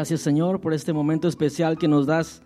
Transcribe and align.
Gracias 0.00 0.22
Señor 0.22 0.62
por 0.62 0.72
este 0.72 0.94
momento 0.94 1.28
especial 1.28 1.76
que 1.76 1.86
nos 1.86 2.06
das 2.06 2.40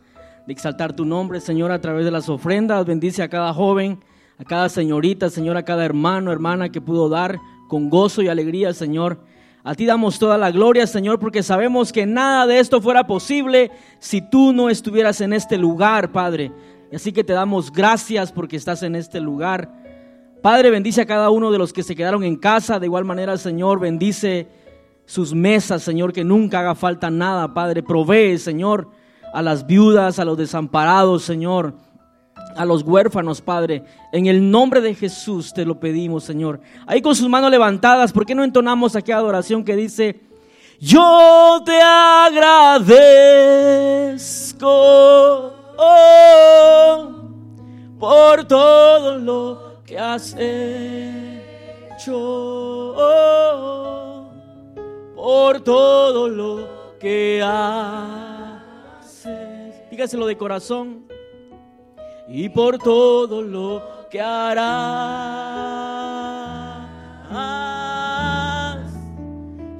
de 0.44 0.52
exaltar 0.52 0.92
tu 0.92 1.05
nombre, 1.05 1.41
Señor, 1.41 1.70
a 1.70 1.80
través 1.80 2.05
de 2.05 2.10
las 2.10 2.28
ofrendas. 2.28 2.84
Bendice 2.84 3.22
a 3.22 3.28
cada 3.28 3.55
joven, 3.55 4.00
a 4.38 4.44
cada 4.44 4.69
señorita, 4.69 5.30
Señor, 5.30 5.56
a 5.56 5.64
cada 5.64 5.84
hermano, 5.84 6.32
hermana 6.32 6.72
que 6.72 6.80
pudo 6.80 7.08
dar 7.08 7.38
con 7.69 7.91
gozo 7.91 8.22
y 8.22 8.28
alegría, 8.28 8.72
Señor. 8.75 9.20
A 9.62 9.77
ti 9.77 9.86
damos 9.86 10.19
toda 10.19 10.36
la 10.36 10.50
gloria, 10.50 10.84
Señor, 10.88 11.20
porque 11.20 11.44
sabemos 11.44 11.92
que 11.92 12.06
nada 12.06 12.48
de 12.48 12.58
esto 12.58 12.82
fuera 12.82 13.06
posible 13.06 13.70
si 14.00 14.20
tú 14.20 14.52
no 14.52 14.69
estuvieras 14.69 15.20
en 15.20 15.32
este 15.32 15.56
lugar, 15.56 16.10
Padre. 16.10 16.50
Y 16.91 16.97
así 16.97 17.12
que 17.12 17.22
te 17.22 17.34
damos 17.34 17.70
gracias 17.70 18.32
porque 18.32 18.56
estás 18.56 18.82
en 18.82 18.97
este 18.97 19.20
lugar. 19.20 19.70
Padre, 20.42 20.70
bendice 20.70 21.02
a 21.02 21.06
cada 21.06 21.30
uno 21.30 21.52
de 21.52 21.58
los 21.58 21.72
que 21.72 21.84
se 21.84 21.94
quedaron 21.94 22.25
en 22.25 22.34
casa. 22.34 22.80
De 22.80 22.86
igual 22.86 23.05
manera, 23.05 23.36
Señor, 23.36 23.78
bendice 23.78 24.48
sus 25.06 25.34
mesas, 25.34 25.83
Señor, 25.83 26.12
que 26.12 26.24
nunca 26.24 26.60
haga 26.60 26.74
falta 26.74 27.10
nada, 27.10 27.52
Padre. 27.55 27.83
Provee, 27.83 28.38
Señor, 28.38 28.88
a 29.33 29.42
las 29.42 29.66
viudas, 29.66 30.19
a 30.19 30.24
los 30.24 30.38
desamparados, 30.38 31.24
Señor, 31.24 31.74
a 32.56 32.64
los 32.64 32.83
huérfanos, 32.83 33.41
Padre. 33.41 33.84
En 34.12 34.27
el 34.27 34.50
nombre 34.50 34.80
de 34.80 34.94
Jesús 34.94 35.52
te 35.52 35.64
lo 35.64 35.78
pedimos, 35.78 36.25
Señor. 36.25 36.60
Ahí 36.86 37.02
con 37.02 37.14
sus 37.14 37.28
manos 37.28 37.50
levantadas, 37.50 38.12
¿por 38.12 38.25
qué 38.27 38.34
no 38.34 38.44
entonamos 38.44 38.97
aquella 38.97 39.19
adoración 39.19 39.64
que 39.64 39.77
dice, 39.77 40.20
yo 40.80 41.62
te 41.64 41.80
agradezco 41.80 42.94
oh, 45.78 47.08
por 47.98 48.44
todo 48.44 49.19
lo 49.19 49.80
que 49.84 49.98
has 49.98 50.34
hecho, 50.38 52.14
por 55.24 55.60
todo 55.62 56.28
lo 56.28 56.98
que 57.00 57.42
haces. 57.42 58.60
Dígaselo 59.90 60.26
de 60.26 60.36
corazón. 60.36 61.06
Y 62.28 62.50
por 62.50 62.76
todo 62.76 63.40
lo 63.40 63.82
que 64.10 64.20
harás, 64.20 64.60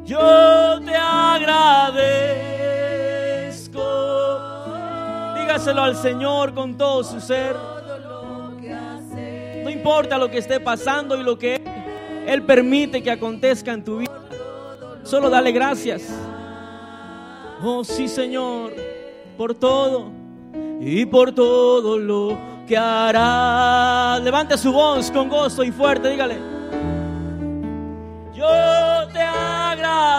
yo 0.07 0.81
te 0.83 0.97
agradezco. 0.97 2.15
Dígaselo 5.39 5.83
al 5.83 5.97
Señor 5.97 6.55
con 6.55 6.79
todo 6.79 7.05
su 7.05 7.21
ser. 7.21 7.55
No 9.63 9.69
importa 9.69 10.17
lo 10.17 10.31
que 10.31 10.39
esté 10.39 10.59
pasando 10.59 11.19
y 11.21 11.23
lo 11.23 11.39
que 11.39 11.63
Él 12.27 12.43
permite 12.45 13.03
que 13.03 13.11
acontezca 13.11 13.75
en 13.75 13.85
tu 13.85 13.99
vida. 13.99 14.14
Solo 15.15 15.31
dale 15.31 15.53
gracias. 15.53 16.03
Oh 17.63 17.85
sí, 17.85 18.09
Señor, 18.09 18.73
por 19.39 19.55
todo 19.55 20.11
y 20.81 21.07
por 21.07 21.31
todo 21.31 21.97
lo 21.97 22.37
que 22.67 22.77
hará. 22.77 24.19
Levante 24.19 24.59
su 24.59 24.73
voz 24.73 25.13
con 25.13 25.29
gozo 25.29 25.63
y 25.63 25.71
fuerte, 25.71 26.11
dígale. 26.11 26.35
Yo 28.35 28.49
te 29.13 29.21
agradezco 29.21 30.11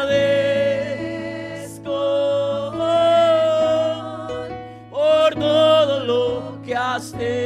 por 4.89 5.35
todo 5.35 6.05
lo 6.05 6.61
que 6.63 6.73
has 6.73 7.13
hecho, 7.19 7.44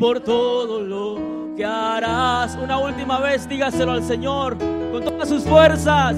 por 0.00 0.18
todo 0.20 0.80
lo 0.80 1.54
que 1.54 1.64
harás. 1.64 2.56
Una 2.56 2.78
última 2.78 3.20
vez 3.20 3.46
dígaselo 3.46 3.92
al 3.92 4.02
Señor 4.02 4.56
con 4.90 5.04
todas 5.04 5.28
sus 5.28 5.44
fuerzas. 5.44 6.16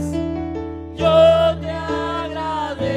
Yo 0.95 1.59
te 1.61 1.69
agradezco 1.69 2.93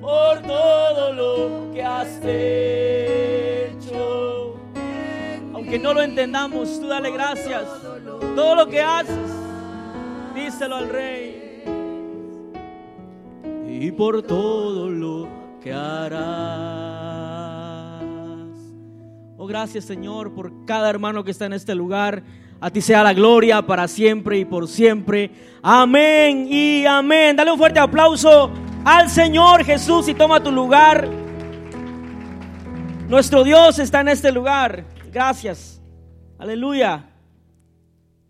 por 0.00 0.40
todo 0.42 1.12
lo 1.12 1.72
que 1.72 1.82
has 1.82 2.20
hecho. 2.24 3.90
Aunque 5.52 5.76
no 5.80 5.92
lo 5.92 6.02
entendamos, 6.02 6.80
tú 6.80 6.86
dale 6.86 7.10
gracias. 7.10 7.64
Todo 8.36 8.54
lo 8.54 8.68
que 8.68 8.80
haces, 8.80 9.16
díselo 10.36 10.76
al 10.76 10.88
Rey. 10.88 11.64
Y 13.68 13.90
por 13.90 14.22
todo 14.22 14.88
lo 14.88 15.41
que 15.62 15.72
harás. 15.72 16.22
Oh, 19.36 19.46
gracias 19.46 19.84
Señor 19.84 20.34
por 20.34 20.64
cada 20.66 20.90
hermano 20.90 21.22
que 21.24 21.30
está 21.30 21.46
en 21.46 21.52
este 21.52 21.74
lugar. 21.74 22.22
A 22.60 22.70
ti 22.70 22.80
sea 22.80 23.02
la 23.02 23.12
gloria 23.12 23.62
para 23.62 23.88
siempre 23.88 24.38
y 24.38 24.44
por 24.44 24.68
siempre. 24.68 25.30
Amén 25.62 26.46
y 26.48 26.84
amén. 26.86 27.36
Dale 27.36 27.50
un 27.52 27.58
fuerte 27.58 27.80
aplauso 27.80 28.50
al 28.84 29.08
Señor 29.08 29.64
Jesús 29.64 30.08
y 30.08 30.14
toma 30.14 30.42
tu 30.42 30.52
lugar. 30.52 31.08
Nuestro 33.08 33.42
Dios 33.44 33.78
está 33.78 34.00
en 34.00 34.08
este 34.08 34.30
lugar. 34.32 34.84
Gracias. 35.12 35.80
Aleluya. 36.38 37.08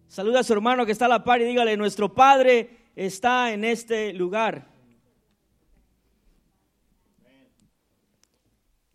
Saluda 0.08 0.40
a 0.40 0.44
su 0.44 0.52
hermano 0.52 0.84
que 0.84 0.92
está 0.92 1.06
a 1.06 1.08
la 1.08 1.24
par 1.24 1.40
y 1.40 1.44
dígale, 1.44 1.76
nuestro 1.76 2.12
Padre 2.14 2.88
está 2.94 3.52
en 3.52 3.64
este 3.64 4.12
lugar. 4.12 4.71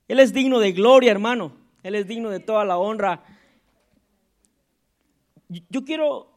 Él 0.07 0.19
es 0.19 0.33
digno 0.33 0.59
de 0.59 0.71
gloria, 0.71 1.11
hermano. 1.11 1.51
Él 1.83 1.95
es 1.95 2.07
digno 2.07 2.29
de 2.29 2.39
toda 2.39 2.63
la 2.65 2.77
honra. 2.77 3.23
Yo 5.69 5.83
quiero 5.85 6.29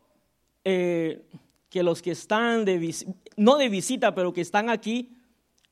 eh, 0.64 1.22
que 1.68 1.82
los 1.82 2.02
que 2.02 2.10
están 2.10 2.64
de 2.64 2.94
no 3.36 3.56
de 3.56 3.68
visita, 3.68 4.14
pero 4.14 4.32
que 4.32 4.40
están 4.40 4.70
aquí 4.70 5.16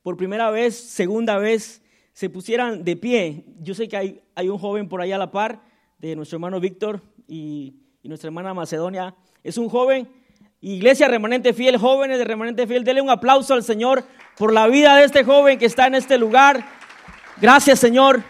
por 0.02 0.16
primera 0.16 0.50
vez, 0.50 0.76
segunda 0.76 1.38
vez, 1.38 1.82
se 2.12 2.30
pusieran 2.30 2.84
de 2.84 2.96
pie. 2.96 3.44
Yo 3.60 3.74
sé 3.74 3.88
que 3.88 3.96
hay, 4.34 4.48
un 4.48 4.58
joven 4.58 4.88
por 4.88 5.00
allá 5.00 5.16
a 5.16 5.18
la 5.18 5.30
par 5.30 5.60
de 5.98 6.16
nuestro 6.16 6.36
hermano 6.36 6.60
Víctor 6.60 7.02
y, 7.26 7.74
y 8.02 8.08
nuestra 8.08 8.28
hermana 8.28 8.54
Macedonia. 8.54 9.14
Es 9.42 9.58
un 9.58 9.68
joven. 9.68 10.08
Iglesia 10.60 11.06
Remanente 11.06 11.52
Fiel, 11.52 11.76
jóvenes 11.76 12.18
de 12.18 12.24
Remanente 12.24 12.66
Fiel, 12.66 12.82
denle 12.82 13.00
un 13.00 13.10
aplauso 13.10 13.54
al 13.54 13.62
Señor 13.62 14.04
por 14.36 14.52
la 14.52 14.66
vida 14.66 14.96
de 14.96 15.04
este 15.04 15.22
joven 15.22 15.58
que 15.58 15.66
está 15.66 15.86
en 15.86 15.94
este 15.94 16.18
lugar. 16.18 16.77
Gracias, 17.40 17.78
Señor. 17.78 18.20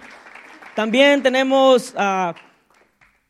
También 0.74 1.22
tenemos 1.22 1.94
a, 1.96 2.34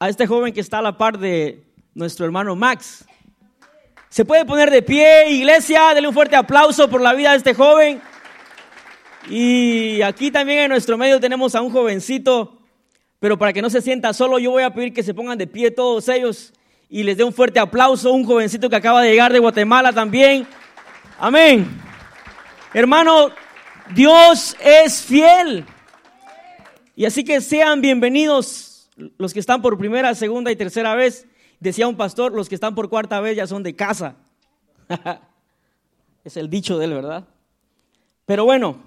este 0.00 0.26
joven 0.26 0.52
que 0.52 0.60
está 0.60 0.78
a 0.78 0.82
la 0.82 0.98
par 0.98 1.16
de 1.18 1.62
nuestro 1.94 2.26
hermano 2.26 2.56
Max. 2.56 3.04
Se 4.08 4.24
puede 4.24 4.44
poner 4.44 4.72
de 4.72 4.82
pie, 4.82 5.30
iglesia, 5.30 5.94
denle 5.94 6.08
un 6.08 6.14
fuerte 6.14 6.34
aplauso 6.34 6.90
por 6.90 7.00
la 7.00 7.14
vida 7.14 7.30
de 7.30 7.36
este 7.36 7.54
joven. 7.54 8.02
Y 9.30 10.02
aquí 10.02 10.32
también 10.32 10.64
en 10.64 10.70
nuestro 10.70 10.98
medio 10.98 11.20
tenemos 11.20 11.54
a 11.54 11.62
un 11.62 11.70
jovencito, 11.70 12.58
pero 13.20 13.38
para 13.38 13.52
que 13.52 13.62
no 13.62 13.70
se 13.70 13.80
sienta 13.80 14.12
solo, 14.12 14.40
yo 14.40 14.50
voy 14.50 14.64
a 14.64 14.74
pedir 14.74 14.92
que 14.92 15.04
se 15.04 15.14
pongan 15.14 15.38
de 15.38 15.46
pie 15.46 15.70
todos 15.70 16.08
ellos 16.08 16.52
y 16.88 17.04
les 17.04 17.16
dé 17.16 17.22
un 17.22 17.32
fuerte 17.32 17.60
aplauso, 17.60 18.12
un 18.12 18.24
jovencito 18.24 18.68
que 18.68 18.74
acaba 18.74 19.00
de 19.00 19.10
llegar 19.10 19.32
de 19.32 19.38
Guatemala 19.38 19.92
también. 19.92 20.44
Amén. 21.20 21.68
Hermano, 22.74 23.30
Dios 23.94 24.56
es 24.60 25.02
fiel. 25.02 25.64
Y 26.94 27.04
así 27.04 27.24
que 27.24 27.40
sean 27.40 27.80
bienvenidos 27.80 28.90
los 29.16 29.32
que 29.32 29.40
están 29.40 29.62
por 29.62 29.78
primera, 29.78 30.14
segunda 30.14 30.50
y 30.50 30.56
tercera 30.56 30.94
vez. 30.94 31.26
Decía 31.60 31.88
un 31.88 31.96
pastor, 31.96 32.32
los 32.32 32.48
que 32.48 32.54
están 32.54 32.74
por 32.74 32.88
cuarta 32.88 33.20
vez 33.20 33.36
ya 33.36 33.46
son 33.46 33.62
de 33.62 33.74
casa. 33.74 34.16
es 36.24 36.36
el 36.36 36.50
dicho 36.50 36.78
de 36.78 36.84
él, 36.86 36.94
¿verdad? 36.94 37.26
Pero 38.26 38.44
bueno, 38.44 38.82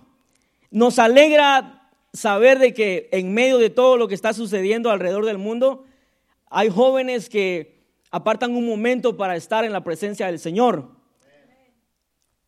nos 0.70 1.00
alegra 1.00 1.90
saber 2.14 2.60
de 2.60 2.74
que 2.74 3.10
en 3.12 3.34
medio 3.34 3.58
de 3.58 3.70
todo 3.70 3.98
lo 3.98 4.08
que 4.08 4.16
está 4.16 4.34
sucediendo 4.34 4.92
alrededor 4.92 5.26
del 5.26 5.38
mundo, 5.38 5.86
hay 6.50 6.70
jóvenes 6.70 7.30
que 7.30 7.82
apartan 8.12 8.56
un 8.56 8.68
momento 8.68 9.18
para 9.18 9.36
estar 9.36 9.64
en 9.66 9.72
la 9.72 9.84
presencia 9.84 10.28
del 10.28 10.40
Señor. 10.40 11.01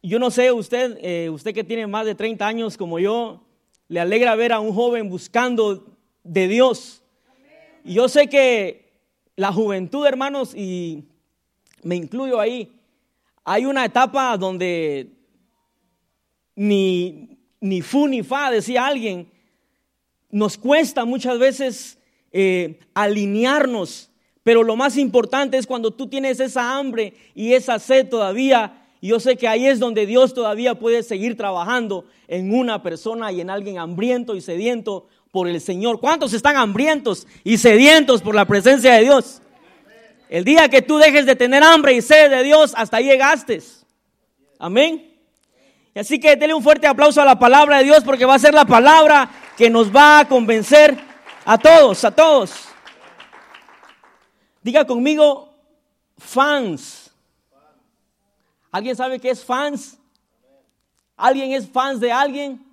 Yo 0.06 0.20
no 0.20 0.32
sé, 0.32 0.52
usted, 0.52 0.98
eh, 1.02 1.30
usted 1.30 1.54
que 1.54 1.64
tiene 1.64 1.88
más 1.88 2.06
de 2.06 2.14
30 2.14 2.46
años 2.46 2.76
como 2.76 3.00
yo, 3.00 3.42
le 3.88 4.02
alegra 4.02 4.36
ver 4.36 4.52
a 4.52 4.60
un 4.60 4.74
joven 4.74 5.10
buscando 5.10 5.96
de 6.26 6.50
Dios. 6.50 7.02
Y 7.86 7.94
yo 7.94 8.10
sé 8.10 8.28
que 8.28 8.92
la 9.38 9.54
juventud, 9.54 10.06
hermanos, 10.06 10.54
y 10.54 11.06
me 11.84 11.96
incluyo 11.96 12.42
ahí, 12.42 12.70
hay 13.46 13.66
una 13.66 13.86
etapa 13.86 14.36
donde 14.38 15.10
ni, 16.54 17.38
ni 17.62 17.82
fu 17.82 18.06
ni 18.06 18.24
fa, 18.24 18.52
decía 18.52 18.86
alguien, 18.86 19.32
nos 20.30 20.58
cuesta 20.58 21.06
muchas 21.06 21.40
veces 21.40 21.98
eh, 22.34 22.78
alinearnos, 22.94 24.10
pero 24.44 24.64
lo 24.64 24.76
más 24.76 24.98
importante 24.98 25.58
es 25.58 25.66
cuando 25.66 25.92
tú 25.92 26.08
tienes 26.08 26.42
esa 26.42 26.78
hambre 26.78 27.14
y 27.34 27.54
esa 27.54 27.80
sed 27.80 28.10
todavía 28.10 28.82
Y 29.04 29.10
yo 29.10 29.20
sé 29.20 29.36
que 29.36 29.50
ahí 29.50 29.68
es 29.68 29.80
donde 29.80 30.06
Dios 30.06 30.34
todavía 30.34 30.76
puede 30.76 31.04
seguir 31.04 31.36
trabajando 31.36 32.06
en 32.26 32.56
una 32.56 32.82
persona 32.82 33.34
y 33.34 33.42
en 33.42 33.50
alguien 33.50 33.78
hambriento 33.78 34.34
y 34.34 34.40
sediento 34.40 35.10
por 35.30 35.50
el 35.50 35.60
Señor. 35.60 36.00
¿Cuántos 36.00 36.32
están 36.32 36.56
hambrientos 36.56 37.28
y 37.44 37.58
sedientos 37.58 38.22
por 38.22 38.34
la 38.34 38.46
presencia 38.46 38.94
de 38.94 39.02
Dios? 39.02 39.42
El 40.30 40.46
día 40.46 40.70
que 40.70 40.82
tú 40.82 41.00
dejes 41.00 41.26
de 41.26 41.36
tener 41.36 41.64
hambre 41.64 41.94
y 41.94 42.02
sed 42.02 42.32
de 42.32 42.44
Dios, 42.44 42.72
hasta 42.78 42.96
ahí 42.96 43.08
llegaste. 43.08 43.62
Amén. 44.58 45.14
Así 45.94 46.18
que 46.18 46.38
denle 46.38 46.54
un 46.54 46.64
fuerte 46.64 46.88
aplauso 46.88 47.22
a 47.22 47.26
la 47.26 47.38
palabra 47.38 47.80
de 47.80 47.84
Dios 47.84 48.06
porque 48.06 48.24
va 48.24 48.36
a 48.36 48.40
ser 48.40 48.54
la 48.54 48.64
palabra 48.64 49.30
que 49.58 49.70
nos 49.70 49.94
va 49.94 50.20
a 50.20 50.28
convencer 50.30 50.98
a 51.44 51.58
todos, 51.58 52.06
a 52.06 52.12
todos. 52.12 52.54
Diga 54.62 54.88
conmigo, 54.88 55.54
fans. 56.18 57.03
¿Alguien 58.74 58.96
sabe 58.96 59.20
qué 59.20 59.30
es 59.30 59.46
fans? 59.46 60.00
¿Alguien 61.16 61.52
es 61.52 61.70
fans 61.70 62.00
de 62.00 62.12
alguien? 62.12 62.66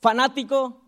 ¿Fanático? 0.00 0.82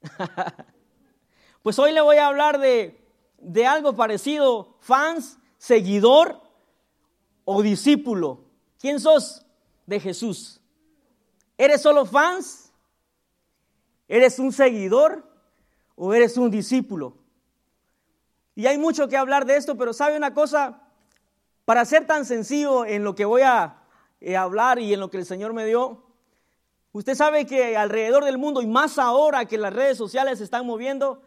pues 1.62 1.78
hoy 1.78 1.92
le 1.92 2.00
voy 2.00 2.16
a 2.16 2.28
hablar 2.28 2.58
de, 2.58 2.98
de 3.36 3.66
algo 3.66 3.94
parecido. 3.94 4.78
Fans, 4.80 5.36
seguidor 5.58 6.40
o 7.44 7.60
discípulo. 7.60 8.46
¿Quién 8.80 8.98
sos? 8.98 9.44
De 9.84 10.00
Jesús. 10.00 10.58
¿Eres 11.58 11.82
solo 11.82 12.06
fans? 12.06 12.72
¿Eres 14.08 14.38
un 14.38 14.54
seguidor 14.54 15.30
o 15.96 16.14
eres 16.14 16.38
un 16.38 16.50
discípulo? 16.50 17.18
Y 18.54 18.64
hay 18.64 18.78
mucho 18.78 19.06
que 19.06 19.18
hablar 19.18 19.44
de 19.44 19.56
esto, 19.56 19.76
pero 19.76 19.92
¿sabe 19.92 20.16
una 20.16 20.32
cosa? 20.32 20.80
Para 21.70 21.84
ser 21.84 22.04
tan 22.04 22.24
sencillo 22.24 22.84
en 22.84 23.04
lo 23.04 23.14
que 23.14 23.24
voy 23.24 23.42
a 23.42 23.76
eh, 24.20 24.36
hablar 24.36 24.80
y 24.80 24.92
en 24.92 24.98
lo 24.98 25.08
que 25.08 25.18
el 25.18 25.24
Señor 25.24 25.52
me 25.52 25.64
dio, 25.64 26.02
usted 26.90 27.14
sabe 27.14 27.46
que 27.46 27.76
alrededor 27.76 28.24
del 28.24 28.38
mundo, 28.38 28.60
y 28.60 28.66
más 28.66 28.98
ahora 28.98 29.44
que 29.44 29.56
las 29.56 29.72
redes 29.72 29.96
sociales 29.96 30.38
se 30.38 30.44
están 30.44 30.66
moviendo, 30.66 31.22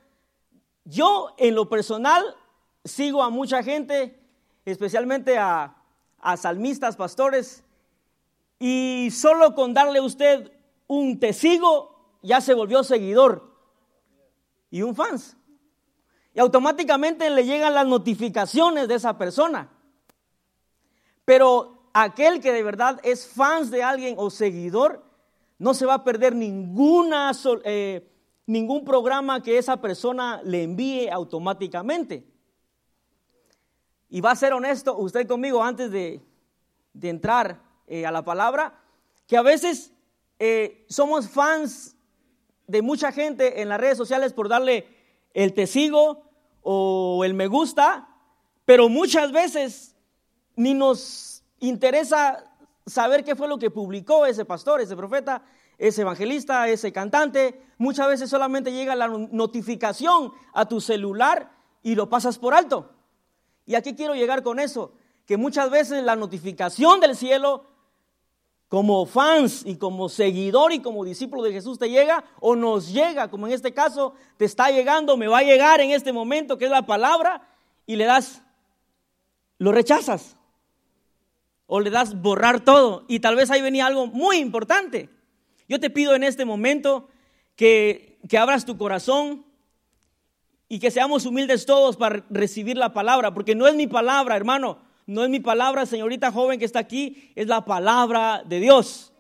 yo 0.84 1.34
en 1.38 1.56
lo 1.56 1.70
personal 1.70 2.36
sigo 2.84 3.24
a 3.24 3.30
mucha 3.30 3.64
gente, 3.64 4.20
especialmente 4.66 5.38
a, 5.38 5.78
a 6.20 6.36
salmistas, 6.36 6.98
pastores, 6.98 7.64
y 8.60 9.12
solo 9.14 9.56
con 9.56 9.74
darle 9.74 10.00
a 10.00 10.04
usted 10.04 10.52
un 10.88 11.22
testigo 11.22 12.18
ya 12.22 12.42
se 12.42 12.54
volvió 12.54 12.84
seguidor 12.84 13.50
y 14.70 14.82
un 14.82 14.94
fans. 14.94 15.38
Y 16.34 16.42
automáticamente 16.42 17.30
le 17.30 17.46
llegan 17.46 17.74
las 17.74 17.88
notificaciones 17.88 18.90
de 18.90 18.96
esa 18.96 19.18
persona. 19.18 19.73
Pero 21.26 21.90
aquel 21.94 22.42
que 22.42 22.52
de 22.52 22.64
verdad 22.64 23.00
es 23.04 23.28
fans 23.28 23.72
de 23.72 23.84
alguien 23.84 24.16
o 24.18 24.30
seguidor, 24.30 25.04
no 25.58 25.74
se 25.74 25.86
va 25.86 25.96
a 25.96 26.04
perder 26.04 26.36
ninguna, 26.36 27.32
eh, 27.64 28.10
ningún 28.46 28.84
programa 28.84 29.42
que 29.42 29.58
esa 29.58 29.78
persona 29.78 30.42
le 30.44 30.64
envíe 30.64 31.10
automáticamente. 31.10 32.26
Y 34.10 34.22
va 34.22 34.32
a 34.32 34.36
ser 34.36 34.54
honesto 34.54 34.98
usted 34.98 35.28
conmigo 35.28 35.64
antes 35.64 35.90
de, 35.92 36.22
entrar 37.02 37.62
eh, 37.88 38.06
a 38.06 38.12
la 38.12 38.24
palabra, 38.24 38.80
que 39.28 39.38
a 39.38 39.42
veces 39.42 39.94
eh, 40.40 40.86
somos 40.90 41.30
fans 41.30 41.96
de 42.68 42.82
mucha 42.82 43.12
gente 43.12 43.62
en 43.62 43.70
las 43.70 43.80
redes 43.80 43.98
sociales 43.98 44.34
por 44.34 44.50
darle 44.50 44.88
el 45.34 45.54
te 45.54 45.66
sigo 45.66 46.24
o 46.62 47.24
el 47.24 47.34
me 47.34 47.48
gusta, 47.48 48.08
pero 48.66 48.90
muchas 48.90 49.32
veces 49.32 49.93
ni 50.56 50.74
nos 50.74 51.44
interesa 51.60 52.44
saber 52.86 53.24
qué 53.24 53.36
fue 53.36 53.48
lo 53.48 53.58
que 53.58 53.72
publicó 53.72 54.26
ese 54.26 54.46
pastor, 54.46 54.82
ese 54.82 54.96
profeta, 54.96 55.44
ese 55.78 56.02
evangelista, 56.02 56.68
ese 56.68 56.92
cantante. 56.92 57.62
Muchas 57.78 58.08
veces 58.08 58.30
solamente 58.30 58.72
llega 58.72 58.96
la 58.96 59.08
notificación 59.08 60.32
a 60.54 60.68
tu 60.68 60.82
celular 60.82 61.52
y 61.82 61.96
lo 61.96 62.10
pasas 62.10 62.38
por 62.38 62.54
alto. 62.54 62.92
Y 63.66 63.76
aquí 63.76 63.96
quiero 63.96 64.16
llegar 64.16 64.44
con 64.44 64.60
eso, 64.60 64.94
que 65.26 65.38
muchas 65.38 65.70
veces 65.70 66.04
la 66.04 66.16
notificación 66.16 67.00
del 67.00 67.16
cielo 67.16 67.66
como 68.68 69.06
fans 69.06 69.64
y 69.66 69.78
como 69.78 70.10
seguidor 70.10 70.74
y 70.74 70.80
como 70.80 71.06
discípulo 71.06 71.44
de 71.44 71.54
Jesús 71.54 71.78
te 71.78 71.90
llega 71.90 72.24
o 72.40 72.56
nos 72.56 72.92
llega, 72.92 73.30
como 73.30 73.48
en 73.48 73.54
este 73.54 73.74
caso 73.74 74.16
te 74.38 74.46
está 74.46 74.72
llegando, 74.72 75.16
me 75.16 75.28
va 75.28 75.40
a 75.40 75.44
llegar 75.44 75.80
en 75.80 75.92
este 75.92 76.12
momento, 76.12 76.58
que 76.58 76.66
es 76.66 76.72
la 76.72 76.86
palabra, 76.86 77.48
y 77.86 77.96
le 77.96 78.06
das, 78.06 78.42
lo 79.60 79.72
rechazas 79.72 80.38
o 81.76 81.80
le 81.80 81.90
das 81.90 82.22
borrar 82.22 82.64
todo. 82.64 83.04
Y 83.08 83.20
tal 83.20 83.36
vez 83.36 83.50
ahí 83.50 83.60
venía 83.60 83.88
algo 83.88 84.06
muy 84.06 84.38
importante. 84.38 85.10
Yo 85.68 85.80
te 85.80 85.90
pido 85.90 86.14
en 86.14 86.24
este 86.24 86.46
momento 86.46 87.10
que, 87.56 88.20
que 88.30 88.38
abras 88.38 88.64
tu 88.64 88.78
corazón 88.78 89.44
y 90.70 90.78
que 90.78 90.92
seamos 90.92 91.26
humildes 91.26 91.66
todos 91.66 91.98
para 91.98 92.24
recibir 92.30 92.78
la 92.78 92.94
palabra, 92.94 93.34
porque 93.34 93.56
no 93.56 93.66
es 93.66 93.74
mi 93.74 93.88
palabra, 93.88 94.36
hermano 94.36 94.78
no 95.08 95.24
es 95.24 95.32
mi 95.32 95.40
palabra, 95.40 95.88
señorita 95.88 96.32
joven 96.32 96.60
que 96.60 96.66
está 96.66 96.78
aquí, 96.78 97.32
es 97.36 97.48
la 97.48 97.66
palabra 97.66 98.44
de 98.46 98.60
Dios. 98.60 99.12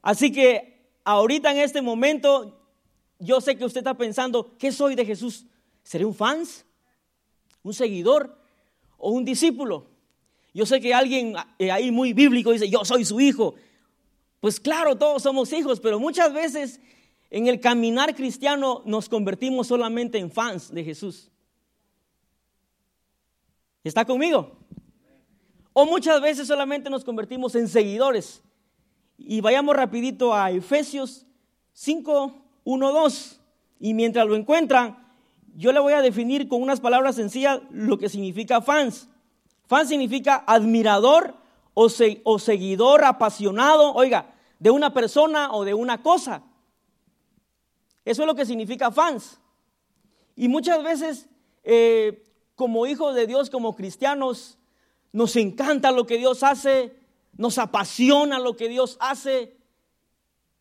Así 0.00 0.30
que 0.30 0.80
ahorita 1.02 1.50
en 1.50 1.58
este 1.58 1.82
momento, 1.82 2.56
yo 3.18 3.40
sé 3.40 3.56
que 3.56 3.64
usted 3.64 3.80
está 3.80 3.94
pensando, 3.94 4.56
¿qué 4.58 4.70
soy 4.70 4.94
de 4.94 5.04
Jesús? 5.04 5.44
¿Seré 5.82 6.04
un 6.04 6.14
fans? 6.14 6.64
¿Un 7.64 7.74
seguidor? 7.74 8.38
¿O 8.96 9.10
un 9.10 9.24
discípulo? 9.24 9.93
Yo 10.54 10.64
sé 10.64 10.80
que 10.80 10.94
alguien 10.94 11.34
eh, 11.58 11.72
ahí 11.72 11.90
muy 11.90 12.12
bíblico 12.12 12.52
dice, 12.52 12.70
yo 12.70 12.84
soy 12.84 13.04
su 13.04 13.20
hijo. 13.20 13.56
Pues 14.40 14.60
claro, 14.60 14.96
todos 14.96 15.22
somos 15.24 15.52
hijos, 15.52 15.80
pero 15.80 15.98
muchas 15.98 16.32
veces 16.32 16.80
en 17.28 17.48
el 17.48 17.58
caminar 17.60 18.14
cristiano 18.14 18.82
nos 18.86 19.08
convertimos 19.08 19.66
solamente 19.66 20.18
en 20.18 20.30
fans 20.30 20.72
de 20.72 20.84
Jesús. 20.84 21.32
¿Está 23.82 24.04
conmigo? 24.04 24.56
O 25.72 25.86
muchas 25.86 26.20
veces 26.20 26.46
solamente 26.46 26.88
nos 26.88 27.04
convertimos 27.04 27.56
en 27.56 27.66
seguidores. 27.66 28.42
Y 29.18 29.40
vayamos 29.40 29.74
rapidito 29.74 30.32
a 30.32 30.52
Efesios 30.52 31.26
5, 31.72 32.46
1, 32.62 32.92
2. 32.92 33.40
Y 33.80 33.94
mientras 33.94 34.24
lo 34.26 34.36
encuentran, 34.36 35.04
yo 35.56 35.72
le 35.72 35.80
voy 35.80 35.94
a 35.94 36.00
definir 36.00 36.46
con 36.46 36.62
unas 36.62 36.80
palabras 36.80 37.16
sencillas 37.16 37.60
lo 37.70 37.98
que 37.98 38.08
significa 38.08 38.62
fans. 38.62 39.08
Fan 39.66 39.88
significa 39.88 40.44
admirador 40.46 41.34
o, 41.74 41.88
o 42.24 42.38
seguidor 42.38 43.04
apasionado, 43.04 43.92
oiga, 43.94 44.34
de 44.58 44.70
una 44.70 44.92
persona 44.92 45.52
o 45.52 45.64
de 45.64 45.74
una 45.74 46.02
cosa. 46.02 46.42
Eso 48.04 48.22
es 48.22 48.26
lo 48.26 48.34
que 48.34 48.46
significa 48.46 48.90
fans. 48.90 49.40
Y 50.36 50.48
muchas 50.48 50.82
veces, 50.82 51.28
eh, 51.62 52.24
como 52.54 52.86
hijos 52.86 53.14
de 53.14 53.26
Dios, 53.26 53.50
como 53.50 53.74
cristianos, 53.74 54.58
nos 55.12 55.36
encanta 55.36 55.90
lo 55.90 56.06
que 56.06 56.18
Dios 56.18 56.42
hace, 56.42 56.96
nos 57.36 57.58
apasiona 57.58 58.38
lo 58.38 58.56
que 58.56 58.68
Dios 58.68 58.96
hace, 59.00 59.56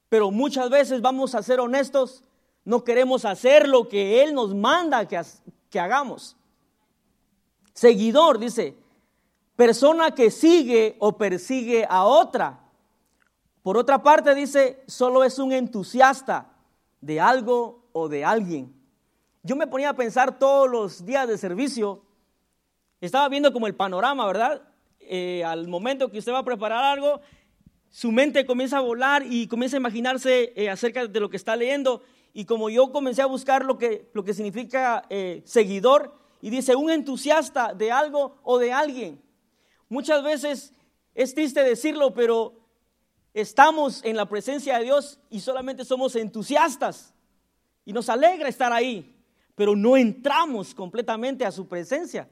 pero 0.10 0.32
muchas 0.32 0.70
veces 0.70 1.02
vamos 1.02 1.36
a 1.36 1.44
ser 1.44 1.60
honestos, 1.60 2.24
no 2.66 2.84
queremos 2.84 3.26
hacer 3.26 3.68
lo 3.68 3.90
que 3.90 4.24
Él 4.24 4.34
nos 4.34 4.54
manda 4.54 5.08
que, 5.08 5.20
que 5.70 5.80
hagamos. 5.80 6.38
Seguidor, 7.74 8.38
dice, 8.38 8.78
persona 9.56 10.12
que 10.12 10.32
sigue 10.32 10.96
o 11.00 11.18
persigue 11.18 11.86
a 11.90 12.04
otra. 12.04 12.60
Por 13.62 13.78
otra 13.78 14.04
parte, 14.04 14.36
dice, 14.36 14.84
solo 14.88 15.24
es 15.24 15.40
un 15.40 15.54
entusiasta 15.54 16.52
de 17.02 17.20
algo 17.20 17.88
o 17.94 18.10
de 18.10 18.26
alguien. 18.26 18.74
Yo 19.44 19.56
me 19.56 19.68
ponía 19.68 19.90
a 19.90 19.96
pensar 19.96 20.40
todos 20.40 20.70
los 20.70 21.06
días 21.06 21.28
de 21.28 21.38
servicio, 21.38 22.04
estaba 23.02 23.28
viendo 23.28 23.52
como 23.52 23.68
el 23.68 23.76
panorama, 23.76 24.26
¿verdad? 24.26 24.62
Eh, 25.00 25.44
al 25.44 25.68
momento 25.68 26.10
que 26.10 26.20
usted 26.20 26.32
va 26.32 26.40
a 26.40 26.46
preparar 26.46 26.84
algo, 26.84 27.20
su 27.90 28.12
mente 28.12 28.46
comienza 28.46 28.78
a 28.78 28.82
volar 28.82 29.24
y 29.30 29.48
comienza 29.48 29.76
a 29.76 29.82
imaginarse 29.82 30.54
eh, 30.56 30.70
acerca 30.70 31.06
de 31.06 31.20
lo 31.20 31.30
que 31.30 31.38
está 31.38 31.56
leyendo. 31.56 32.02
Y 32.34 32.46
como 32.46 32.70
yo 32.70 32.92
comencé 32.92 33.22
a 33.22 33.28
buscar 33.28 33.66
lo 33.66 33.78
que, 33.78 34.10
lo 34.14 34.24
que 34.24 34.34
significa 34.34 35.04
eh, 35.10 35.42
seguidor, 35.46 36.18
y 36.42 36.50
dice 36.50 36.76
un 36.76 36.90
entusiasta 36.90 37.74
de 37.74 37.92
algo 37.92 38.38
o 38.44 38.60
de 38.60 38.74
alguien. 38.74 39.22
Muchas 39.90 40.24
veces 40.24 40.74
es 41.16 41.34
triste 41.34 41.64
decirlo, 41.64 42.14
pero 42.14 42.54
estamos 43.34 44.04
en 44.04 44.16
la 44.16 44.28
presencia 44.28 44.78
de 44.78 44.86
Dios 44.86 45.20
y 45.30 45.40
solamente 45.40 45.86
somos 45.86 46.16
entusiastas. 46.16 47.14
Y 47.86 47.94
nos 47.94 48.10
alegra 48.10 48.48
estar 48.48 48.72
ahí, 48.72 49.16
pero 49.56 49.76
no 49.76 49.98
entramos 49.98 50.74
completamente 50.74 51.46
a 51.46 51.52
su 51.52 51.68
presencia. 51.68 52.30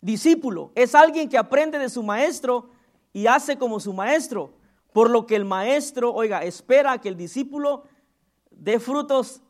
Discípulo 0.00 0.72
es 0.74 0.94
alguien 0.94 1.28
que 1.28 1.38
aprende 1.38 1.78
de 1.78 1.88
su 1.88 2.02
maestro 2.02 2.70
y 3.12 3.26
hace 3.26 3.56
como 3.56 3.78
su 3.78 3.92
maestro, 3.92 4.52
por 4.92 5.10
lo 5.10 5.26
que 5.26 5.36
el 5.36 5.44
maestro, 5.44 6.12
oiga, 6.12 6.42
espera 6.42 6.98
que 6.98 7.08
el 7.08 7.16
discípulo 7.16 7.84
dé 8.50 8.80
frutos 8.80 9.42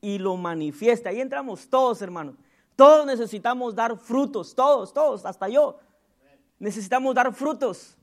y 0.00 0.18
lo 0.18 0.36
manifieste. 0.36 1.08
Ahí 1.08 1.20
entramos 1.20 1.68
todos, 1.68 2.02
hermanos. 2.02 2.34
Todos 2.82 3.06
necesitamos 3.06 3.76
dar 3.76 3.96
frutos, 3.96 4.56
todos, 4.56 4.92
todos, 4.92 5.24
hasta 5.24 5.48
yo. 5.48 5.78
necesitamos 6.58 7.14
dar 7.14 7.32
frutos. 7.32 7.96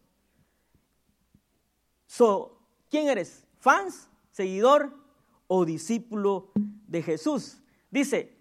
So, 2.07 2.57
¿quién 2.89 3.09
eres? 3.09 3.43
¿Fans, 3.59 4.09
seguidor 4.31 4.95
o 5.47 5.65
discípulo 5.65 6.51
de 6.87 7.03
Jesús? 7.03 7.61
Dice, 7.91 8.37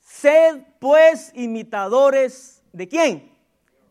sed 0.00 0.62
pues 0.78 1.30
imitadores 1.34 2.64
de 2.72 2.88
quién? 2.88 3.36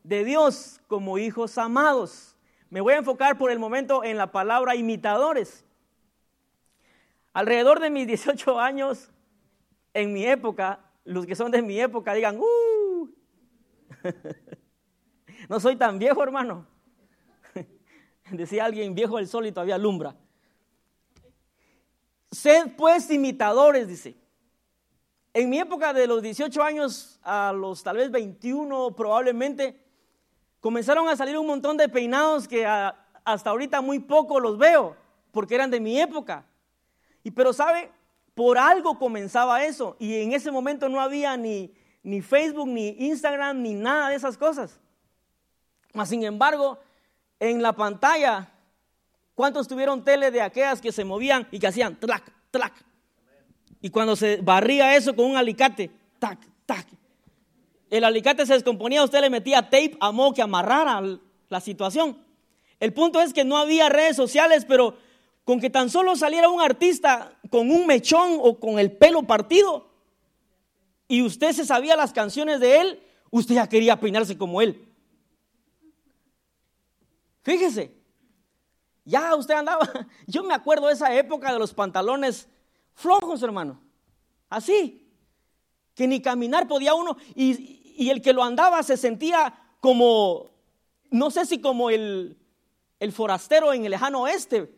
De 0.03 0.23
Dios 0.25 0.81
como 0.87 1.19
hijos 1.19 1.59
amados. 1.59 2.35
Me 2.71 2.81
voy 2.81 2.93
a 2.95 2.97
enfocar 2.97 3.37
por 3.37 3.51
el 3.51 3.59
momento 3.59 4.03
en 4.03 4.17
la 4.17 4.31
palabra 4.31 4.75
imitadores. 4.75 5.63
Alrededor 7.33 7.79
de 7.79 7.91
mis 7.91 8.07
18 8.07 8.59
años, 8.59 9.11
en 9.93 10.11
mi 10.11 10.25
época, 10.25 10.79
los 11.05 11.25
que 11.25 11.35
son 11.35 11.51
de 11.51 11.61
mi 11.61 11.79
época 11.79 12.13
digan, 12.13 12.39
¡uh! 12.39 13.09
no 15.49 15.59
soy 15.59 15.75
tan 15.75 15.99
viejo, 15.99 16.23
hermano. 16.23 16.67
Decía 18.31 18.65
alguien, 18.65 18.95
viejo 18.95 19.19
el 19.19 19.27
sol 19.27 19.45
y 19.45 19.51
todavía 19.51 19.75
alumbra. 19.75 20.15
Sed 22.31 22.75
pues 22.75 23.09
imitadores, 23.11 23.87
dice. 23.87 24.17
En 25.33 25.49
mi 25.49 25.59
época 25.59 25.93
de 25.93 26.07
los 26.07 26.21
18 26.21 26.61
años 26.61 27.19
a 27.23 27.53
los 27.53 27.83
tal 27.83 27.97
vez 27.97 28.11
21 28.11 28.95
probablemente, 28.95 29.83
comenzaron 30.59 31.09
a 31.09 31.15
salir 31.15 31.37
un 31.37 31.47
montón 31.47 31.75
de 31.75 31.89
peinados 31.89 32.47
que 32.47 32.65
hasta 32.65 33.49
ahorita 33.49 33.81
muy 33.81 33.99
poco 33.99 34.39
los 34.39 34.57
veo, 34.57 34.95
porque 35.31 35.55
eran 35.55 35.71
de 35.71 35.79
mi 35.79 35.99
época. 35.99 36.45
Y 37.23 37.31
pero 37.31 37.51
sabe, 37.51 37.91
por 38.33 38.57
algo 38.57 38.97
comenzaba 38.97 39.63
eso. 39.63 39.95
Y 39.99 40.21
en 40.21 40.33
ese 40.33 40.51
momento 40.51 40.89
no 40.89 40.99
había 40.99 41.37
ni, 41.37 41.73
ni 42.01 42.21
Facebook, 42.21 42.67
ni 42.67 42.89
Instagram, 42.99 43.61
ni 43.61 43.73
nada 43.73 44.09
de 44.09 44.15
esas 44.15 44.37
cosas. 44.37 44.79
Mas 45.93 46.09
sin 46.09 46.23
embargo, 46.23 46.79
en 47.39 47.61
la 47.61 47.73
pantalla, 47.73 48.51
¿cuántos 49.35 49.67
tuvieron 49.67 50.03
tele 50.03 50.31
de 50.31 50.41
aquellas 50.41 50.81
que 50.81 50.91
se 50.91 51.05
movían 51.05 51.47
y 51.51 51.59
que 51.59 51.67
hacían 51.67 51.99
tlac, 51.99 52.31
tlac? 52.51 52.73
Y 53.81 53.89
cuando 53.89 54.15
se 54.15 54.37
barría 54.37 54.95
eso 54.95 55.15
con 55.15 55.25
un 55.25 55.37
alicate, 55.37 55.91
tac, 56.17 56.39
tac. 56.65 56.87
El 57.89 58.05
alicate 58.05 58.45
se 58.45 58.53
descomponía, 58.53 59.03
usted 59.03 59.21
le 59.21 59.29
metía 59.29 59.61
tape 59.61 59.97
a 59.99 60.11
modo 60.11 60.33
que 60.33 60.41
amarrara 60.41 61.01
la 61.49 61.59
situación. 61.59 62.17
El 62.79 62.93
punto 62.93 63.21
es 63.21 63.33
que 63.33 63.45
no 63.45 63.57
había 63.57 63.89
redes 63.89 64.15
sociales, 64.15 64.65
pero 64.65 64.97
con 65.43 65.59
que 65.59 65.69
tan 65.69 65.89
solo 65.89 66.15
saliera 66.15 66.49
un 66.49 66.61
artista 66.61 67.37
con 67.49 67.69
un 67.69 67.85
mechón 67.85 68.37
o 68.41 68.59
con 68.59 68.79
el 68.79 68.91
pelo 68.91 69.23
partido 69.23 69.91
y 71.07 71.21
usted 71.21 71.51
se 71.51 71.65
sabía 71.65 71.95
las 71.95 72.13
canciones 72.13 72.59
de 72.59 72.81
él, 72.81 73.03
usted 73.29 73.55
ya 73.55 73.67
quería 73.67 73.99
peinarse 73.99 74.37
como 74.37 74.61
él. 74.61 74.87
Fíjese, 77.43 77.93
ya 79.03 79.35
usted 79.35 79.53
andaba, 79.53 79.87
yo 80.27 80.43
me 80.43 80.53
acuerdo 80.53 80.87
de 80.87 80.93
esa 80.93 81.13
época 81.15 81.51
de 81.51 81.59
los 81.59 81.73
pantalones 81.73 82.47
flojos, 82.93 83.43
hermano, 83.43 83.81
así, 84.49 85.11
que 85.93 86.07
ni 86.07 86.21
caminar 86.21 86.67
podía 86.67 86.93
uno 86.93 87.17
y, 87.35 88.09
el 88.09 88.21
que 88.21 88.33
lo 88.33 88.43
andaba 88.43 88.81
se 88.81 88.97
sentía 88.97 89.53
como, 89.79 90.49
no 91.11 91.29
sé 91.29 91.45
si 91.45 91.61
como 91.61 91.91
el, 91.91 92.37
el 92.99 93.11
forastero 93.11 93.71
en 93.71 93.85
el 93.85 93.91
lejano 93.91 94.21
oeste, 94.21 94.73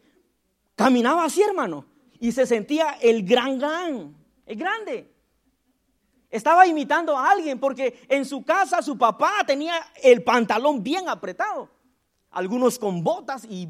Caminaba 0.75 1.23
así, 1.23 1.41
hermano, 1.41 1.85
y 2.19 2.31
se 2.31 2.45
sentía 2.45 2.97
el 3.01 3.25
gran 3.25 3.57
gran, 3.57 4.15
el 4.45 4.55
grande. 4.57 5.11
Estaba 6.29 6.67
imitando 6.67 7.17
a 7.17 7.31
alguien 7.31 7.59
porque 7.59 8.05
en 8.09 8.25
su 8.25 8.43
casa 8.43 8.81
su 8.81 8.97
papá 8.97 9.31
tenía 9.47 9.75
el 10.03 10.23
pantalón 10.23 10.83
bien 10.83 11.07
apretado, 11.07 11.69
algunos 12.29 12.77
con 12.77 13.03
botas 13.03 13.45
y 13.49 13.69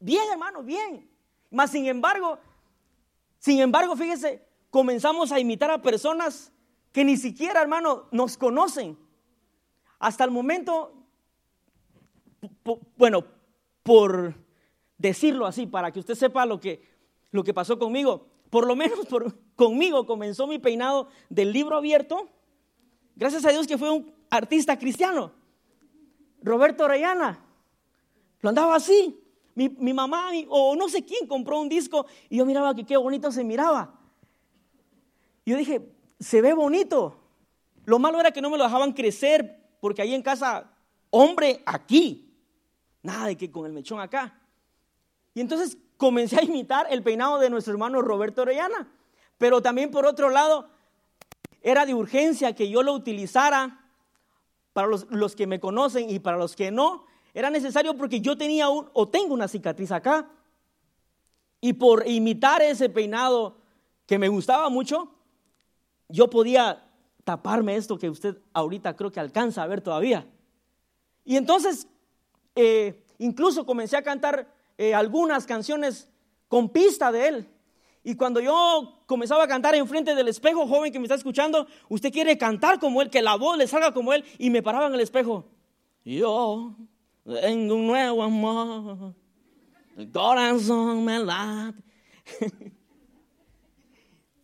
bien, 0.00 0.24
hermano, 0.32 0.62
bien. 0.62 1.08
Mas 1.50 1.70
sin 1.70 1.86
embargo, 1.86 2.38
sin 3.38 3.60
embargo, 3.60 3.94
fíjese, 3.96 4.44
comenzamos 4.70 5.30
a 5.30 5.38
imitar 5.38 5.70
a 5.70 5.80
personas 5.80 6.52
que 6.92 7.04
ni 7.04 7.16
siquiera, 7.16 7.60
hermano, 7.62 8.08
nos 8.10 8.36
conocen. 8.36 8.98
Hasta 9.98 10.24
el 10.24 10.30
momento, 10.30 10.94
bueno, 12.96 13.24
por 13.82 14.34
decirlo 15.00 15.46
así, 15.46 15.66
para 15.66 15.90
que 15.90 15.98
usted 15.98 16.14
sepa 16.14 16.44
lo 16.44 16.60
que, 16.60 16.82
lo 17.30 17.42
que 17.42 17.54
pasó 17.54 17.78
conmigo. 17.78 18.26
Por 18.50 18.66
lo 18.66 18.76
menos 18.76 19.00
conmigo 19.56 20.04
comenzó 20.06 20.46
mi 20.46 20.58
peinado 20.58 21.08
del 21.30 21.52
libro 21.52 21.76
abierto. 21.76 22.28
Gracias 23.16 23.44
a 23.44 23.50
Dios 23.50 23.66
que 23.66 23.78
fue 23.78 23.90
un 23.90 24.12
artista 24.28 24.78
cristiano. 24.78 25.32
Roberto 26.42 26.84
Orellana. 26.84 27.42
Lo 28.40 28.50
andaba 28.50 28.76
así. 28.76 29.16
Mi, 29.54 29.92
mamá 29.92 30.30
o 30.48 30.74
no 30.74 30.88
sé 30.88 31.04
quién 31.04 31.26
compró 31.26 31.60
un 31.60 31.68
disco 31.68 32.06
y 32.30 32.38
yo 32.38 32.46
miraba 32.46 32.74
que 32.74 32.84
qué 32.84 32.96
bonito 32.96 33.30
se 33.30 33.44
miraba. 33.44 34.00
Y 35.44 35.50
yo 35.50 35.56
dije, 35.56 35.92
se 36.18 36.40
ve 36.40 36.54
bonito. 36.54 37.16
Lo 37.84 37.98
malo 37.98 38.20
era 38.20 38.30
que 38.30 38.40
no 38.40 38.48
me 38.48 38.56
lo 38.56 38.64
dejaban 38.64 38.92
crecer 38.92 39.60
porque 39.80 40.02
ahí 40.02 40.14
en 40.14 40.22
casa, 40.22 40.70
hombre, 41.10 41.62
aquí. 41.66 42.34
Nada 43.02 43.26
de 43.26 43.36
que 43.36 43.50
con 43.50 43.66
el 43.66 43.72
mechón 43.72 44.00
acá. 44.00 44.39
Y 45.34 45.40
entonces 45.40 45.78
comencé 45.96 46.38
a 46.38 46.42
imitar 46.42 46.86
el 46.90 47.02
peinado 47.02 47.38
de 47.38 47.50
nuestro 47.50 47.72
hermano 47.72 48.02
Roberto 48.02 48.42
Orellana. 48.42 48.90
Pero 49.38 49.62
también 49.62 49.90
por 49.90 50.06
otro 50.06 50.30
lado, 50.30 50.68
era 51.62 51.86
de 51.86 51.94
urgencia 51.94 52.54
que 52.54 52.68
yo 52.68 52.82
lo 52.82 52.92
utilizara 52.92 53.80
para 54.72 54.88
los, 54.88 55.36
que 55.36 55.46
me 55.46 55.60
conocen 55.60 56.10
y 56.10 56.18
para 56.18 56.36
los 56.36 56.56
que 56.56 56.70
no. 56.70 57.04
Era 57.34 57.50
necesario 57.50 57.96
porque 57.96 58.20
yo 58.20 58.36
tenía 58.36 58.68
un, 58.68 58.88
o 58.92 59.08
tengo 59.08 59.34
una 59.34 59.48
cicatriz 59.48 59.92
acá. 59.92 60.28
Y 61.60 61.74
por 61.74 62.06
imitar 62.08 62.62
ese 62.62 62.88
peinado 62.88 63.58
que 64.06 64.18
me 64.18 64.28
gustaba 64.28 64.68
mucho, 64.70 65.12
yo 66.08 66.30
podía 66.30 66.86
taparme 67.24 67.76
esto 67.76 67.98
que 67.98 68.08
usted 68.08 68.38
ahorita 68.52 68.96
creo 68.96 69.12
que 69.12 69.20
alcanza 69.20 69.62
a 69.62 69.66
ver 69.66 69.82
todavía. 69.82 70.26
Y 71.24 71.36
entonces, 71.36 71.86
eh, 72.56 73.04
incluso 73.18 73.66
comencé 73.66 73.96
a 73.96 74.02
cantar 74.02 74.48
eh, 74.80 74.94
algunas 74.94 75.44
canciones 75.44 76.08
con 76.48 76.70
pista 76.70 77.12
de 77.12 77.28
él. 77.28 77.48
Y 78.02 78.14
cuando 78.14 78.40
yo 78.40 79.02
comenzaba 79.04 79.44
a 79.44 79.46
cantar 79.46 79.74
enfrente 79.74 80.14
del 80.14 80.26
espejo, 80.28 80.66
joven 80.66 80.90
que 80.90 80.98
me 80.98 81.04
está 81.04 81.16
escuchando, 81.16 81.66
usted 81.90 82.10
quiere 82.10 82.38
cantar 82.38 82.80
como 82.80 83.02
él, 83.02 83.10
que 83.10 83.20
la 83.20 83.34
voz 83.34 83.58
le 83.58 83.66
salga 83.66 83.92
como 83.92 84.14
él, 84.14 84.24
y 84.38 84.48
me 84.48 84.62
paraba 84.62 84.86
en 84.86 84.94
el 84.94 85.00
espejo. 85.00 85.44
Yo 86.02 86.74
tengo 87.42 87.74
un 87.74 87.88
nuevo 87.88 88.22
amor, 88.22 89.14
el 89.98 90.10
corazón 90.10 91.04
me 91.04 91.18
late. 91.18 91.82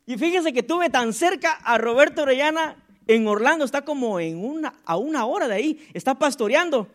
y 0.05 0.19
fíjese 0.19 0.53
que 0.53 0.63
tuve 0.63 0.91
tan 0.91 1.15
cerca 1.15 1.53
a 1.53 1.79
Roberto 1.79 2.25
Orellana 2.25 2.77
en 3.07 3.27
Orlando, 3.27 3.65
está 3.65 3.87
como 3.87 4.21
en 4.21 4.37
una, 4.45 4.75
a 4.85 4.99
una 4.99 5.25
hora 5.25 5.49
de 5.49 5.55
ahí, 5.55 5.89
está 5.95 6.15
pastoreando. 6.15 6.89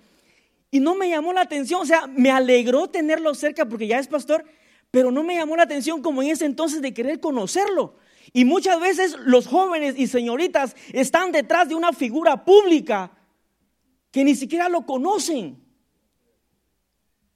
Y 0.71 0.79
no 0.79 0.95
me 0.95 1.09
llamó 1.09 1.33
la 1.33 1.41
atención, 1.41 1.81
o 1.81 1.85
sea, 1.85 2.07
me 2.07 2.31
alegró 2.31 2.87
tenerlo 2.87 3.35
cerca 3.35 3.67
porque 3.67 3.87
ya 3.87 3.99
es 3.99 4.07
pastor, 4.07 4.45
pero 4.89 5.11
no 5.11 5.21
me 5.21 5.35
llamó 5.35 5.57
la 5.57 5.63
atención 5.63 6.01
como 6.01 6.23
en 6.23 6.29
ese 6.29 6.45
entonces 6.45 6.81
de 6.81 6.93
querer 6.93 7.19
conocerlo. 7.19 7.95
Y 8.33 8.45
muchas 8.45 8.79
veces 8.79 9.17
los 9.25 9.47
jóvenes 9.47 9.95
y 9.97 10.07
señoritas 10.07 10.75
están 10.93 11.33
detrás 11.33 11.67
de 11.67 11.75
una 11.75 11.91
figura 11.91 12.45
pública 12.45 13.11
que 14.11 14.23
ni 14.23 14.33
siquiera 14.33 14.69
lo 14.69 14.85
conocen. 14.85 15.61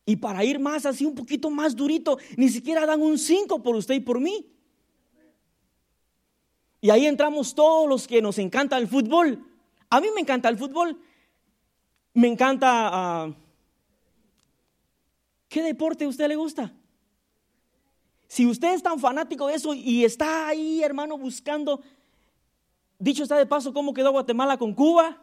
Y 0.06 0.18
para 0.18 0.44
ir 0.46 0.60
más 0.60 0.86
así, 0.86 1.06
un 1.06 1.16
poquito 1.16 1.50
más 1.50 1.76
durito, 1.76 2.18
ni 2.38 2.48
siquiera 2.50 2.86
dan 2.86 3.02
un 3.02 3.18
5 3.18 3.64
por 3.64 3.76
usted 3.76 3.96
y 3.96 4.00
por 4.00 4.20
mí. 4.20 4.46
Y 6.80 6.90
ahí 6.92 7.08
entramos 7.08 7.56
todos 7.56 7.90
los 7.90 8.08
que 8.08 8.22
nos 8.22 8.38
encanta 8.38 8.78
el 8.78 8.88
fútbol. 8.88 9.44
A 9.90 10.00
mí 10.00 10.08
me 10.14 10.22
encanta 10.22 10.50
el 10.50 10.58
fútbol, 10.58 11.02
me 12.16 12.28
encanta... 12.28 12.90
Ah, 12.92 13.34
¿Qué 15.48 15.62
deporte 15.62 16.06
a 16.06 16.08
usted 16.08 16.28
le 16.28 16.36
gusta? 16.36 16.74
Si 18.28 18.46
usted 18.46 18.74
es 18.74 18.84
tan 18.84 19.00
fanático 19.00 19.48
de 19.48 19.56
eso 19.56 19.74
y 19.74 20.04
está 20.04 20.48
ahí, 20.48 20.82
hermano, 20.84 21.18
buscando, 21.18 21.82
dicho 23.00 23.24
está 23.24 23.38
de 23.38 23.46
paso, 23.46 23.74
cómo 23.74 23.94
quedó 23.94 24.12
Guatemala 24.12 24.58
con 24.58 24.74
Cuba. 24.74 25.22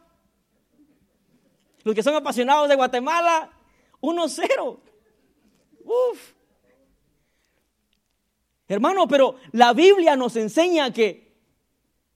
Los 1.82 1.94
que 1.94 2.02
son 2.02 2.14
apasionados 2.14 2.68
de 2.68 2.76
Guatemala, 2.76 3.50
1-0. 4.00 4.78
Uf. 5.84 6.32
Hermano, 8.68 9.08
pero 9.08 9.36
la 9.50 9.72
Biblia 9.72 10.16
nos 10.16 10.36
enseña 10.36 10.92
que 10.92 11.36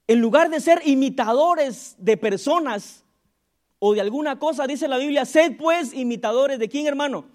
en 0.07 0.21
lugar 0.21 0.49
de 0.49 0.61
ser 0.61 0.81
imitadores 0.85 1.95
de 1.99 2.15
personas, 2.15 3.03
o 3.79 3.93
de 3.93 4.01
alguna 4.01 4.39
cosa, 4.39 4.67
dice 4.67 4.87
la 4.87 4.97
Biblia, 4.97 5.25
sed 5.25 5.57
pues 5.57 5.93
imitadores 5.93 6.59
de 6.59 6.69
quién, 6.69 6.87
hermano? 6.87 7.25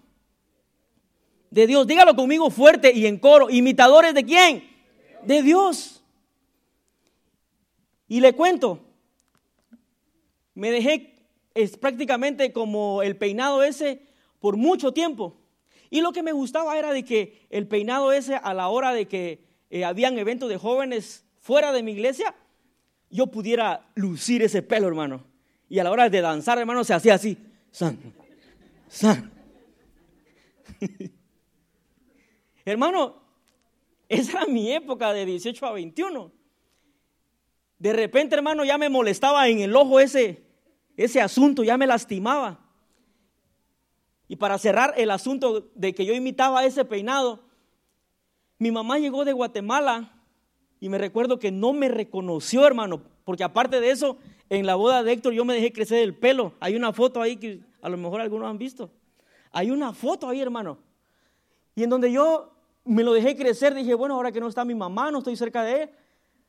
De 1.50 1.66
Dios. 1.66 1.87
Dígalo 1.87 2.16
conmigo 2.16 2.50
fuerte 2.50 2.92
y 2.92 3.06
en 3.06 3.18
coro. 3.18 3.50
¿Imitadores 3.50 4.14
de 4.14 4.25
quién? 4.25 4.64
De 5.22 5.42
Dios. 5.42 6.02
Y 8.08 8.20
le 8.20 8.32
cuento, 8.32 8.80
me 10.54 10.70
dejé 10.70 11.12
es 11.54 11.76
prácticamente 11.76 12.52
como 12.52 13.02
el 13.02 13.16
peinado 13.16 13.62
ese 13.62 14.02
por 14.40 14.56
mucho 14.56 14.92
tiempo. 14.92 15.37
Y 15.90 16.00
lo 16.00 16.12
que 16.12 16.22
me 16.22 16.32
gustaba 16.32 16.78
era 16.78 16.92
de 16.92 17.04
que 17.04 17.46
el 17.50 17.66
peinado 17.68 18.12
ese 18.12 18.37
a 18.37 18.54
la 18.54 18.68
hora 18.68 18.92
de 18.92 19.06
que 19.06 19.44
eh, 19.70 19.84
habían 19.84 20.18
eventos 20.18 20.49
de 20.49 20.56
jóvenes 20.56 21.25
fuera 21.38 21.72
de 21.72 21.82
mi 21.82 21.92
iglesia, 21.92 22.34
yo 23.11 23.26
pudiera 23.26 23.90
lucir 23.94 24.42
ese 24.42 24.62
pelo, 24.62 24.88
hermano. 24.88 25.31
Y 25.72 25.78
a 25.78 25.84
la 25.84 25.90
hora 25.90 26.10
de 26.10 26.20
danzar, 26.20 26.58
hermano, 26.58 26.84
se 26.84 26.92
hacía 26.92 27.14
así. 27.14 27.34
San, 27.70 27.98
san. 28.88 29.32
hermano, 32.66 33.22
esa 34.06 34.32
era 34.32 34.46
mi 34.52 34.70
época 34.70 35.14
de 35.14 35.24
18 35.24 35.64
a 35.64 35.72
21. 35.72 36.30
De 37.78 37.92
repente, 37.94 38.34
hermano, 38.34 38.66
ya 38.66 38.76
me 38.76 38.90
molestaba 38.90 39.48
en 39.48 39.60
el 39.60 39.74
ojo 39.74 39.98
ese, 39.98 40.42
ese 40.94 41.22
asunto, 41.22 41.64
ya 41.64 41.78
me 41.78 41.86
lastimaba. 41.86 42.60
Y 44.28 44.36
para 44.36 44.58
cerrar 44.58 44.92
el 44.98 45.10
asunto 45.10 45.70
de 45.74 45.94
que 45.94 46.04
yo 46.04 46.12
imitaba 46.12 46.66
ese 46.66 46.84
peinado, 46.84 47.46
mi 48.58 48.70
mamá 48.70 48.98
llegó 48.98 49.24
de 49.24 49.32
Guatemala 49.32 50.20
y 50.80 50.90
me 50.90 50.98
recuerdo 50.98 51.38
que 51.38 51.50
no 51.50 51.72
me 51.72 51.88
reconoció, 51.88 52.66
hermano, 52.66 53.04
porque 53.24 53.44
aparte 53.44 53.80
de 53.80 53.90
eso, 53.90 54.18
en 54.59 54.66
la 54.66 54.75
boda 54.75 55.02
de 55.02 55.11
Héctor 55.12 55.32
yo 55.32 55.47
me 55.47 55.54
dejé 55.54 55.73
crecer 55.73 56.00
el 56.00 56.14
pelo. 56.14 56.52
Hay 56.61 56.76
una 56.76 56.92
foto 56.92 57.23
ahí 57.23 57.38
que 57.38 57.61
a 57.80 57.88
lo 57.88 57.97
mejor 57.97 58.21
algunos 58.21 58.50
han 58.50 58.59
visto. 58.59 58.90
Hay 59.50 59.71
una 59.71 59.94
foto 59.94 60.28
ahí, 60.28 60.42
hermano. 60.42 60.76
Y 61.75 61.85
en 61.85 61.88
donde 61.88 62.12
yo 62.12 62.52
me 62.85 63.02
lo 63.02 63.14
dejé 63.14 63.35
crecer, 63.35 63.73
dije, 63.75 63.94
bueno, 63.94 64.14
ahora 64.14 64.30
que 64.30 64.40
no 64.40 64.49
está 64.49 64.62
mi 64.66 64.75
mamá, 64.75 65.11
no 65.11 65.18
estoy 65.18 65.37
cerca 65.37 65.62
de 65.64 65.85
él, 65.85 65.90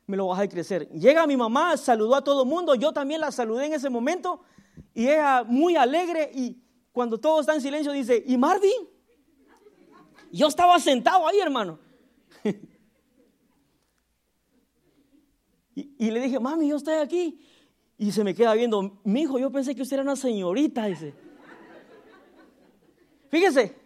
me 0.05 0.17
lo 0.17 0.25
voy 0.25 0.37
a 0.37 0.49
crecer. 0.49 0.89
Llega 0.89 1.25
mi 1.25 1.37
mamá, 1.37 1.77
saludó 1.77 2.15
a 2.15 2.21
todo 2.21 2.43
el 2.43 2.49
mundo, 2.49 2.75
yo 2.75 2.91
también 2.91 3.21
la 3.21 3.31
saludé 3.31 3.67
en 3.67 3.73
ese 3.73 3.89
momento 3.89 4.41
y 4.93 5.07
ella 5.07 5.45
muy 5.47 5.77
alegre 5.77 6.29
y 6.33 6.57
cuando 6.91 7.17
todo 7.17 7.39
está 7.39 7.55
en 7.55 7.61
silencio 7.61 7.93
dice, 7.93 8.21
¿y 8.27 8.37
Marvin? 8.37 8.89
Yo 10.29 10.47
estaba 10.47 10.77
sentado 10.77 11.25
ahí, 11.25 11.39
hermano. 11.39 11.79
y, 15.73 16.11
le 16.11 16.19
dije, 16.19 16.37
mami, 16.37 16.67
yo 16.67 16.75
estoy 16.75 16.95
aquí. 16.95 17.39
Y 18.03 18.11
se 18.11 18.25
me 18.25 18.35
queda 18.35 18.53
viendo, 18.53 18.99
mi 19.05 19.21
hijo, 19.21 19.39
yo 19.39 19.49
pensé 19.49 19.73
que 19.73 19.81
usted 19.81 19.93
era 19.93 20.03
una 20.03 20.17
señorita, 20.17 20.87
dice. 20.87 21.13
Fíjese, 23.29 23.77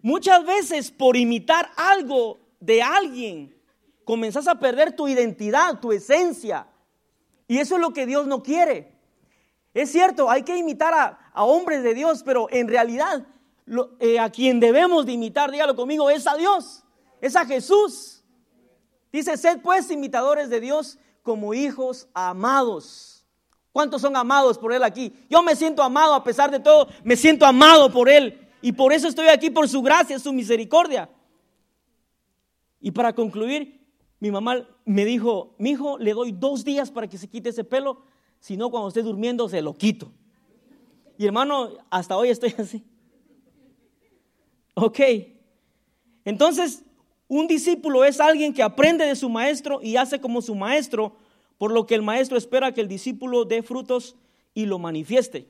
muchas 0.00 0.42
veces 0.46 0.90
por 0.90 1.14
imitar 1.14 1.70
algo 1.76 2.38
de 2.60 2.80
alguien, 2.80 3.54
comenzás 4.04 4.48
a 4.48 4.58
perder 4.58 4.96
tu 4.96 5.06
identidad, 5.06 5.80
tu 5.80 5.92
esencia. 5.92 6.66
Y 7.46 7.58
eso 7.58 7.74
es 7.74 7.82
lo 7.82 7.92
que 7.92 8.06
Dios 8.06 8.26
no 8.26 8.42
quiere. 8.42 8.96
Es 9.74 9.92
cierto, 9.92 10.30
hay 10.30 10.42
que 10.42 10.56
imitar 10.56 10.94
a, 10.94 11.44
hombres 11.44 11.82
de 11.82 11.92
Dios, 11.92 12.22
pero 12.24 12.48
en 12.50 12.68
realidad 12.68 13.26
eh, 14.00 14.18
a 14.18 14.30
quien 14.30 14.60
debemos 14.60 15.04
de 15.04 15.12
imitar, 15.12 15.50
dígalo 15.50 15.76
conmigo, 15.76 16.08
es 16.08 16.26
a 16.26 16.38
Dios, 16.38 16.84
es 17.20 17.36
a 17.36 17.44
Jesús. 17.44 18.24
Dice, 19.12 19.36
sed 19.36 19.60
pues 19.60 19.90
imitadores 19.90 20.48
de 20.48 20.60
Dios 20.60 20.98
como 21.24 21.54
hijos 21.54 22.06
amados. 22.14 23.26
¿Cuántos 23.72 24.02
son 24.02 24.14
amados 24.16 24.56
por 24.56 24.72
Él 24.72 24.84
aquí? 24.84 25.12
Yo 25.28 25.42
me 25.42 25.56
siento 25.56 25.82
amado 25.82 26.14
a 26.14 26.22
pesar 26.22 26.50
de 26.50 26.60
todo, 26.60 26.86
me 27.02 27.16
siento 27.16 27.44
amado 27.44 27.90
por 27.90 28.08
Él. 28.08 28.46
Y 28.62 28.70
por 28.70 28.92
eso 28.92 29.08
estoy 29.08 29.26
aquí, 29.26 29.50
por 29.50 29.68
su 29.68 29.82
gracia, 29.82 30.18
su 30.20 30.32
misericordia. 30.32 31.10
Y 32.78 32.92
para 32.92 33.14
concluir, 33.14 33.80
mi 34.20 34.30
mamá 34.30 34.68
me 34.84 35.04
dijo, 35.04 35.54
mi 35.58 35.70
hijo, 35.70 35.98
le 35.98 36.12
doy 36.12 36.30
dos 36.30 36.62
días 36.62 36.90
para 36.90 37.08
que 37.08 37.18
se 37.18 37.28
quite 37.28 37.48
ese 37.48 37.64
pelo 37.64 38.02
si 38.38 38.56
no 38.58 38.70
cuando 38.70 38.88
esté 38.88 39.02
durmiendo 39.02 39.48
se 39.48 39.62
lo 39.62 39.74
quito. 39.74 40.12
Y 41.16 41.24
hermano, 41.24 41.70
hasta 41.90 42.16
hoy 42.16 42.28
estoy 42.28 42.54
así. 42.58 42.84
Ok. 44.74 45.00
Entonces, 46.26 46.84
un 47.36 47.48
discípulo 47.48 48.04
es 48.04 48.20
alguien 48.20 48.54
que 48.54 48.62
aprende 48.62 49.04
de 49.04 49.16
su 49.16 49.28
maestro 49.28 49.80
y 49.82 49.96
hace 49.96 50.20
como 50.20 50.40
su 50.40 50.54
maestro, 50.54 51.16
por 51.58 51.72
lo 51.72 51.84
que 51.84 51.96
el 51.96 52.02
maestro 52.02 52.38
espera 52.38 52.72
que 52.72 52.80
el 52.80 52.86
discípulo 52.86 53.44
dé 53.44 53.64
frutos 53.64 54.14
y 54.54 54.66
lo 54.66 54.78
manifieste. 54.78 55.48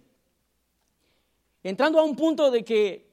Entrando 1.63 2.01
a 2.01 2.05
un 2.05 2.17
punto 2.17 2.51
de 2.51 2.65
que, 2.65 3.11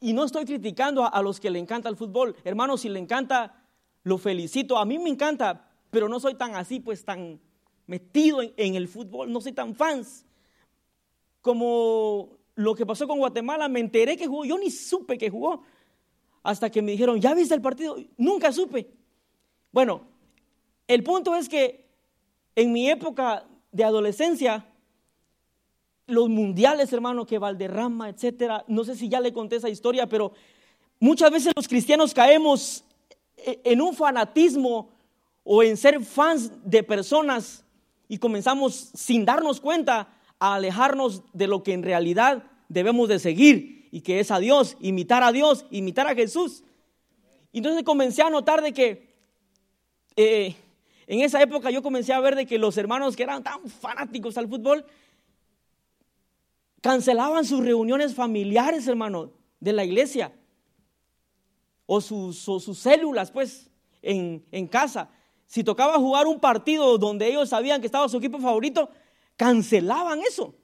y 0.00 0.12
no 0.12 0.24
estoy 0.24 0.46
criticando 0.46 1.04
a, 1.04 1.22
los 1.22 1.38
que 1.38 1.48
le 1.48 1.60
encanta 1.60 1.88
el 1.88 1.96
fútbol, 1.96 2.34
hermano, 2.42 2.76
si 2.76 2.88
le 2.88 2.98
encanta, 2.98 3.62
lo 4.02 4.18
felicito. 4.18 4.76
A 4.76 4.84
mí 4.84 4.98
me 4.98 5.10
encanta, 5.10 5.70
pero 5.90 6.08
no 6.08 6.18
soy 6.18 6.34
tan 6.34 6.56
así, 6.56 6.80
pues 6.80 7.04
tan 7.04 7.38
metido 7.86 8.40
en, 8.42 8.74
el 8.74 8.88
fútbol, 8.88 9.32
no 9.32 9.40
soy 9.40 9.52
tan 9.52 9.76
fans. 9.76 10.26
Como 11.40 12.30
lo 12.56 12.74
que 12.74 12.84
pasó 12.84 13.06
con 13.06 13.18
Guatemala, 13.18 13.68
me 13.68 13.78
enteré 13.78 14.16
que 14.16 14.26
jugó, 14.26 14.44
yo 14.44 14.58
ni 14.58 14.72
supe 14.72 15.16
que 15.16 15.30
jugó, 15.30 15.62
hasta 16.42 16.70
que 16.70 16.82
me 16.82 16.92
dijeron, 16.92 17.20
¿ya 17.20 17.34
viste 17.34 17.54
el 17.54 17.60
partido? 17.60 17.96
Nunca 18.16 18.52
supe. 18.52 18.90
Bueno, 19.72 20.02
el 20.88 21.02
punto 21.02 21.34
es 21.34 21.48
que 21.48 21.86
en 22.56 22.72
mi 22.72 22.88
época 22.90 23.46
de 23.72 23.84
adolescencia, 23.84 24.66
los 26.06 26.28
mundiales, 26.28 26.92
hermano, 26.92 27.26
que 27.26 27.38
Valderrama, 27.38 28.08
etcétera, 28.08 28.64
no 28.66 28.84
sé 28.84 28.96
si 28.96 29.08
ya 29.08 29.20
le 29.20 29.32
conté 29.32 29.56
esa 29.56 29.68
historia, 29.68 30.08
pero 30.08 30.32
muchas 30.98 31.30
veces 31.30 31.52
los 31.54 31.68
cristianos 31.68 32.12
caemos 32.12 32.84
e, 33.36 33.60
en 33.64 33.80
un 33.80 33.94
fanatismo 33.94 34.90
o 35.44 35.62
en 35.62 35.76
ser 35.76 36.02
fans 36.04 36.50
de 36.64 36.82
personas 36.82 37.64
y 38.08 38.18
comenzamos 38.18 38.74
sin 38.74 39.24
darnos 39.24 39.60
cuenta 39.60 40.08
a 40.38 40.54
alejarnos 40.54 41.22
de 41.32 41.46
lo 41.46 41.62
que 41.62 41.72
en 41.72 41.82
realidad 41.82 42.44
debemos 42.68 43.08
de 43.08 43.18
seguir 43.18 43.79
y 43.90 44.02
que 44.02 44.20
es 44.20 44.30
a 44.30 44.38
Dios, 44.38 44.76
imitar 44.80 45.22
a 45.22 45.32
Dios, 45.32 45.66
imitar 45.70 46.06
a 46.06 46.14
Jesús. 46.14 46.62
Y 47.52 47.58
entonces 47.58 47.82
comencé 47.82 48.22
a 48.22 48.30
notar 48.30 48.62
de 48.62 48.72
que 48.72 49.14
eh, 50.16 50.54
en 51.06 51.20
esa 51.20 51.42
época 51.42 51.70
yo 51.70 51.82
comencé 51.82 52.12
a 52.12 52.20
ver 52.20 52.36
de 52.36 52.46
que 52.46 52.58
los 52.58 52.76
hermanos 52.76 53.16
que 53.16 53.24
eran 53.24 53.42
tan 53.42 53.68
fanáticos 53.68 54.38
al 54.38 54.48
fútbol 54.48 54.84
cancelaban 56.80 57.44
sus 57.44 57.64
reuniones 57.64 58.14
familiares, 58.14 58.86
hermano, 58.86 59.32
de 59.58 59.72
la 59.72 59.84
iglesia. 59.84 60.32
O 61.86 62.00
sus, 62.00 62.38
sus 62.38 62.78
células, 62.78 63.32
pues, 63.32 63.68
en, 64.02 64.44
en 64.52 64.68
casa. 64.68 65.10
Si 65.46 65.64
tocaba 65.64 65.98
jugar 65.98 66.28
un 66.28 66.38
partido 66.38 66.96
donde 66.96 67.26
ellos 67.26 67.48
sabían 67.48 67.80
que 67.80 67.86
estaba 67.86 68.08
su 68.08 68.18
equipo 68.18 68.38
favorito, 68.38 68.88
cancelaban 69.36 70.20
eso. 70.20 70.54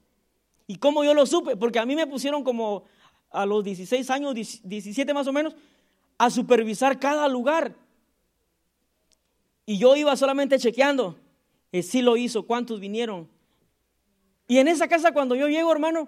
¿Y 0.65 0.77
cómo 0.77 1.03
yo 1.03 1.13
lo 1.13 1.25
supe? 1.25 1.57
Porque 1.57 1.79
a 1.79 1.85
mí 1.85 1.95
me 1.95 2.07
pusieron 2.07 2.43
como 2.43 2.85
a 3.29 3.45
los 3.45 3.63
16 3.63 4.09
años, 4.09 4.33
17 4.33 5.13
más 5.13 5.27
o 5.27 5.33
menos, 5.33 5.55
a 6.17 6.29
supervisar 6.29 6.99
cada 6.99 7.27
lugar. 7.27 7.75
Y 9.65 9.77
yo 9.77 9.95
iba 9.95 10.15
solamente 10.15 10.57
chequeando. 10.57 11.17
Eh, 11.71 11.83
si 11.83 12.01
lo 12.01 12.17
hizo, 12.17 12.43
cuántos 12.43 12.79
vinieron. 12.79 13.27
Y 14.47 14.57
en 14.59 14.67
esa 14.67 14.87
casa 14.87 15.11
cuando 15.11 15.35
yo 15.35 15.47
llego, 15.47 15.71
hermano, 15.71 16.07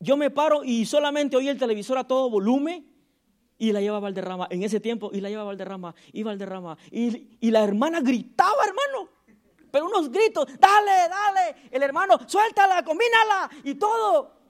yo 0.00 0.16
me 0.16 0.30
paro 0.30 0.64
y 0.64 0.84
solamente 0.86 1.36
oí 1.36 1.48
el 1.48 1.58
televisor 1.58 1.98
a 1.98 2.04
todo 2.04 2.28
volumen 2.28 2.84
y 3.58 3.72
la 3.72 3.80
lleva 3.80 4.00
Valderrama. 4.00 4.48
En 4.50 4.62
ese 4.62 4.80
tiempo, 4.80 5.10
y 5.12 5.20
la 5.20 5.30
lleva 5.30 5.44
Valderrama, 5.44 5.94
y 6.12 6.22
Valderrama. 6.22 6.76
Y, 6.90 7.38
y 7.40 7.50
la 7.50 7.62
hermana 7.62 8.00
gritaba, 8.00 8.64
hermano. 8.64 9.08
Pero 9.70 9.86
unos 9.86 10.10
gritos, 10.10 10.46
dale, 10.58 11.08
dale. 11.08 11.56
El 11.70 11.82
hermano, 11.82 12.18
suéltala, 12.26 12.84
combínala 12.84 13.50
y 13.62 13.74
todo. 13.76 14.43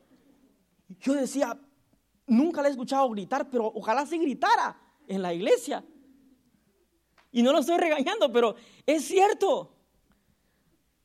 Yo 1.01 1.15
decía, 1.15 1.59
nunca 2.27 2.63
la 2.63 2.69
he 2.69 2.71
escuchado 2.71 3.09
gritar, 3.11 3.49
pero 3.51 3.71
ojalá 3.75 4.07
se 4.07 4.19
gritara 4.19 4.79
en 5.07 5.23
la 5.23 5.33
iglesia. 5.33 5.85
Y 7.33 7.43
no 7.43 7.53
lo 7.53 7.59
estoy 7.59 7.79
regañando, 7.79 8.31
pero 8.33 8.55
es 8.87 9.05
cierto. 9.05 9.75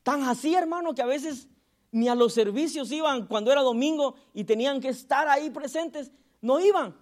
Tan 0.04 0.24
así, 0.24 0.54
hermano, 0.54 0.94
que 0.94 1.02
a 1.02 1.08
veces 1.08 1.48
ni 1.92 2.08
a 2.08 2.16
los 2.16 2.34
servicios 2.34 2.92
iban 2.92 3.26
cuando 3.26 3.52
era 3.52 3.62
domingo 3.62 4.16
y 4.34 4.44
tenían 4.44 4.80
que 4.80 4.90
estar 4.90 5.28
ahí 5.28 5.50
presentes, 5.50 6.12
no 6.42 6.60
iban. 6.60 6.96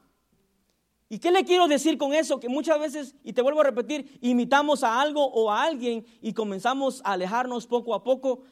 ¿Y 1.09 1.19
qué 1.19 1.31
le 1.31 1.45
quiero 1.45 1.67
decir 1.67 1.97
con 1.97 2.13
eso? 2.13 2.39
Que 2.39 2.49
muchas 2.49 2.79
veces, 2.79 3.15
y 3.23 3.33
te 3.33 3.41
vuelvo 3.41 3.61
a 3.61 3.65
repetir, 3.65 4.17
imitamos 4.21 4.83
a 4.83 4.99
algo 4.99 5.25
o 5.25 5.51
a 5.51 5.63
alguien 5.63 6.05
y 6.21 6.33
comenzamos 6.33 7.01
a 7.05 7.13
alejarnos 7.13 7.65
poco 7.65 7.95
a 7.95 8.03
poco 8.03 8.43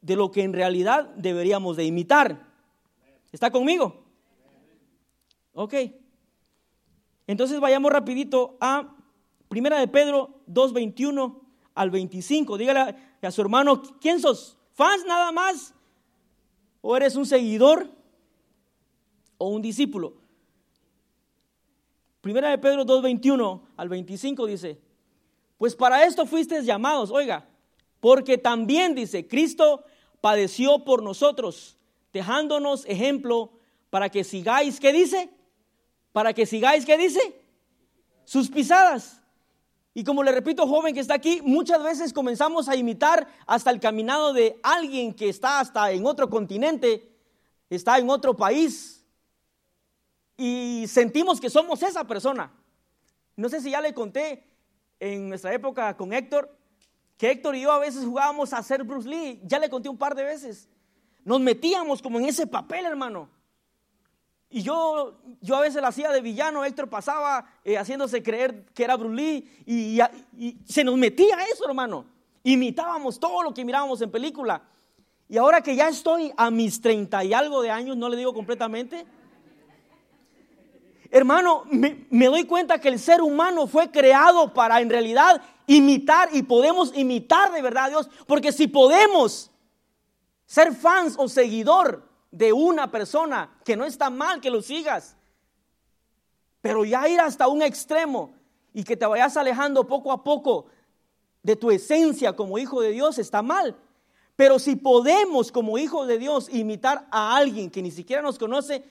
de 0.00 0.16
lo 0.16 0.30
que 0.30 0.42
en 0.42 0.52
realidad 0.52 1.10
deberíamos 1.16 1.76
de 1.76 1.84
imitar. 1.84 2.51
¿Está 3.32 3.50
conmigo? 3.50 4.04
Ok. 5.54 5.74
Entonces 7.26 7.58
vayamos 7.60 7.90
rapidito 7.90 8.56
a 8.60 8.94
Primera 9.48 9.78
de 9.80 9.88
Pedro 9.88 10.42
2.21 10.48 11.40
al 11.74 11.90
25. 11.90 12.56
Dígale 12.58 12.96
a 13.20 13.30
su 13.30 13.40
hermano, 13.40 13.82
¿quién 14.00 14.20
sos? 14.20 14.58
¿Fans 14.72 15.04
nada 15.06 15.32
más? 15.32 15.74
¿O 16.80 16.96
eres 16.96 17.16
un 17.16 17.26
seguidor? 17.26 17.90
¿O 19.38 19.48
un 19.48 19.62
discípulo? 19.62 20.14
Primera 22.20 22.50
de 22.50 22.58
Pedro 22.58 22.84
2.21 22.84 23.62
al 23.76 23.88
25 23.88 24.46
dice, 24.46 24.80
pues 25.58 25.74
para 25.74 26.06
esto 26.06 26.24
fuisteis 26.24 26.64
llamados, 26.64 27.10
oiga, 27.10 27.48
porque 27.98 28.38
también 28.38 28.94
dice, 28.94 29.26
Cristo 29.26 29.84
padeció 30.20 30.84
por 30.84 31.02
nosotros, 31.02 31.76
dejándonos 32.12 32.84
ejemplo 32.86 33.52
para 33.90 34.08
que 34.08 34.24
sigáis, 34.24 34.80
¿qué 34.80 34.92
dice? 34.92 35.30
Para 36.12 36.32
que 36.32 36.46
sigáis, 36.46 36.84
¿qué 36.84 36.96
dice? 36.96 37.40
Sus 38.24 38.50
pisadas. 38.50 39.22
Y 39.94 40.04
como 40.04 40.22
le 40.22 40.32
repito, 40.32 40.66
joven 40.66 40.94
que 40.94 41.00
está 41.00 41.14
aquí, 41.14 41.40
muchas 41.42 41.82
veces 41.82 42.12
comenzamos 42.12 42.68
a 42.68 42.76
imitar 42.76 43.28
hasta 43.46 43.70
el 43.70 43.80
caminado 43.80 44.32
de 44.32 44.58
alguien 44.62 45.12
que 45.12 45.28
está 45.28 45.60
hasta 45.60 45.92
en 45.92 46.06
otro 46.06 46.30
continente, 46.30 47.14
está 47.68 47.98
en 47.98 48.08
otro 48.08 48.34
país, 48.34 49.02
y 50.36 50.86
sentimos 50.88 51.40
que 51.40 51.50
somos 51.50 51.82
esa 51.82 52.04
persona. 52.04 52.52
No 53.36 53.48
sé 53.48 53.60
si 53.60 53.70
ya 53.70 53.80
le 53.80 53.94
conté 53.94 54.44
en 54.98 55.28
nuestra 55.28 55.52
época 55.52 55.96
con 55.96 56.12
Héctor, 56.12 56.56
que 57.16 57.30
Héctor 57.30 57.54
y 57.54 57.62
yo 57.62 57.72
a 57.72 57.78
veces 57.78 58.04
jugábamos 58.04 58.52
a 58.52 58.62
ser 58.62 58.82
Bruce 58.82 59.08
Lee, 59.08 59.40
ya 59.44 59.58
le 59.58 59.70
conté 59.70 59.88
un 59.88 59.98
par 59.98 60.14
de 60.14 60.24
veces. 60.24 60.68
Nos 61.24 61.40
metíamos 61.40 62.02
como 62.02 62.18
en 62.18 62.26
ese 62.26 62.46
papel, 62.46 62.86
hermano. 62.86 63.28
Y 64.54 64.62
yo, 64.62 65.18
yo 65.40 65.56
a 65.56 65.62
veces 65.62 65.80
la 65.80 65.88
hacía 65.88 66.10
de 66.10 66.20
villano, 66.20 66.62
Héctor 66.62 66.90
pasaba 66.90 67.46
eh, 67.64 67.78
haciéndose 67.78 68.22
creer 68.22 68.66
que 68.74 68.84
era 68.84 68.96
Bruce 68.96 69.14
Lee 69.14 69.48
y, 69.66 70.54
se 70.66 70.84
nos 70.84 70.96
metía 70.98 71.38
eso, 71.50 71.66
hermano. 71.66 72.04
Imitábamos 72.42 73.18
todo 73.18 73.42
lo 73.42 73.54
que 73.54 73.64
mirábamos 73.64 74.02
en 74.02 74.10
película. 74.10 74.62
Y 75.26 75.38
ahora 75.38 75.62
que 75.62 75.74
ya 75.74 75.88
estoy 75.88 76.34
a 76.36 76.50
mis 76.50 76.82
treinta 76.82 77.24
y 77.24 77.32
algo 77.32 77.62
de 77.62 77.70
años, 77.70 77.96
no 77.96 78.10
le 78.10 78.16
digo 78.18 78.34
completamente, 78.34 79.06
hermano, 81.10 81.64
me, 81.70 82.04
me 82.10 82.26
doy 82.26 82.44
cuenta 82.44 82.78
que 82.78 82.88
el 82.88 82.98
ser 82.98 83.22
humano 83.22 83.66
fue 83.66 83.90
creado 83.90 84.52
para 84.52 84.82
en 84.82 84.90
realidad 84.90 85.40
imitar 85.66 86.28
y 86.30 86.42
podemos 86.42 86.92
imitar 86.94 87.52
de 87.52 87.62
verdad 87.62 87.84
a 87.84 87.88
Dios. 87.88 88.10
Porque 88.26 88.52
si 88.52 88.66
podemos 88.66 89.51
ser 90.52 90.74
fans 90.74 91.14
o 91.16 91.28
seguidor 91.28 92.06
de 92.30 92.52
una 92.52 92.90
persona, 92.90 93.56
que 93.64 93.74
no 93.74 93.86
está 93.86 94.10
mal 94.10 94.38
que 94.38 94.50
lo 94.50 94.60
sigas, 94.60 95.16
pero 96.60 96.84
ya 96.84 97.08
ir 97.08 97.18
hasta 97.20 97.48
un 97.48 97.62
extremo 97.62 98.34
y 98.74 98.84
que 98.84 98.94
te 98.94 99.06
vayas 99.06 99.38
alejando 99.38 99.86
poco 99.86 100.12
a 100.12 100.22
poco 100.22 100.66
de 101.42 101.56
tu 101.56 101.70
esencia 101.70 102.36
como 102.36 102.58
hijo 102.58 102.82
de 102.82 102.90
Dios 102.90 103.18
está 103.18 103.40
mal. 103.40 103.78
Pero 104.36 104.58
si 104.58 104.76
podemos 104.76 105.50
como 105.50 105.78
hijo 105.78 106.04
de 106.04 106.18
Dios 106.18 106.50
imitar 106.52 107.08
a 107.10 107.34
alguien 107.34 107.70
que 107.70 107.80
ni 107.80 107.90
siquiera 107.90 108.20
nos 108.20 108.38
conoce, 108.38 108.84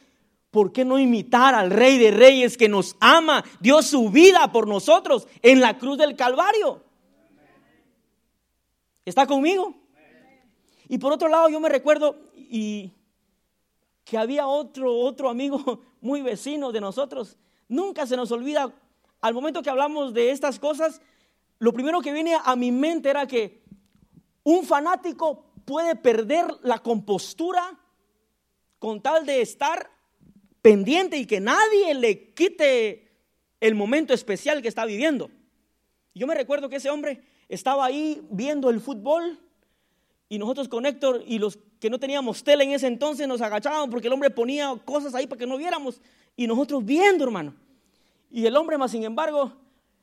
¿por 0.49 0.71
qué 0.71 0.83
no 0.83 0.97
imitar 0.97 1.53
al 1.53 1.69
Rey 1.69 1.99
de 1.99 2.09
Reyes 2.09 2.57
que 2.57 2.69
nos 2.69 2.95
ama, 2.99 3.45
dio 3.59 3.83
su 3.83 4.09
vida 4.09 4.51
por 4.51 4.67
nosotros 4.67 5.27
en 5.43 5.61
la 5.61 5.77
cruz 5.77 5.99
del 5.99 6.15
Calvario? 6.15 6.81
¿Está 9.05 9.27
conmigo? 9.27 9.80
Y 10.91 10.97
por 10.97 11.13
otro 11.13 11.29
lado, 11.29 11.47
yo 11.47 11.61
me 11.61 11.69
recuerdo, 11.69 12.17
y 12.35 12.91
que 14.03 14.17
había 14.17 14.45
otro, 14.45 14.93
otro 14.93 15.29
amigo 15.29 15.79
muy 16.01 16.21
vecino 16.21 16.73
de 16.73 16.81
nosotros. 16.81 17.37
Nunca 17.69 18.05
se 18.05 18.17
nos 18.17 18.29
olvida, 18.29 18.73
al 19.21 19.33
momento 19.33 19.63
que 19.63 19.69
hablamos 19.69 20.13
de 20.13 20.31
estas 20.31 20.59
cosas, 20.59 21.01
lo 21.59 21.71
primero 21.71 22.01
que 22.01 22.11
viene 22.11 22.35
a 22.43 22.57
mi 22.57 22.73
mente 22.73 23.09
era 23.09 23.25
que 23.25 23.63
un 24.43 24.65
fanático 24.65 25.45
puede 25.63 25.95
perder 25.95 26.45
la 26.61 26.79
compostura 26.79 27.79
con 28.77 29.01
tal 29.01 29.25
de 29.25 29.39
estar 29.39 29.89
pendiente 30.61 31.15
y 31.15 31.25
que 31.25 31.39
nadie 31.39 31.93
le 31.93 32.33
quite 32.33 33.15
el 33.61 33.75
momento 33.75 34.13
especial 34.13 34.61
que 34.61 34.67
está 34.67 34.83
viviendo. 34.83 35.31
Yo 36.13 36.27
me 36.27 36.35
recuerdo 36.35 36.67
que 36.67 36.75
ese 36.75 36.89
hombre 36.89 37.23
estaba 37.47 37.85
ahí 37.85 38.21
viendo 38.29 38.69
el 38.69 38.81
fútbol 38.81 39.39
y 40.31 40.39
nosotros 40.39 40.69
con 40.69 40.85
Héctor 40.85 41.25
y 41.27 41.39
los 41.39 41.59
que 41.77 41.89
no 41.89 41.99
teníamos 41.99 42.41
tele 42.41 42.63
en 42.63 42.71
ese 42.71 42.87
entonces 42.87 43.27
nos 43.27 43.41
agachábamos 43.41 43.89
porque 43.89 44.07
el 44.07 44.13
hombre 44.13 44.29
ponía 44.29 44.73
cosas 44.85 45.13
ahí 45.13 45.27
para 45.27 45.37
que 45.37 45.45
no 45.45 45.57
viéramos 45.57 45.99
y 46.37 46.47
nosotros 46.47 46.85
viendo, 46.85 47.25
hermano. 47.25 47.53
Y 48.29 48.45
el 48.45 48.55
hombre 48.55 48.77
más, 48.77 48.91
sin 48.91 49.03
embargo, 49.03 49.51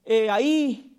eh, 0.05 0.29
ahí, 0.29 0.95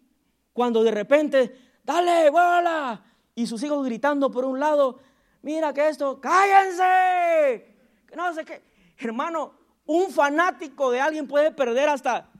cuando 0.51 0.81
de 0.81 0.89
repente, 0.89 1.55
dale, 1.83 2.31
bola, 2.31 3.03
y 3.35 3.45
sus 3.45 3.61
hijos 3.61 3.85
gritando 3.85 4.31
por 4.31 4.45
un 4.45 4.59
lado, 4.59 4.97
mira 5.43 5.75
que 5.75 5.89
esto, 5.89 6.19
cállense, 6.19 7.67
no 8.15 8.33
sé 8.33 8.43
qué. 8.43 8.63
Hermano, 8.97 9.53
un 9.85 10.09
fanático 10.09 10.89
de 10.89 11.01
alguien 11.01 11.27
puede 11.27 11.51
perder 11.51 11.87
hasta 11.89 12.31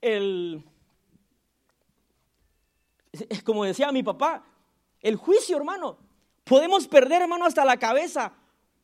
el, 0.00 0.64
como 3.44 3.64
decía 3.66 3.92
mi 3.92 4.02
papá, 4.02 4.46
el 5.00 5.16
juicio, 5.16 5.56
hermano. 5.56 5.98
Podemos 6.44 6.88
perder, 6.88 7.22
hermano, 7.22 7.44
hasta 7.44 7.64
la 7.64 7.76
cabeza 7.76 8.32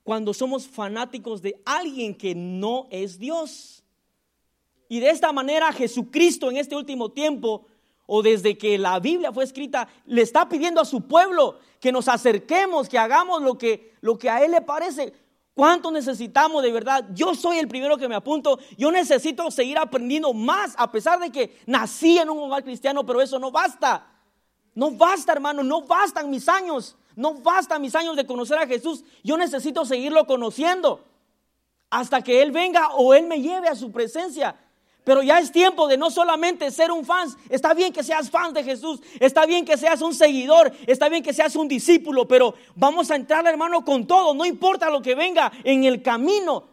cuando 0.04 0.32
somos 0.32 0.68
fanáticos 0.68 1.42
de 1.42 1.60
alguien 1.64 2.14
que 2.14 2.34
no 2.34 2.86
es 2.90 3.18
Dios. 3.18 3.82
Y 4.88 5.00
de 5.00 5.10
esta 5.10 5.32
manera 5.32 5.72
Jesucristo 5.72 6.48
en 6.48 6.58
este 6.58 6.76
último 6.76 7.10
tiempo, 7.10 7.66
o 8.06 8.22
desde 8.22 8.56
que 8.56 8.78
la 8.78 9.00
Biblia 9.00 9.32
fue 9.32 9.42
escrita, 9.42 9.88
le 10.04 10.22
está 10.22 10.48
pidiendo 10.48 10.80
a 10.80 10.84
su 10.84 11.08
pueblo 11.08 11.58
que 11.80 11.90
nos 11.90 12.06
acerquemos, 12.06 12.88
que 12.88 12.98
hagamos 12.98 13.42
lo 13.42 13.58
que, 13.58 13.94
lo 14.00 14.16
que 14.16 14.30
a 14.30 14.44
Él 14.44 14.52
le 14.52 14.60
parece. 14.60 15.12
¿Cuánto 15.54 15.90
necesitamos 15.90 16.62
de 16.62 16.70
verdad? 16.70 17.04
Yo 17.12 17.34
soy 17.34 17.58
el 17.58 17.66
primero 17.66 17.96
que 17.96 18.08
me 18.08 18.14
apunto. 18.14 18.60
Yo 18.76 18.92
necesito 18.92 19.50
seguir 19.50 19.78
aprendiendo 19.78 20.32
más, 20.32 20.74
a 20.78 20.92
pesar 20.92 21.18
de 21.18 21.30
que 21.30 21.58
nací 21.66 22.18
en 22.18 22.30
un 22.30 22.38
hogar 22.38 22.62
cristiano, 22.62 23.04
pero 23.04 23.20
eso 23.20 23.38
no 23.38 23.50
basta. 23.50 24.06
No 24.76 24.92
basta, 24.92 25.32
hermano, 25.32 25.64
no 25.64 25.82
bastan 25.82 26.30
mis 26.30 26.48
años. 26.48 26.96
No 27.16 27.32
bastan 27.32 27.80
mis 27.80 27.94
años 27.94 28.14
de 28.14 28.26
conocer 28.26 28.58
a 28.58 28.66
Jesús. 28.66 29.02
Yo 29.24 29.38
necesito 29.38 29.86
seguirlo 29.86 30.26
conociendo 30.26 31.02
hasta 31.88 32.20
que 32.22 32.42
Él 32.42 32.52
venga 32.52 32.90
o 32.90 33.14
Él 33.14 33.26
me 33.26 33.40
lleve 33.40 33.68
a 33.68 33.74
su 33.74 33.90
presencia. 33.90 34.54
Pero 35.02 35.22
ya 35.22 35.38
es 35.38 35.50
tiempo 35.50 35.88
de 35.88 35.96
no 35.96 36.10
solamente 36.10 36.70
ser 36.70 36.92
un 36.92 37.06
fan. 37.06 37.28
Está 37.48 37.72
bien 37.72 37.90
que 37.90 38.02
seas 38.02 38.28
fan 38.28 38.52
de 38.52 38.64
Jesús. 38.64 39.00
Está 39.18 39.46
bien 39.46 39.64
que 39.64 39.78
seas 39.78 40.02
un 40.02 40.12
seguidor. 40.12 40.72
Está 40.86 41.08
bien 41.08 41.22
que 41.22 41.32
seas 41.32 41.56
un 41.56 41.68
discípulo. 41.68 42.28
Pero 42.28 42.54
vamos 42.74 43.10
a 43.10 43.16
entrar, 43.16 43.46
hermano, 43.46 43.82
con 43.82 44.06
todo. 44.06 44.34
No 44.34 44.44
importa 44.44 44.90
lo 44.90 45.00
que 45.00 45.14
venga 45.14 45.50
en 45.64 45.84
el 45.84 46.02
camino. 46.02 46.64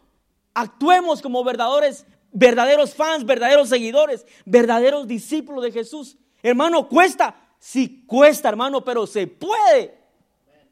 Actuemos 0.53 1.21
como 1.21 1.41
verdaderos, 1.45 2.05
verdaderos 2.33 2.95
fans, 2.95 3.23
verdaderos 3.23 3.69
seguidores, 3.69 4.25
verdaderos 4.43 5.07
discípulos 5.07 5.63
de 5.63 5.71
Jesús. 5.71 6.17
Hermano, 6.41 6.89
cuesta. 6.89 7.42
Sí 7.63 8.03
cuesta, 8.05 8.49
hermano, 8.49 8.83
pero 8.83 9.07
se 9.07 9.25
puede. 9.25 9.97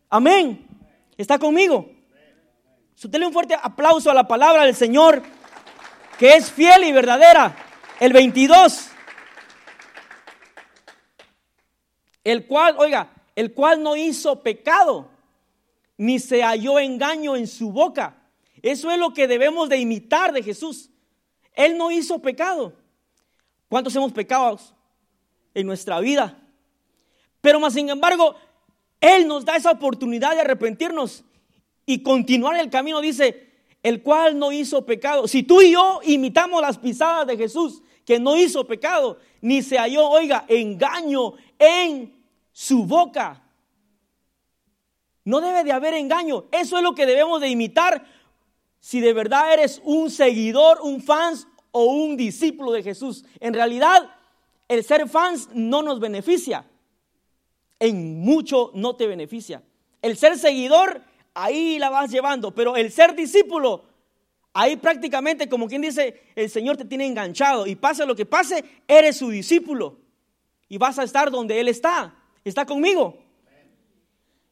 Amén. 0.10 0.68
¿Está 1.18 1.40
conmigo? 1.40 1.90
Dele 3.02 3.28
un 3.28 3.32
fuerte 3.32 3.56
aplauso 3.56 4.12
a 4.12 4.14
la 4.14 4.28
palabra 4.28 4.66
del 4.66 4.76
Señor, 4.76 5.24
que 6.20 6.36
es 6.36 6.52
fiel 6.52 6.84
y 6.84 6.92
verdadera. 6.92 7.56
El 7.98 8.12
22. 8.12 8.90
El 12.26 12.46
cual, 12.46 12.76
oiga, 12.78 13.10
el 13.38 13.54
cual 13.54 13.82
no 13.82 13.96
hizo 13.96 14.44
pecado, 14.44 15.10
ni 15.96 16.20
se 16.20 16.44
halló 16.44 16.78
engaño 16.78 17.38
en 17.38 17.48
su 17.48 17.72
boca. 17.72 18.18
Eso 18.62 18.92
es 18.92 19.00
lo 19.00 19.14
que 19.14 19.30
debemos 19.30 19.70
de 19.70 19.78
imitar 19.78 20.34
de 20.34 20.44
Jesús. 20.44 20.90
Él 21.54 21.78
no 21.78 21.90
hizo 21.90 22.20
pecado. 22.20 22.74
¿Cuántos 23.70 23.96
hemos 23.96 24.12
pecado 24.12 24.60
en 25.54 25.66
nuestra 25.66 26.02
vida? 26.02 26.41
Pero 27.42 27.60
más 27.60 27.74
sin 27.74 27.90
embargo, 27.90 28.36
Él 29.00 29.28
nos 29.28 29.44
da 29.44 29.56
esa 29.56 29.72
oportunidad 29.72 30.32
de 30.32 30.42
arrepentirnos 30.42 31.24
y 31.86 32.04
continuar 32.04 32.56
el 32.58 32.70
camino. 32.70 33.02
Dice, 33.02 33.50
el 33.84 34.04
cual 34.04 34.38
no 34.38 34.52
hizo 34.52 34.86
pecado. 34.86 35.28
Si 35.28 35.44
tú 35.44 35.62
y 35.62 35.72
yo 35.72 36.00
imitamos 36.04 36.62
las 36.62 36.78
pisadas 36.78 37.28
de 37.28 37.38
Jesús, 37.38 37.82
que 38.06 38.20
no 38.20 38.36
hizo 38.36 38.66
pecado, 38.66 39.18
ni 39.42 39.62
se 39.62 39.78
halló, 39.78 40.08
oiga, 40.08 40.46
engaño 40.48 41.34
en 41.58 42.16
su 42.52 42.86
boca. 42.86 43.44
No 45.24 45.42
debe 45.42 45.64
de 45.64 45.72
haber 45.72 45.96
engaño. 45.96 46.46
Eso 46.52 46.78
es 46.78 46.84
lo 46.84 46.94
que 46.94 47.06
debemos 47.06 47.42
de 47.42 47.50
imitar 47.50 48.06
si 48.80 49.00
de 49.00 49.14
verdad 49.14 49.54
eres 49.54 49.82
un 49.84 50.10
seguidor, 50.10 50.80
un 50.82 51.02
fans 51.02 51.48
o 51.72 51.86
un 51.86 52.18
discípulo 52.18 52.72
de 52.72 52.84
Jesús. 52.84 53.24
En 53.40 53.54
realidad, 53.54 54.10
el 54.68 54.84
ser 54.84 55.08
fans 55.08 55.50
no 55.54 55.84
nos 55.84 56.00
beneficia 56.00 56.66
en 57.82 58.20
mucho 58.20 58.70
no 58.76 58.96
te 58.96 59.08
beneficia. 59.08 59.64
El 60.04 60.16
ser 60.16 60.38
seguidor, 60.38 61.02
ahí 61.34 61.80
la 61.80 61.90
vas 61.90 62.12
llevando, 62.12 62.54
pero 62.54 62.76
el 62.76 62.92
ser 62.92 63.16
discípulo, 63.16 63.84
ahí 64.54 64.78
prácticamente 64.78 65.50
como 65.50 65.68
quien 65.68 65.82
dice, 65.82 66.22
el 66.36 66.50
Señor 66.52 66.78
te 66.78 66.86
tiene 66.86 67.08
enganchado 67.08 67.66
y 67.66 67.76
pase 67.76 68.06
lo 68.06 68.16
que 68.16 68.28
pase, 68.28 68.64
eres 68.88 69.18
su 69.18 69.30
discípulo 69.30 69.98
y 70.70 70.78
vas 70.78 71.00
a 71.00 71.04
estar 71.04 71.32
donde 71.32 71.60
Él 71.60 71.68
está. 71.68 72.16
¿Está 72.46 72.68
conmigo? 72.68 73.18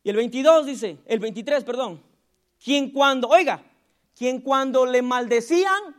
Y 0.04 0.10
el 0.10 0.16
22 0.16 0.66
dice, 0.66 0.98
el 1.06 1.20
23, 1.20 1.64
perdón, 1.64 2.02
quien 2.64 2.90
cuando, 2.90 3.28
oiga, 3.28 3.64
quien 4.18 4.42
cuando 4.42 4.88
le 4.88 5.04
maldecían, 5.04 5.96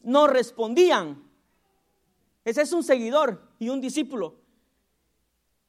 no 0.00 0.26
respondían. 0.26 1.22
Ese 2.46 2.62
es 2.62 2.72
un 2.72 2.82
seguidor 2.82 3.42
y 3.58 3.68
un 3.68 3.82
discípulo. 3.82 4.36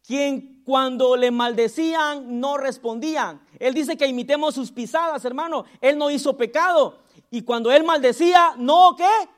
Quien 0.06 0.53
cuando 0.64 1.16
le 1.16 1.32
maldecían 1.32 2.40
no 2.40 2.58
respondían. 2.58 3.42
Él 3.60 3.74
dice 3.74 3.98
que 3.98 4.08
imitemos 4.08 4.56
sus 4.56 4.72
pisadas, 4.72 5.24
hermano. 5.26 5.66
Él 5.82 5.98
no 5.98 6.10
hizo 6.10 6.38
pecado. 6.38 7.00
Y 7.30 7.42
cuando 7.42 7.72
él 7.72 7.84
maldecía, 7.84 8.56
no, 8.58 8.96
¿qué? 8.98 9.30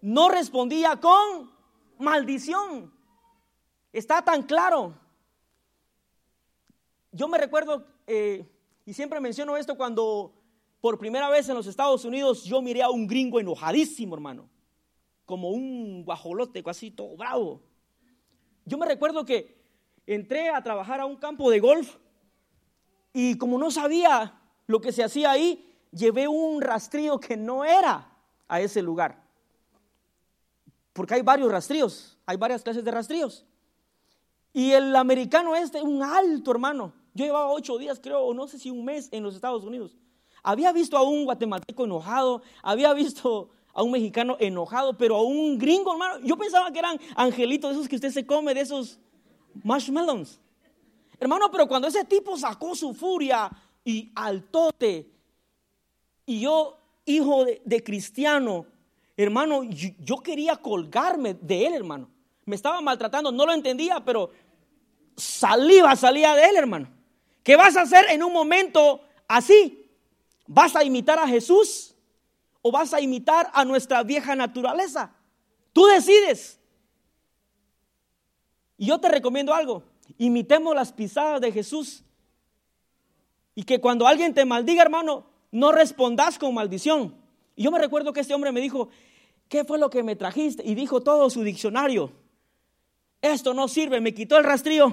No 0.00 0.28
respondía 0.28 0.96
con 0.96 1.50
maldición. 1.98 2.92
Está 3.92 4.22
tan 4.22 4.42
claro. 4.42 4.94
Yo 7.10 7.28
me 7.28 7.38
recuerdo, 7.38 7.86
eh, 8.06 8.48
y 8.86 8.94
siempre 8.94 9.20
menciono 9.20 9.56
esto, 9.56 9.76
cuando 9.76 10.32
por 10.80 10.98
primera 10.98 11.28
vez 11.28 11.48
en 11.48 11.54
los 11.54 11.66
Estados 11.66 12.04
Unidos 12.04 12.44
yo 12.44 12.60
miré 12.62 12.82
a 12.82 12.90
un 12.90 13.06
gringo 13.06 13.38
enojadísimo, 13.38 14.14
hermano. 14.14 14.48
Como 15.24 15.50
un 15.50 16.04
guajolote, 16.04 16.62
así 16.66 16.90
todo 16.90 17.16
bravo. 17.16 17.62
Yo 18.64 18.78
me 18.78 18.86
recuerdo 18.86 19.24
que 19.24 19.61
entré 20.06 20.48
a 20.48 20.62
trabajar 20.62 21.00
a 21.00 21.06
un 21.06 21.16
campo 21.16 21.50
de 21.50 21.60
golf 21.60 21.96
y 23.12 23.36
como 23.38 23.58
no 23.58 23.70
sabía 23.70 24.40
lo 24.66 24.80
que 24.80 24.92
se 24.92 25.04
hacía 25.04 25.30
ahí, 25.30 25.68
llevé 25.90 26.28
un 26.28 26.60
rastrío 26.62 27.20
que 27.20 27.36
no 27.36 27.64
era 27.64 28.10
a 28.48 28.60
ese 28.60 28.82
lugar. 28.82 29.22
Porque 30.92 31.14
hay 31.14 31.22
varios 31.22 31.50
rastríos, 31.50 32.18
hay 32.26 32.36
varias 32.36 32.62
clases 32.62 32.84
de 32.84 32.90
rastríos. 32.90 33.44
Y 34.52 34.72
el 34.72 34.94
americano 34.96 35.56
este, 35.56 35.82
un 35.82 36.02
alto 36.02 36.50
hermano, 36.50 36.92
yo 37.14 37.24
llevaba 37.24 37.50
ocho 37.50 37.78
días, 37.78 38.00
creo, 38.02 38.20
o 38.20 38.34
no 38.34 38.46
sé 38.46 38.58
si 38.58 38.70
un 38.70 38.84
mes 38.84 39.08
en 39.12 39.22
los 39.22 39.34
Estados 39.34 39.64
Unidos. 39.64 39.96
Había 40.42 40.72
visto 40.72 40.96
a 40.96 41.02
un 41.02 41.24
guatemalteco 41.24 41.84
enojado, 41.84 42.42
había 42.62 42.92
visto 42.92 43.50
a 43.72 43.82
un 43.82 43.92
mexicano 43.92 44.36
enojado, 44.40 44.96
pero 44.96 45.16
a 45.16 45.22
un 45.22 45.56
gringo, 45.58 45.92
hermano. 45.92 46.24
Yo 46.24 46.36
pensaba 46.36 46.70
que 46.72 46.78
eran 46.78 46.98
angelitos, 47.16 47.72
esos 47.72 47.88
que 47.88 47.96
usted 47.96 48.10
se 48.10 48.26
come, 48.26 48.52
de 48.54 48.60
esos 48.60 48.98
marshmallows. 49.62 50.40
Hermano, 51.18 51.50
pero 51.50 51.68
cuando 51.68 51.88
ese 51.88 52.04
tipo 52.04 52.36
sacó 52.36 52.74
su 52.74 52.94
furia 52.94 53.50
y 53.84 54.10
altote, 54.14 55.08
y 56.26 56.40
yo, 56.40 56.78
hijo 57.04 57.44
de, 57.44 57.84
cristiano, 57.84 58.66
hermano, 59.16 59.62
yo, 59.62 60.18
quería 60.18 60.56
colgarme 60.56 61.34
de 61.34 61.66
él, 61.66 61.74
hermano. 61.74 62.08
Me 62.44 62.56
estaba 62.56 62.80
maltratando, 62.80 63.30
no 63.30 63.46
lo 63.46 63.52
entendía, 63.52 64.04
pero 64.04 64.30
saliva 65.16 65.94
salía 65.96 66.34
de 66.34 66.44
él, 66.44 66.56
hermano. 66.56 66.88
¿Qué 67.42 67.56
vas 67.56 67.76
a 67.76 67.82
hacer 67.82 68.06
en 68.10 68.22
un 68.22 68.32
momento 68.32 69.00
así? 69.28 69.88
¿Vas 70.46 70.74
a 70.76 70.84
imitar 70.84 71.18
a 71.18 71.28
Jesús 71.28 71.94
o 72.62 72.70
vas 72.70 72.94
a 72.94 73.00
imitar 73.00 73.50
a 73.52 73.64
nuestra 73.64 74.02
vieja 74.02 74.34
naturaleza? 74.34 75.12
Tú 75.72 75.86
decides. 75.86 76.58
Y 78.82 78.86
yo 78.86 78.98
te 78.98 79.08
recomiendo 79.08 79.54
algo, 79.54 79.84
imitemos 80.18 80.74
las 80.74 80.92
pisadas 80.92 81.40
de 81.40 81.52
Jesús. 81.52 82.02
Y 83.54 83.62
que 83.62 83.80
cuando 83.80 84.08
alguien 84.08 84.34
te 84.34 84.44
maldiga, 84.44 84.82
hermano, 84.82 85.24
no 85.52 85.70
respondas 85.70 86.36
con 86.36 86.52
maldición. 86.52 87.14
Y 87.54 87.62
yo 87.62 87.70
me 87.70 87.78
recuerdo 87.78 88.12
que 88.12 88.18
este 88.18 88.34
hombre 88.34 88.50
me 88.50 88.60
dijo, 88.60 88.88
¿qué 89.48 89.64
fue 89.64 89.78
lo 89.78 89.88
que 89.88 90.02
me 90.02 90.16
trajiste? 90.16 90.64
Y 90.66 90.74
dijo 90.74 91.00
todo 91.00 91.30
su 91.30 91.44
diccionario. 91.44 92.10
Esto 93.20 93.54
no 93.54 93.68
sirve, 93.68 94.00
me 94.00 94.14
quitó 94.14 94.36
el 94.36 94.42
rastrillo. 94.42 94.90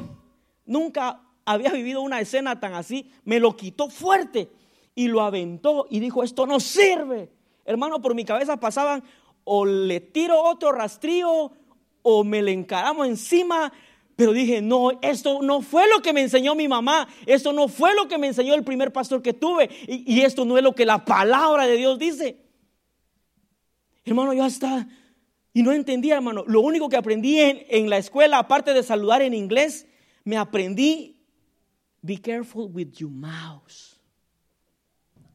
Nunca 0.67 1.23
había 1.43 1.71
vivido 1.71 2.03
una 2.03 2.21
escena 2.21 2.59
tan 2.59 2.75
así. 2.75 3.11
Me 3.25 3.39
lo 3.39 3.57
quitó 3.57 3.89
fuerte 3.89 4.51
y 4.93 5.07
lo 5.07 5.21
aventó 5.21 5.87
y 5.89 5.99
dijo, 5.99 6.21
esto 6.21 6.45
no 6.45 6.59
sirve. 6.59 7.31
Hermano, 7.65 8.03
por 8.03 8.13
mi 8.13 8.23
cabeza 8.23 8.59
pasaban 8.59 9.03
o 9.45 9.65
le 9.65 9.99
tiro 9.99 10.43
otro 10.43 10.71
rastrillo 10.73 11.53
o 12.11 12.23
me 12.23 12.41
le 12.41 12.51
encaramos 12.51 13.07
encima. 13.07 13.71
Pero 14.15 14.33
dije, 14.33 14.61
no, 14.61 14.99
esto 15.01 15.41
no 15.41 15.61
fue 15.61 15.87
lo 15.87 16.01
que 16.01 16.11
me 16.11 16.21
enseñó 16.21 16.53
mi 16.53 16.67
mamá, 16.67 17.07
esto 17.25 17.53
no 17.53 17.69
fue 17.69 17.95
lo 17.95 18.09
que 18.09 18.17
me 18.17 18.27
enseñó 18.27 18.53
el 18.53 18.65
primer 18.65 18.91
pastor 18.91 19.21
que 19.21 19.31
tuve, 19.31 19.69
y, 19.87 20.19
esto 20.21 20.43
no 20.43 20.57
es 20.57 20.63
lo 20.63 20.75
que 20.75 20.85
la 20.85 21.05
palabra 21.05 21.65
de 21.65 21.77
Dios 21.77 21.97
dice. 21.97 22.35
Hermano, 24.03 24.33
yo 24.33 24.43
hasta, 24.43 24.89
y 25.53 25.63
no 25.63 25.71
entendía, 25.71 26.15
hermano, 26.15 26.43
lo 26.47 26.59
único 26.59 26.89
que 26.89 26.97
aprendí 26.97 27.39
en, 27.39 27.89
la 27.89 27.97
escuela, 27.97 28.39
aparte 28.39 28.73
de 28.73 28.83
saludar 28.83 29.21
en 29.21 29.33
inglés, 29.33 29.87
me 30.25 30.35
aprendí, 30.35 31.23
be 32.01 32.17
careful 32.17 32.69
with 32.73 32.91
your 32.97 33.11
mouth. 33.11 33.95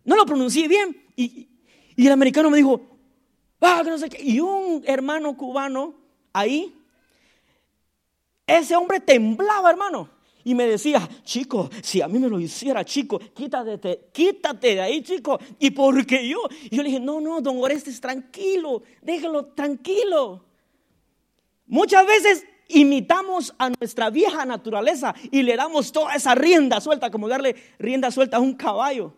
No 0.04 0.14
lo 0.14 0.26
pronuncié 0.26 0.68
bien, 0.68 0.94
y, 1.16 1.48
y 1.96 2.06
el 2.06 2.12
americano 2.12 2.50
me 2.50 2.58
dijo, 2.58 2.82
ah, 3.62 3.82
no 3.82 3.96
sé 3.96 4.10
qué, 4.10 4.22
y 4.22 4.40
un 4.40 4.82
hermano 4.86 5.34
cubano 5.38 6.03
ahí, 6.34 6.74
ese 8.46 8.76
hombre 8.76 9.00
temblaba, 9.00 9.70
hermano. 9.70 10.10
Y 10.46 10.54
me 10.54 10.66
decía, 10.66 11.08
chico, 11.22 11.70
si 11.82 12.02
a 12.02 12.08
mí 12.08 12.18
me 12.18 12.28
lo 12.28 12.38
hiciera, 12.38 12.84
chico, 12.84 13.18
quítate, 13.18 14.10
quítate 14.12 14.74
de 14.74 14.80
ahí, 14.82 15.02
chico. 15.02 15.40
¿Y 15.58 15.70
porque 15.70 16.28
yo? 16.28 16.40
Y 16.64 16.76
yo 16.76 16.82
le 16.82 16.90
dije, 16.90 17.00
no, 17.00 17.18
no, 17.18 17.40
don 17.40 17.56
Orestes, 17.62 17.98
tranquilo, 17.98 18.82
déjalo 19.00 19.46
tranquilo. 19.46 20.44
Muchas 21.66 22.06
veces 22.06 22.46
imitamos 22.68 23.54
a 23.56 23.70
nuestra 23.70 24.10
vieja 24.10 24.44
naturaleza 24.44 25.14
y 25.30 25.42
le 25.42 25.56
damos 25.56 25.92
toda 25.92 26.14
esa 26.14 26.34
rienda 26.34 26.78
suelta, 26.82 27.10
como 27.10 27.26
darle 27.26 27.56
rienda 27.78 28.10
suelta 28.10 28.36
a 28.36 28.40
un 28.40 28.52
caballo. 28.52 29.14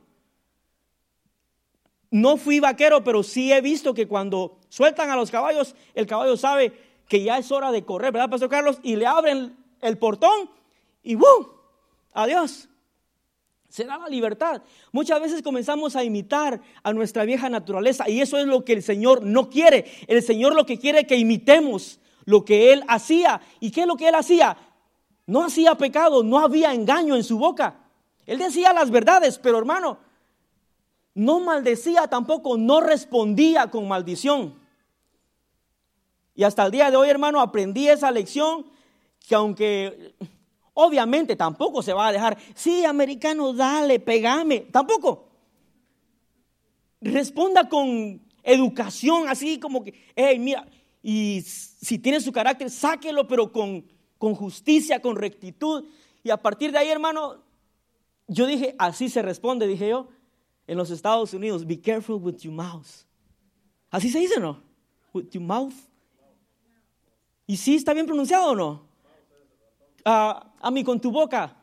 No 2.08 2.36
fui 2.36 2.60
vaquero, 2.60 3.02
pero 3.02 3.24
sí 3.24 3.52
he 3.52 3.60
visto 3.60 3.92
que 3.94 4.06
cuando 4.06 4.60
sueltan 4.68 5.10
a 5.10 5.16
los 5.16 5.32
caballos, 5.32 5.74
el 5.94 6.06
caballo 6.06 6.36
sabe 6.36 6.72
que 7.08 7.22
ya 7.22 7.38
es 7.38 7.50
hora 7.52 7.72
de 7.72 7.84
correr, 7.84 8.12
¿verdad, 8.12 8.30
Pastor 8.30 8.48
Carlos? 8.48 8.78
Y 8.82 8.96
le 8.96 9.06
abren 9.06 9.56
el 9.80 9.98
portón 9.98 10.50
y 11.02 11.14
¡bum! 11.14 11.46
Adiós. 12.12 12.68
Se 13.68 13.84
da 13.84 13.98
la 13.98 14.08
libertad. 14.08 14.62
Muchas 14.92 15.20
veces 15.20 15.42
comenzamos 15.42 15.96
a 15.96 16.04
imitar 16.04 16.60
a 16.82 16.92
nuestra 16.92 17.24
vieja 17.24 17.48
naturaleza 17.48 18.08
y 18.08 18.20
eso 18.20 18.38
es 18.38 18.46
lo 18.46 18.64
que 18.64 18.72
el 18.72 18.82
Señor 18.82 19.22
no 19.22 19.50
quiere. 19.50 19.84
El 20.06 20.22
Señor 20.22 20.54
lo 20.54 20.64
que 20.64 20.78
quiere 20.78 21.00
es 21.00 21.06
que 21.06 21.16
imitemos 21.16 22.00
lo 22.24 22.44
que 22.44 22.72
Él 22.72 22.82
hacía. 22.88 23.40
¿Y 23.60 23.70
qué 23.70 23.82
es 23.82 23.86
lo 23.86 23.96
que 23.96 24.08
Él 24.08 24.14
hacía? 24.14 24.56
No 25.26 25.44
hacía 25.44 25.74
pecado, 25.74 26.22
no 26.22 26.38
había 26.38 26.72
engaño 26.72 27.16
en 27.16 27.24
su 27.24 27.38
boca. 27.38 27.80
Él 28.24 28.38
decía 28.38 28.72
las 28.72 28.90
verdades, 28.90 29.38
pero 29.38 29.58
hermano, 29.58 29.98
no 31.14 31.40
maldecía 31.40 32.06
tampoco, 32.08 32.56
no 32.56 32.80
respondía 32.80 33.70
con 33.70 33.88
maldición. 33.88 34.54
Y 36.36 36.44
hasta 36.44 36.66
el 36.66 36.70
día 36.70 36.90
de 36.90 36.96
hoy, 36.96 37.08
hermano, 37.08 37.40
aprendí 37.40 37.88
esa 37.88 38.10
lección 38.10 38.66
que 39.26 39.34
aunque 39.34 40.14
obviamente 40.74 41.34
tampoco 41.34 41.82
se 41.82 41.94
va 41.94 42.08
a 42.08 42.12
dejar, 42.12 42.36
sí, 42.54 42.84
americano, 42.84 43.54
dale, 43.54 43.98
pegame, 43.98 44.60
tampoco. 44.70 45.30
Responda 47.00 47.68
con 47.68 48.20
educación, 48.42 49.28
así 49.28 49.58
como 49.58 49.82
que, 49.82 49.94
hey, 50.14 50.38
mira, 50.38 50.66
y 51.02 51.40
si 51.42 51.98
tiene 51.98 52.20
su 52.20 52.30
carácter, 52.30 52.70
sáquelo, 52.70 53.26
pero 53.26 53.50
con, 53.50 53.86
con 54.18 54.34
justicia, 54.34 55.00
con 55.00 55.16
rectitud. 55.16 55.84
Y 56.22 56.30
a 56.30 56.36
partir 56.36 56.70
de 56.70 56.78
ahí, 56.78 56.88
hermano, 56.88 57.42
yo 58.28 58.46
dije, 58.46 58.74
así 58.78 59.08
se 59.08 59.22
responde, 59.22 59.66
dije 59.66 59.88
yo, 59.88 60.08
en 60.66 60.76
los 60.76 60.90
Estados 60.90 61.32
Unidos, 61.32 61.66
be 61.66 61.80
careful 61.80 62.16
with 62.16 62.36
your 62.38 62.52
mouth. 62.52 62.86
Así 63.90 64.10
se 64.10 64.18
dice, 64.18 64.38
¿no? 64.38 64.62
With 65.14 65.30
your 65.30 65.42
mouth. 65.42 65.74
¿Y 67.46 67.56
sí 67.56 67.76
está 67.76 67.94
bien 67.94 68.06
pronunciado 68.06 68.50
o 68.50 68.54
no? 68.54 68.82
Ah, 70.04 70.52
a 70.60 70.70
mí 70.70 70.84
con 70.84 71.00
tu 71.00 71.10
boca, 71.10 71.56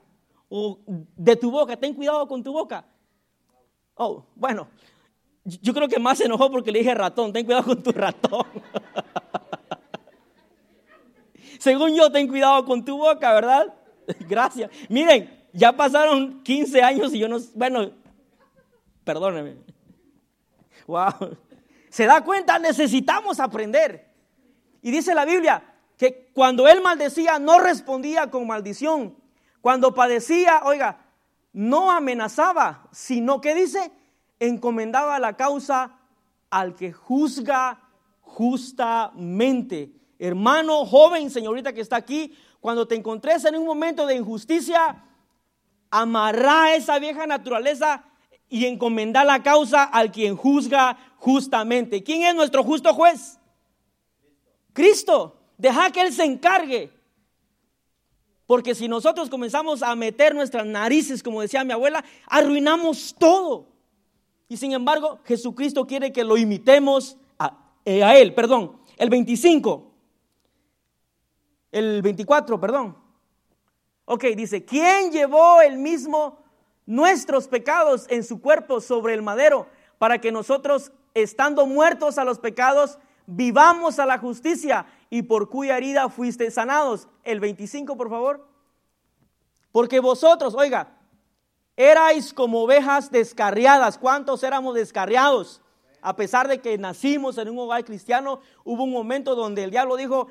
o 0.49 0.79
de 0.87 1.35
tu 1.35 1.49
boca, 1.49 1.77
ten 1.77 1.93
cuidado 1.93 2.27
con 2.27 2.43
tu 2.43 2.53
boca. 2.53 2.85
Oh, 3.95 4.25
bueno, 4.35 4.67
yo 5.43 5.73
creo 5.73 5.87
que 5.87 5.99
más 5.99 6.17
se 6.17 6.25
enojó 6.25 6.49
porque 6.49 6.71
le 6.71 6.79
dije 6.79 6.93
ratón, 6.93 7.33
ten 7.33 7.45
cuidado 7.45 7.65
con 7.65 7.83
tu 7.83 7.91
ratón. 7.91 8.45
Según 11.59 11.95
yo, 11.95 12.11
ten 12.11 12.27
cuidado 12.27 12.65
con 12.65 12.83
tu 12.83 12.97
boca, 12.97 13.33
¿verdad? 13.33 13.73
Gracias. 14.27 14.69
Miren, 14.89 15.47
ya 15.53 15.71
pasaron 15.71 16.43
15 16.43 16.81
años 16.81 17.13
y 17.13 17.19
yo 17.19 17.27
no, 17.27 17.37
bueno, 17.55 17.91
perdóneme. 19.03 19.57
Wow. 20.87 21.37
¿Se 21.89 22.05
da 22.05 22.23
cuenta? 22.23 22.59
Necesitamos 22.59 23.39
aprender. 23.39 24.11
Y 24.81 24.91
dice 24.91 25.15
la 25.15 25.25
Biblia, 25.25 25.72
que 26.03 26.29
cuando 26.33 26.67
él 26.67 26.81
maldecía 26.81 27.39
no 27.39 27.59
respondía 27.59 28.29
con 28.29 28.45
maldición. 28.45 29.15
Cuando 29.61 29.93
padecía, 29.93 30.63
oiga, 30.65 31.05
no 31.53 31.91
amenazaba, 31.91 32.89
sino 32.91 33.39
que 33.39 33.55
dice, 33.55 33.89
encomendaba 34.37 35.17
la 35.19 35.37
causa 35.37 35.97
al 36.49 36.75
que 36.75 36.91
juzga 36.91 37.79
justamente. 38.19 39.93
Hermano, 40.19 40.85
joven, 40.85 41.29
señorita 41.29 41.71
que 41.71 41.79
está 41.79 41.95
aquí, 41.95 42.37
cuando 42.59 42.85
te 42.85 42.95
encontres 42.95 43.45
en 43.45 43.55
un 43.55 43.65
momento 43.65 44.05
de 44.05 44.15
injusticia, 44.15 45.05
amarra 45.89 46.75
esa 46.75 46.99
vieja 46.99 47.25
naturaleza 47.25 48.03
y 48.49 48.65
encomenda 48.65 49.23
la 49.23 49.41
causa 49.41 49.85
al 49.85 50.11
quien 50.11 50.35
juzga 50.35 50.97
justamente. 51.15 52.03
¿Quién 52.03 52.23
es 52.23 52.35
nuestro 52.35 52.61
justo 52.61 52.93
juez? 52.93 53.39
Cristo. 54.73 55.39
Deja 55.63 55.91
que 55.91 56.01
Él 56.01 56.11
se 56.11 56.25
encargue. 56.25 56.91
Porque 58.45 58.75
si 58.75 58.89
nosotros 58.89 59.29
comenzamos 59.29 59.81
a 59.81 59.95
meter 59.95 60.35
nuestras 60.35 60.65
narices, 60.65 61.23
como 61.23 61.39
decía 61.39 61.63
mi 61.63 61.71
abuela, 61.71 62.03
arruinamos 62.27 63.15
todo. 63.17 63.67
Y 64.49 64.57
sin 64.57 64.73
embargo, 64.73 65.19
Jesucristo 65.23 65.87
quiere 65.87 66.11
que 66.11 66.25
lo 66.25 66.35
imitemos 66.35 67.15
a, 67.39 67.57
eh, 67.85 68.03
a 68.03 68.17
Él. 68.17 68.33
Perdón, 68.33 68.77
el 68.97 69.09
25. 69.09 69.89
El 71.71 72.01
24, 72.01 72.59
perdón. 72.59 72.97
Ok, 74.03 74.25
dice, 74.35 74.65
¿quién 74.65 75.13
llevó 75.13 75.61
el 75.61 75.77
mismo 75.77 76.43
nuestros 76.85 77.47
pecados 77.47 78.05
en 78.09 78.25
su 78.25 78.41
cuerpo 78.41 78.81
sobre 78.81 79.13
el 79.13 79.21
madero 79.21 79.69
para 79.97 80.19
que 80.19 80.29
nosotros, 80.29 80.91
estando 81.13 81.65
muertos 81.65 82.17
a 82.17 82.25
los 82.25 82.39
pecados, 82.39 82.99
vivamos 83.25 83.99
a 83.99 84.05
la 84.05 84.17
justicia 84.17 84.85
y 85.13 85.21
por 85.21 85.47
cuya 85.47 85.77
herida 85.77 86.09
fuiste 86.09 86.49
sanados? 86.49 87.07
El 87.23 87.39
25, 87.39 87.95
por 87.95 88.09
favor. 88.09 88.47
Porque 89.71 89.99
vosotros, 89.99 90.55
oiga, 90.55 90.97
erais 91.77 92.33
como 92.33 92.63
ovejas 92.63 93.11
descarriadas. 93.11 93.99
¿Cuántos 93.99 94.41
éramos 94.41 94.73
descarriados? 94.73 95.61
A 96.01 96.15
pesar 96.15 96.47
de 96.47 96.61
que 96.61 96.79
nacimos 96.79 97.37
en 97.37 97.47
un 97.47 97.59
hogar 97.59 97.85
cristiano, 97.85 98.39
hubo 98.63 98.85
un 98.85 98.91
momento 98.91 99.35
donde 99.35 99.63
el 99.63 99.69
diablo 99.69 99.97
dijo, 99.97 100.29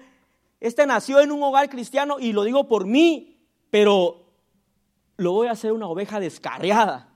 este 0.58 0.84
nació 0.84 1.20
en 1.20 1.30
un 1.30 1.44
hogar 1.44 1.70
cristiano 1.70 2.18
y 2.18 2.32
lo 2.32 2.42
digo 2.42 2.66
por 2.66 2.84
mí, 2.84 3.40
pero 3.70 4.24
lo 5.16 5.30
voy 5.30 5.46
a 5.46 5.52
hacer 5.52 5.70
una 5.70 5.86
oveja 5.86 6.18
descarriada. 6.18 7.08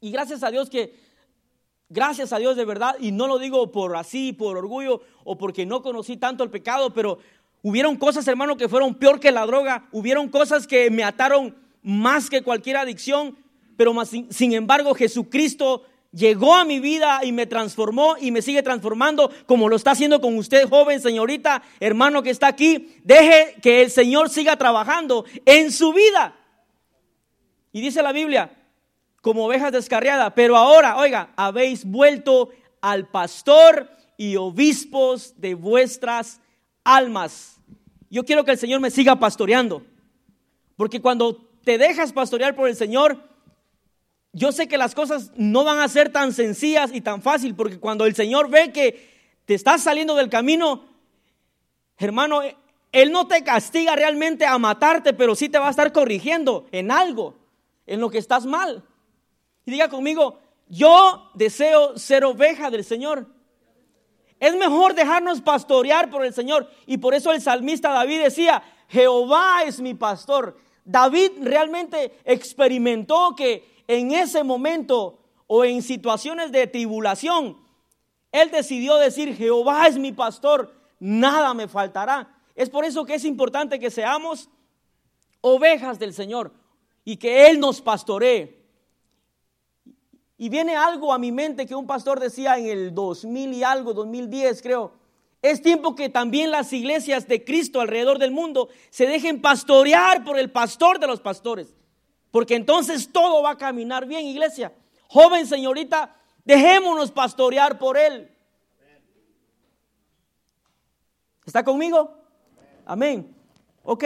Y 0.00 0.10
gracias 0.10 0.42
a 0.42 0.50
Dios 0.50 0.68
que, 0.68 0.98
gracias 1.88 2.32
a 2.32 2.38
Dios 2.38 2.56
de 2.56 2.64
verdad, 2.64 2.96
y 2.98 3.12
no 3.12 3.26
lo 3.26 3.38
digo 3.38 3.70
por 3.70 3.96
así, 3.96 4.32
por 4.32 4.56
orgullo 4.56 5.02
o 5.24 5.36
porque 5.36 5.66
no 5.66 5.82
conocí 5.82 6.16
tanto 6.16 6.44
el 6.44 6.50
pecado, 6.50 6.92
pero 6.92 7.18
hubieron 7.62 7.96
cosas, 7.96 8.26
hermano, 8.28 8.56
que 8.56 8.68
fueron 8.68 8.94
peor 8.94 9.20
que 9.20 9.32
la 9.32 9.46
droga, 9.46 9.88
hubieron 9.92 10.28
cosas 10.28 10.66
que 10.66 10.90
me 10.90 11.04
ataron 11.04 11.54
más 11.82 12.30
que 12.30 12.42
cualquier 12.42 12.76
adicción, 12.76 13.36
pero 13.76 13.94
sin 14.04 14.52
embargo 14.52 14.94
Jesucristo 14.94 15.84
llegó 16.14 16.54
a 16.54 16.64
mi 16.64 16.78
vida 16.78 17.20
y 17.24 17.32
me 17.32 17.46
transformó 17.46 18.16
y 18.20 18.30
me 18.30 18.40
sigue 18.40 18.62
transformando 18.62 19.30
como 19.46 19.68
lo 19.68 19.76
está 19.76 19.90
haciendo 19.90 20.20
con 20.20 20.36
usted, 20.38 20.68
joven, 20.68 21.00
señorita, 21.00 21.62
hermano 21.80 22.22
que 22.22 22.30
está 22.30 22.46
aquí. 22.46 22.96
Deje 23.02 23.56
que 23.60 23.82
el 23.82 23.90
Señor 23.90 24.30
siga 24.30 24.56
trabajando 24.56 25.24
en 25.44 25.72
su 25.72 25.92
vida. 25.92 26.36
Y 27.72 27.80
dice 27.80 28.02
la 28.02 28.12
Biblia, 28.12 28.50
como 29.24 29.46
ovejas 29.46 29.72
descarriadas, 29.72 30.34
pero 30.36 30.54
ahora, 30.54 30.98
oiga, 30.98 31.30
habéis 31.34 31.86
vuelto 31.86 32.50
al 32.82 33.08
pastor 33.08 33.88
y 34.18 34.36
obispos 34.36 35.32
de 35.40 35.54
vuestras 35.54 36.42
almas. 36.84 37.58
Yo 38.10 38.26
quiero 38.26 38.44
que 38.44 38.50
el 38.50 38.58
Señor 38.58 38.82
me 38.82 38.90
siga 38.90 39.18
pastoreando, 39.18 39.82
porque 40.76 41.00
cuando 41.00 41.38
te 41.64 41.78
dejas 41.78 42.12
pastorear 42.12 42.54
por 42.54 42.68
el 42.68 42.76
Señor, 42.76 43.18
yo 44.34 44.52
sé 44.52 44.68
que 44.68 44.76
las 44.76 44.94
cosas 44.94 45.32
no 45.36 45.64
van 45.64 45.78
a 45.78 45.88
ser 45.88 46.12
tan 46.12 46.34
sencillas 46.34 46.90
y 46.92 47.00
tan 47.00 47.22
fácil, 47.22 47.54
porque 47.54 47.80
cuando 47.80 48.04
el 48.04 48.14
Señor 48.14 48.50
ve 48.50 48.72
que 48.72 49.08
te 49.46 49.54
estás 49.54 49.84
saliendo 49.84 50.14
del 50.16 50.28
camino, 50.28 50.84
hermano, 51.96 52.42
Él 52.92 53.10
no 53.10 53.26
te 53.26 53.42
castiga 53.42 53.96
realmente 53.96 54.44
a 54.44 54.58
matarte, 54.58 55.14
pero 55.14 55.34
sí 55.34 55.48
te 55.48 55.58
va 55.58 55.68
a 55.68 55.70
estar 55.70 55.92
corrigiendo 55.92 56.66
en 56.72 56.90
algo 56.90 57.36
en 57.86 58.02
lo 58.02 58.10
que 58.10 58.18
estás 58.18 58.44
mal. 58.44 58.84
Y 59.66 59.70
diga 59.70 59.88
conmigo, 59.88 60.38
yo 60.68 61.30
deseo 61.34 61.98
ser 61.98 62.24
oveja 62.24 62.70
del 62.70 62.84
Señor. 62.84 63.26
Es 64.40 64.54
mejor 64.56 64.94
dejarnos 64.94 65.40
pastorear 65.40 66.10
por 66.10 66.24
el 66.24 66.34
Señor. 66.34 66.70
Y 66.86 66.98
por 66.98 67.14
eso 67.14 67.32
el 67.32 67.40
salmista 67.40 67.92
David 67.92 68.22
decía, 68.22 68.62
Jehová 68.88 69.62
es 69.64 69.80
mi 69.80 69.94
pastor. 69.94 70.58
David 70.84 71.30
realmente 71.40 72.18
experimentó 72.24 73.34
que 73.36 73.82
en 73.88 74.12
ese 74.12 74.42
momento 74.42 75.18
o 75.46 75.64
en 75.64 75.82
situaciones 75.82 76.52
de 76.52 76.66
tribulación, 76.66 77.58
él 78.32 78.50
decidió 78.50 78.96
decir, 78.96 79.34
Jehová 79.36 79.86
es 79.86 79.98
mi 79.98 80.12
pastor, 80.12 80.74
nada 80.98 81.54
me 81.54 81.68
faltará. 81.68 82.36
Es 82.54 82.68
por 82.68 82.84
eso 82.84 83.04
que 83.04 83.14
es 83.14 83.24
importante 83.24 83.78
que 83.78 83.90
seamos 83.90 84.48
ovejas 85.40 85.98
del 85.98 86.12
Señor, 86.12 86.52
y 87.04 87.16
que 87.16 87.48
Él 87.48 87.60
nos 87.60 87.80
pastoree. 87.80 88.63
Y 90.36 90.48
viene 90.48 90.76
algo 90.76 91.12
a 91.12 91.18
mi 91.18 91.30
mente 91.30 91.66
que 91.66 91.74
un 91.74 91.86
pastor 91.86 92.18
decía 92.18 92.58
en 92.58 92.66
el 92.66 92.94
2000 92.94 93.52
y 93.54 93.62
algo, 93.62 93.94
2010 93.94 94.62
creo. 94.62 94.92
Es 95.42 95.60
tiempo 95.62 95.94
que 95.94 96.08
también 96.08 96.50
las 96.50 96.72
iglesias 96.72 97.28
de 97.28 97.44
Cristo 97.44 97.80
alrededor 97.80 98.18
del 98.18 98.30
mundo 98.30 98.68
se 98.90 99.06
dejen 99.06 99.42
pastorear 99.42 100.24
por 100.24 100.38
el 100.38 100.50
pastor 100.50 100.98
de 100.98 101.06
los 101.06 101.20
pastores. 101.20 101.74
Porque 102.30 102.56
entonces 102.56 103.12
todo 103.12 103.42
va 103.42 103.50
a 103.50 103.58
caminar 103.58 104.06
bien, 104.06 104.26
iglesia. 104.26 104.72
Joven 105.06 105.46
señorita, 105.46 106.16
dejémonos 106.44 107.12
pastorear 107.12 107.78
por 107.78 107.96
Él. 107.96 108.34
¿Está 111.44 111.62
conmigo? 111.62 112.16
Amén. 112.86 113.36
Ok. 113.82 114.04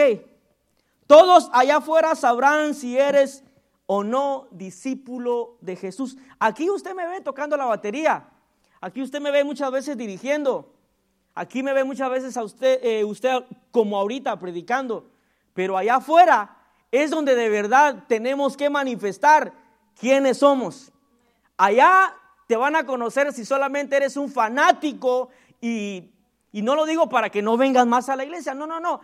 Todos 1.07 1.49
allá 1.53 1.77
afuera 1.77 2.13
sabrán 2.15 2.75
si 2.75 2.97
eres 2.97 3.43
o 3.91 4.03
no 4.03 4.47
discípulo 4.51 5.57
de 5.61 5.75
Jesús. 5.75 6.15
Aquí 6.37 6.69
usted 6.69 6.93
me 6.93 7.07
ve 7.07 7.21
tocando 7.21 7.57
la 7.57 7.65
batería. 7.65 8.29
Aquí 8.81 9.01
usted 9.01 9.19
me 9.19 9.31
ve 9.31 9.43
muchas 9.43 9.71
veces 9.71 9.97
dirigiendo. 9.97 10.71
Aquí 11.33 11.63
me 11.63 11.73
ve 11.73 11.83
muchas 11.83 12.07
veces 12.11 12.37
a 12.37 12.43
usted, 12.43 12.79
eh, 12.83 13.03
usted 13.03 13.31
como 13.71 13.97
ahorita 13.97 14.37
predicando. 14.37 15.09
Pero 15.55 15.75
allá 15.75 15.95
afuera 15.95 16.55
es 16.91 17.09
donde 17.09 17.33
de 17.33 17.49
verdad 17.49 18.03
tenemos 18.07 18.55
que 18.55 18.69
manifestar 18.69 19.53
quiénes 19.99 20.37
somos. 20.37 20.91
Allá 21.57 22.13
te 22.45 22.57
van 22.57 22.75
a 22.75 22.85
conocer 22.85 23.33
si 23.33 23.43
solamente 23.43 23.95
eres 23.95 24.17
un 24.17 24.29
fanático 24.29 25.29
y, 25.59 26.11
y 26.51 26.61
no 26.61 26.75
lo 26.75 26.85
digo 26.85 27.09
para 27.09 27.31
que 27.31 27.41
no 27.41 27.57
vengas 27.57 27.87
más 27.87 28.07
a 28.07 28.15
la 28.15 28.23
iglesia. 28.23 28.53
No, 28.53 28.67
no, 28.67 28.79
no. 28.79 29.01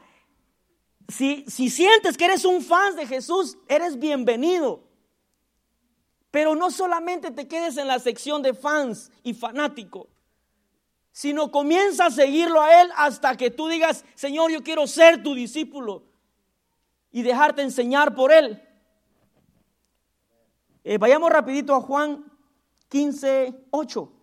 Si, 1.08 1.46
sientes 1.70 2.18
que 2.18 2.26
eres 2.26 2.46
un 2.46 2.62
fan 2.62 2.96
de 2.96 3.06
Jesús, 3.06 3.58
eres 3.68 4.00
bienvenido. 4.00 4.84
Pero 6.32 6.56
no 6.56 6.72
solamente 6.72 7.32
te 7.32 7.48
quedes 7.48 7.78
en 7.78 7.88
la 7.88 8.00
sección 8.00 8.42
de 8.42 8.54
fans 8.54 9.12
y 9.24 9.34
fanático, 9.34 10.10
sino 11.12 11.52
comienza 11.52 12.08
a 12.08 12.12
seguirlo 12.12 12.62
a 12.62 12.82
Él 12.82 12.90
hasta 12.96 13.38
que 13.38 13.52
tú 13.52 13.68
digas, 13.68 14.04
Señor, 14.16 14.52
yo 14.52 14.64
quiero 14.64 14.88
ser 14.88 15.24
tu 15.24 15.34
discípulo 15.34 16.04
y 17.12 17.22
dejarte 17.22 17.62
enseñar 17.62 18.16
por 18.16 18.34
Él. 18.34 18.62
Eh, 20.84 20.98
vayamos 20.98 21.32
rapidito 21.32 21.74
a 21.74 21.82
Juan 21.82 22.26
15, 22.90 23.68
8. 23.72 24.15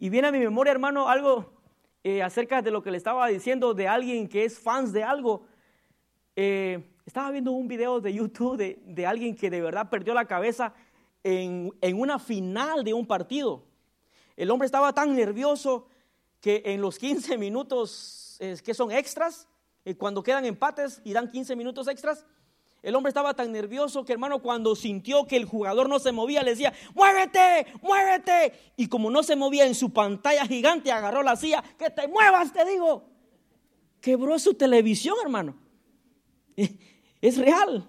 Y 0.00 0.10
viene 0.10 0.28
a 0.28 0.32
mi 0.32 0.38
memoria, 0.38 0.70
hermano, 0.70 1.08
algo 1.08 1.50
eh, 2.04 2.22
acerca 2.22 2.62
de 2.62 2.70
lo 2.70 2.82
que 2.82 2.92
le 2.92 2.96
estaba 2.96 3.26
diciendo 3.26 3.74
de 3.74 3.88
alguien 3.88 4.28
que 4.28 4.44
es 4.44 4.58
fans 4.58 4.92
de 4.92 5.02
algo. 5.02 5.44
Eh, 6.36 6.94
estaba 7.04 7.32
viendo 7.32 7.50
un 7.50 7.66
video 7.66 8.00
de 8.00 8.12
YouTube 8.12 8.56
de, 8.56 9.06
alguien 9.06 9.34
que 9.34 9.50
de 9.50 9.60
verdad 9.60 9.90
perdió 9.90 10.14
la 10.14 10.26
cabeza 10.26 10.72
en, 11.24 11.72
una 11.96 12.20
final 12.20 12.84
de 12.84 12.94
un 12.94 13.06
partido. 13.08 13.64
El 14.36 14.52
hombre 14.52 14.66
estaba 14.66 14.92
tan 14.92 15.16
nervioso 15.16 15.88
que 16.40 16.62
en 16.64 16.80
los 16.80 16.96
15 16.96 17.36
minutos 17.36 18.38
que 18.64 18.74
son 18.74 18.92
extras, 18.92 19.48
eh, 19.84 19.96
cuando 19.96 20.22
quedan 20.22 20.44
empates 20.44 21.00
y 21.02 21.12
dan 21.12 21.28
15 21.28 21.56
minutos 21.56 21.88
extras, 21.88 22.24
el 22.82 22.94
hombre 22.94 23.10
estaba 23.10 23.34
tan 23.34 23.50
nervioso 23.50 24.04
que 24.04 24.12
hermano 24.12 24.40
cuando 24.40 24.76
sintió 24.76 25.26
que 25.26 25.36
el 25.36 25.44
jugador 25.44 25.88
no 25.88 25.98
se 25.98 26.12
movía 26.12 26.42
le 26.42 26.52
decía, 26.52 26.72
muévete, 26.94 27.66
muévete. 27.82 28.72
Y 28.76 28.86
como 28.86 29.10
no 29.10 29.22
se 29.22 29.34
movía 29.34 29.66
en 29.66 29.74
su 29.74 29.92
pantalla 29.92 30.46
gigante, 30.46 30.92
agarró 30.92 31.22
la 31.22 31.36
silla, 31.36 31.62
que 31.76 31.90
te 31.90 32.06
muevas, 32.06 32.52
te 32.52 32.64
digo. 32.64 33.04
Quebró 34.00 34.38
su 34.38 34.54
televisión, 34.54 35.16
hermano. 35.22 35.56
Es 37.20 37.36
real. 37.36 37.84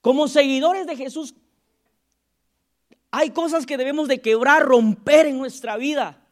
Como 0.00 0.28
seguidores 0.28 0.86
de 0.86 0.94
Jesús, 0.94 1.34
hay 3.10 3.30
cosas 3.30 3.66
que 3.66 3.76
debemos 3.76 4.06
de 4.06 4.20
quebrar, 4.20 4.62
romper 4.62 5.26
en 5.26 5.38
nuestra 5.38 5.76
vida 5.76 6.24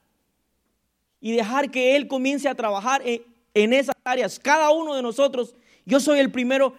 y 1.21 1.33
dejar 1.33 1.73
que 1.73 1.97
Él 1.97 2.07
comience 2.07 2.49
a 2.49 2.55
trabajar 2.55 3.03
en, 3.05 3.25
en 3.55 3.73
esas 3.73 3.97
áreas. 4.05 4.39
Cada 4.39 4.71
uno 4.71 4.95
de 4.95 5.03
nosotros 5.03 5.57
yo 5.87 6.01
soy 6.01 6.19
el 6.21 6.31
primero. 6.31 6.75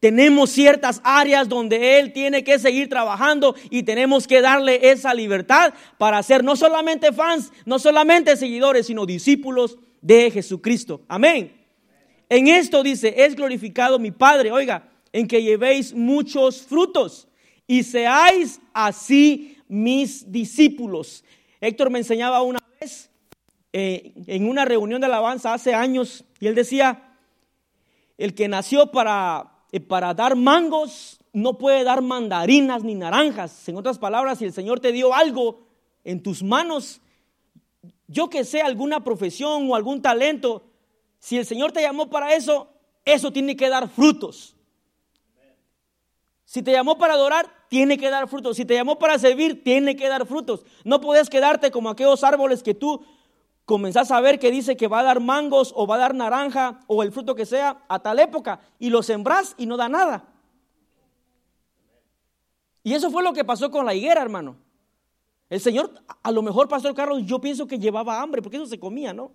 Tenemos 0.00 0.50
ciertas 0.50 1.00
áreas 1.04 1.48
donde 1.48 1.98
Él 1.98 2.12
tiene 2.14 2.42
que 2.42 2.58
seguir 2.58 2.88
trabajando 2.88 3.54
y 3.68 3.82
tenemos 3.82 4.26
que 4.26 4.40
darle 4.40 4.90
esa 4.90 5.12
libertad 5.12 5.74
para 5.98 6.22
ser 6.22 6.42
no 6.42 6.56
solamente 6.56 7.12
fans, 7.12 7.52
no 7.66 7.78
solamente 7.78 8.36
seguidores, 8.36 8.86
sino 8.86 9.04
discípulos 9.04 9.78
de 10.00 10.30
Jesucristo. 10.30 11.02
Amén. 11.06 11.52
En 12.30 12.48
esto 12.48 12.82
dice, 12.82 13.12
es 13.16 13.34
glorificado 13.34 13.98
mi 13.98 14.10
Padre, 14.10 14.52
oiga, 14.52 14.88
en 15.12 15.26
que 15.26 15.42
llevéis 15.42 15.92
muchos 15.92 16.62
frutos 16.62 17.28
y 17.66 17.82
seáis 17.82 18.60
así 18.72 19.58
mis 19.68 20.30
discípulos. 20.30 21.24
Héctor 21.60 21.90
me 21.90 21.98
enseñaba 21.98 22.42
una 22.42 22.60
vez 22.80 23.10
eh, 23.72 24.12
en 24.26 24.48
una 24.48 24.64
reunión 24.64 25.00
de 25.00 25.08
alabanza 25.08 25.52
hace 25.52 25.74
años 25.74 26.24
y 26.38 26.46
él 26.46 26.54
decía, 26.54 27.09
el 28.20 28.34
que 28.34 28.48
nació 28.48 28.90
para, 28.90 29.50
eh, 29.72 29.80
para 29.80 30.12
dar 30.12 30.36
mangos 30.36 31.18
no 31.32 31.56
puede 31.56 31.84
dar 31.84 32.02
mandarinas 32.02 32.84
ni 32.84 32.94
naranjas. 32.94 33.66
En 33.66 33.78
otras 33.78 33.98
palabras, 33.98 34.38
si 34.38 34.44
el 34.44 34.52
Señor 34.52 34.78
te 34.78 34.92
dio 34.92 35.14
algo 35.14 35.66
en 36.04 36.22
tus 36.22 36.42
manos, 36.42 37.00
yo 38.08 38.28
que 38.28 38.44
sé 38.44 38.60
alguna 38.60 39.02
profesión 39.02 39.70
o 39.70 39.74
algún 39.74 40.02
talento, 40.02 40.64
si 41.18 41.38
el 41.38 41.46
Señor 41.46 41.72
te 41.72 41.80
llamó 41.80 42.10
para 42.10 42.34
eso, 42.34 42.68
eso 43.06 43.32
tiene 43.32 43.56
que 43.56 43.70
dar 43.70 43.88
frutos. 43.88 44.54
Si 46.44 46.62
te 46.62 46.72
llamó 46.72 46.98
para 46.98 47.14
adorar, 47.14 47.50
tiene 47.70 47.96
que 47.96 48.10
dar 48.10 48.28
frutos. 48.28 48.58
Si 48.58 48.66
te 48.66 48.74
llamó 48.74 48.98
para 48.98 49.18
servir, 49.18 49.64
tiene 49.64 49.96
que 49.96 50.08
dar 50.08 50.26
frutos. 50.26 50.66
No 50.84 51.00
puedes 51.00 51.30
quedarte 51.30 51.70
como 51.70 51.88
aquellos 51.88 52.22
árboles 52.22 52.62
que 52.62 52.74
tú 52.74 53.02
comenzás 53.70 54.10
a 54.10 54.20
ver 54.20 54.40
que 54.40 54.50
dice 54.50 54.76
que 54.76 54.88
va 54.88 54.98
a 54.98 55.04
dar 55.04 55.20
mangos 55.20 55.72
o 55.76 55.86
va 55.86 55.94
a 55.94 55.98
dar 55.98 56.12
naranja 56.12 56.80
o 56.88 57.04
el 57.04 57.12
fruto 57.12 57.36
que 57.36 57.46
sea 57.46 57.84
a 57.88 58.00
tal 58.00 58.18
época 58.18 58.60
y 58.80 58.90
lo 58.90 59.00
sembrás 59.00 59.54
y 59.58 59.66
no 59.66 59.76
da 59.76 59.88
nada. 59.88 60.24
Y 62.82 62.94
eso 62.94 63.12
fue 63.12 63.22
lo 63.22 63.32
que 63.32 63.44
pasó 63.44 63.70
con 63.70 63.86
la 63.86 63.94
higuera, 63.94 64.22
hermano. 64.22 64.56
El 65.48 65.60
Señor, 65.60 66.02
a 66.20 66.32
lo 66.32 66.42
mejor, 66.42 66.66
Pastor 66.66 66.96
Carlos, 66.96 67.22
yo 67.24 67.40
pienso 67.40 67.68
que 67.68 67.78
llevaba 67.78 68.20
hambre, 68.20 68.42
porque 68.42 68.56
eso 68.56 68.66
se 68.66 68.80
comía, 68.80 69.12
¿no? 69.12 69.30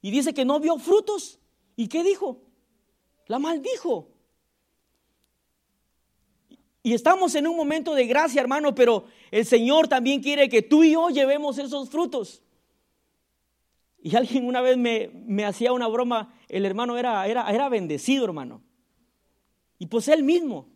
Y 0.00 0.12
dice 0.12 0.32
que 0.32 0.44
no 0.44 0.60
vio 0.60 0.78
frutos. 0.78 1.40
¿Y 1.74 1.88
qué 1.88 2.04
dijo? 2.04 2.42
La 3.26 3.40
maldijo. 3.40 4.06
Y 6.84 6.94
estamos 6.94 7.34
en 7.34 7.48
un 7.48 7.56
momento 7.56 7.92
de 7.96 8.06
gracia, 8.06 8.40
hermano, 8.40 8.72
pero 8.72 9.06
el 9.32 9.44
Señor 9.44 9.88
también 9.88 10.22
quiere 10.22 10.48
que 10.48 10.62
tú 10.62 10.84
y 10.84 10.92
yo 10.92 11.08
llevemos 11.08 11.58
esos 11.58 11.90
frutos. 11.90 12.40
Y 14.02 14.16
alguien 14.16 14.46
una 14.46 14.60
vez 14.60 14.76
me, 14.76 15.44
hacía 15.44 15.72
una 15.72 15.86
broma, 15.86 16.34
el 16.48 16.66
hermano 16.66 16.98
era, 16.98 17.24
era, 17.28 17.48
era 17.50 17.68
bendecido, 17.68 18.24
hermano. 18.24 18.60
Y 19.78 19.86
pues 19.86 20.08
él 20.08 20.24
mismo, 20.24 20.68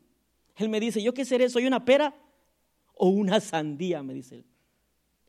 él 0.54 0.68
me 0.68 0.78
dice, 0.78 1.02
¿yo 1.02 1.12
qué 1.12 1.24
seré? 1.24 1.50
¿Soy 1.50 1.66
una 1.66 1.84
pera 1.84 2.14
o 2.94 3.08
una 3.08 3.40
sandía? 3.40 4.02
Me 4.04 4.14
dice 4.14 4.36
él. 4.36 4.44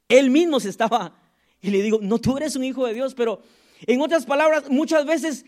Él 0.09 0.29
mismo 0.29 0.59
se 0.59 0.69
estaba, 0.69 1.19
y 1.59 1.71
le 1.71 1.81
digo, 1.81 1.99
no, 2.01 2.19
tú 2.19 2.37
eres 2.37 2.55
un 2.55 2.63
hijo 2.63 2.85
de 2.85 2.93
Dios, 2.93 3.15
pero 3.15 3.41
en 3.87 3.99
otras 3.99 4.25
palabras, 4.25 4.69
muchas 4.69 5.05
veces 5.05 5.45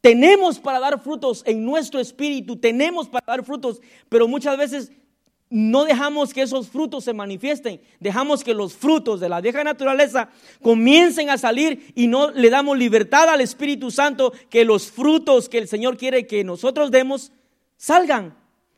tenemos 0.00 0.58
para 0.58 0.80
dar 0.80 1.00
frutos 1.00 1.42
en 1.46 1.64
nuestro 1.64 2.00
espíritu, 2.00 2.56
tenemos 2.56 3.08
para 3.08 3.24
dar 3.26 3.44
frutos, 3.44 3.82
pero 4.08 4.26
muchas 4.26 4.56
veces 4.56 4.90
no 5.50 5.84
dejamos 5.84 6.32
que 6.32 6.42
esos 6.42 6.68
frutos 6.68 7.02
se 7.02 7.12
manifiesten, 7.12 7.80
dejamos 7.98 8.44
que 8.44 8.54
los 8.54 8.74
frutos 8.74 9.18
de 9.18 9.28
la 9.28 9.40
vieja 9.40 9.64
naturaleza 9.64 10.30
comiencen 10.62 11.28
a 11.28 11.38
salir 11.38 11.92
y 11.96 12.06
no 12.06 12.30
le 12.30 12.50
damos 12.50 12.78
libertad 12.78 13.28
al 13.28 13.40
Espíritu 13.40 13.90
Santo 13.90 14.32
que 14.48 14.64
los 14.64 14.92
frutos 14.92 15.48
que 15.48 15.58
el 15.58 15.66
Señor 15.66 15.96
quiere 15.96 16.28
que 16.28 16.44
nosotros 16.44 16.92
demos 16.92 17.32
salgan. 17.76 18.36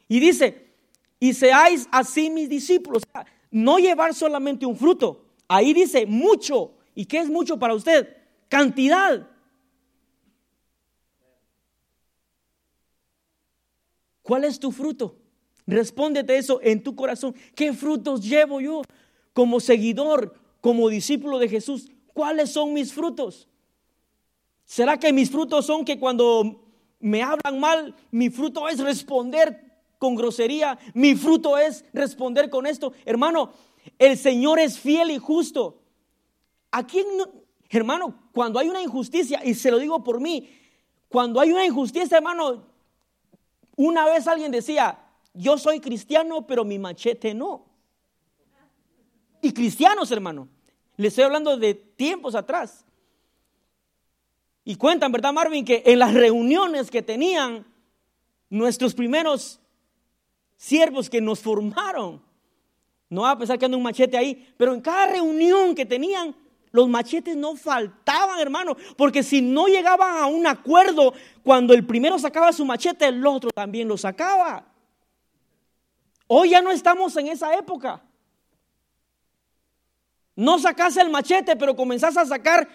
Y 0.09 0.18
dice, 0.18 0.73
y 1.20 1.35
seáis 1.35 1.87
así 1.93 2.31
mis 2.31 2.49
discípulos. 2.49 3.03
No 3.51 3.79
llevar 3.79 4.14
solamente 4.14 4.64
un 4.64 4.77
fruto. 4.77 5.27
Ahí 5.47 5.75
dice 5.75 6.07
mucho. 6.07 6.73
¿Y 6.95 7.05
qué 7.05 7.18
es 7.18 7.29
mucho 7.29 7.59
para 7.59 7.75
usted? 7.75 8.16
Cantidad. 8.49 9.29
¿Cuál 14.23 14.45
es 14.45 14.59
tu 14.59 14.73
fruto? 14.73 15.22
Respóndete 15.67 16.37
eso 16.37 16.61
en 16.63 16.83
tu 16.83 16.95
corazón. 16.95 17.35
¿Qué 17.55 17.73
frutos 17.73 18.23
llevo 18.23 18.61
yo 18.61 18.83
como 19.33 19.61
seguidor, 19.61 20.35
como 20.61 20.89
discípulo 20.89 21.39
de 21.39 21.49
Jesús? 21.49 21.91
¿Cuáles 22.13 22.51
son 22.51 22.73
mis 22.73 22.93
frutos? 22.93 23.49
¿Será 24.65 24.99
que 24.99 25.13
mis 25.13 25.31
frutos 25.31 25.67
son 25.67 25.85
que 25.85 25.99
cuando 25.99 26.69
me 27.01 27.23
hablan 27.23 27.59
mal, 27.59 27.95
mi 28.11 28.31
fruto 28.31 28.69
es 28.69 28.79
responder 28.79 29.73
con 29.99 30.15
grosería, 30.15 30.79
mi 30.95 31.15
fruto 31.15 31.59
es 31.59 31.85
responder 31.93 32.51
con 32.51 32.67
esto. 32.67 32.93
Hermano, 33.05 33.53
el 33.99 34.19
Señor 34.19 34.59
es 34.59 34.79
fiel 34.79 35.11
y 35.11 35.19
justo. 35.19 35.81
¿A 36.71 36.87
quién 36.87 37.07
hermano, 37.79 38.15
cuando 38.33 38.59
hay 38.59 38.69
una 38.69 38.83
injusticia, 38.83 39.41
y 39.45 39.55
se 39.55 39.71
lo 39.71 39.79
digo 39.79 40.05
por 40.05 40.21
mí, 40.21 40.49
cuando 41.09 41.41
hay 41.41 41.53
una 41.53 41.65
injusticia, 41.65 42.19
hermano, 42.19 42.65
una 43.77 44.05
vez 44.07 44.27
alguien 44.27 44.51
decía, 44.53 44.99
yo 45.35 45.59
soy 45.59 45.80
cristiano, 45.80 46.47
pero 46.47 46.64
mi 46.64 46.78
machete 46.78 47.35
no. 47.35 47.66
Y 49.41 49.53
cristianos, 49.53 50.11
hermano. 50.11 50.49
Le 50.97 51.09
estoy 51.09 51.24
hablando 51.24 51.57
de 51.57 51.74
tiempos 51.74 52.35
atrás. 52.35 52.85
Y 54.64 54.76
cuentan, 54.76 55.11
¿verdad, 55.11 55.33
Marvin? 55.33 55.64
Que 55.64 55.83
en 55.87 55.99
las 55.99 56.14
reuniones 56.14 56.91
que 56.91 57.03
tenían 57.03 57.66
nuestros 58.49 58.95
primeros 58.95 59.59
siervos 60.57 61.11
que 61.11 61.20
nos 61.20 61.41
formaron. 61.41 62.22
No 63.09 63.26
a 63.26 63.37
pensar 63.37 63.59
que 63.59 63.64
anda 63.64 63.76
un 63.76 63.83
machete 63.83 64.16
ahí, 64.16 64.55
pero 64.57 64.72
en 64.72 64.80
cada 64.80 65.07
reunión 65.07 65.74
que 65.74 65.85
tenían, 65.85 66.35
los 66.70 66.89
machetes 66.89 67.37
no 67.37 67.57
faltaban, 67.57 68.39
hermano, 68.41 68.76
porque 68.97 69.22
si 69.22 69.43
no 69.43 69.66
llegaban 69.66 70.16
a 70.16 70.26
un 70.26 70.47
acuerdo, 70.47 71.12
cuando 71.43 71.74
el 71.74 71.85
primero 71.85 72.18
sacaba 72.18 72.53
su 72.53 72.64
machete, 72.64 73.07
el 73.07 73.26
otro 73.26 73.51
también 73.51 73.89
lo 73.89 73.99
sacaba. 73.99 74.72
Hoy 76.35 76.49
ya 76.49 76.62
no 76.62 76.70
estamos 76.70 77.14
en 77.18 77.28
esa 77.28 77.55
época. 77.59 78.03
No 80.35 80.59
sacas 80.59 80.97
el 80.97 81.11
machete, 81.11 81.57
pero 81.57 81.76
comenzás 81.76 82.16
a 82.16 82.24
sacar 82.24 82.70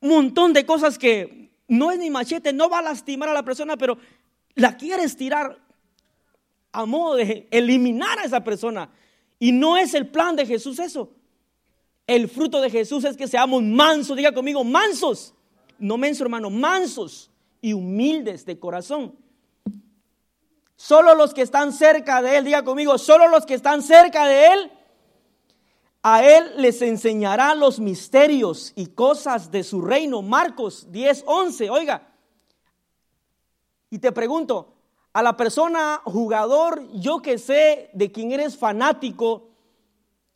un 0.00 0.10
montón 0.10 0.52
de 0.52 0.64
cosas 0.64 0.96
que 1.00 1.50
no 1.66 1.90
es 1.90 1.98
ni 1.98 2.10
machete, 2.10 2.52
no 2.52 2.70
va 2.70 2.78
a 2.78 2.82
lastimar 2.82 3.28
a 3.28 3.32
la 3.32 3.44
persona, 3.44 3.76
pero 3.76 3.98
la 4.54 4.76
quieres 4.76 5.16
tirar 5.16 5.58
a 6.70 6.86
modo 6.86 7.16
de 7.16 7.48
eliminar 7.50 8.20
a 8.20 8.24
esa 8.24 8.44
persona. 8.44 8.88
Y 9.40 9.50
no 9.50 9.76
es 9.76 9.94
el 9.94 10.06
plan 10.06 10.36
de 10.36 10.46
Jesús 10.46 10.78
eso. 10.78 11.10
El 12.06 12.28
fruto 12.28 12.60
de 12.60 12.70
Jesús 12.70 13.02
es 13.02 13.16
que 13.16 13.26
seamos 13.26 13.64
mansos, 13.64 14.16
diga 14.16 14.32
conmigo, 14.32 14.62
mansos. 14.62 15.34
No 15.76 15.98
menso, 15.98 16.22
hermano, 16.22 16.50
mansos 16.50 17.32
y 17.60 17.72
humildes 17.72 18.46
de 18.46 18.60
corazón. 18.60 19.16
Solo 20.82 21.14
los 21.14 21.32
que 21.32 21.42
están 21.42 21.72
cerca 21.72 22.20
de 22.22 22.38
Él, 22.38 22.44
diga 22.44 22.64
conmigo, 22.64 22.98
solo 22.98 23.28
los 23.28 23.46
que 23.46 23.54
están 23.54 23.82
cerca 23.82 24.26
de 24.26 24.48
Él, 24.48 24.72
a 26.02 26.24
Él 26.24 26.54
les 26.56 26.82
enseñará 26.82 27.54
los 27.54 27.78
misterios 27.78 28.72
y 28.74 28.88
cosas 28.88 29.52
de 29.52 29.62
su 29.62 29.80
reino. 29.80 30.22
Marcos 30.22 30.90
10, 30.90 31.22
11, 31.24 31.70
oiga. 31.70 32.12
Y 33.90 34.00
te 34.00 34.10
pregunto, 34.10 34.74
a 35.12 35.22
la 35.22 35.36
persona 35.36 36.02
jugador, 36.04 36.82
yo 36.94 37.22
que 37.22 37.38
sé 37.38 37.88
de 37.92 38.10
quién 38.10 38.32
eres 38.32 38.58
fanático 38.58 39.50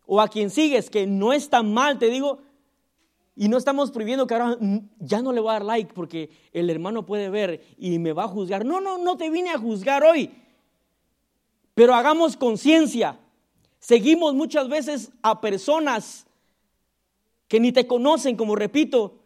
o 0.07 0.20
a 0.20 0.28
quien 0.28 0.51
sigues, 0.51 0.90
que 0.90 1.09
no 1.09 1.32
es 1.32 1.51
tan 1.51 1.74
mal, 1.74 1.99
te 1.99 2.07
digo, 2.07 2.38
y 3.37 3.49
no 3.49 3.59
estamos 3.59 3.91
prohibiendo 3.91 4.26
que 4.26 4.34
ahora 4.34 4.57
ya 4.99 5.20
no 5.20 5.30
le 5.30 5.41
voy 5.41 5.51
a 5.51 5.53
dar 5.55 5.64
like 5.64 5.93
porque 5.93 6.30
el 6.53 6.70
hermano 6.70 7.05
puede 7.05 7.28
ver 7.28 7.62
y 7.76 7.99
me 7.99 8.14
va 8.14 8.24
a 8.24 8.28
juzgar. 8.28 8.64
No, 8.64 8.80
no, 8.80 8.97
no 8.97 9.18
te 9.18 9.28
vine 9.28 9.51
a 9.51 9.59
juzgar 9.59 10.03
hoy. 10.03 10.30
Pero 11.74 11.95
hagamos 11.95 12.39
conciencia. 12.39 13.20
Seguimos 13.78 14.34
muchas 14.34 14.68
veces 14.70 15.12
a 15.20 15.43
personas 15.43 16.26
que 17.47 17.61
ni 17.61 17.72
te 17.72 17.87
conocen, 17.87 18.37
como 18.37 18.57
repito, 18.57 19.18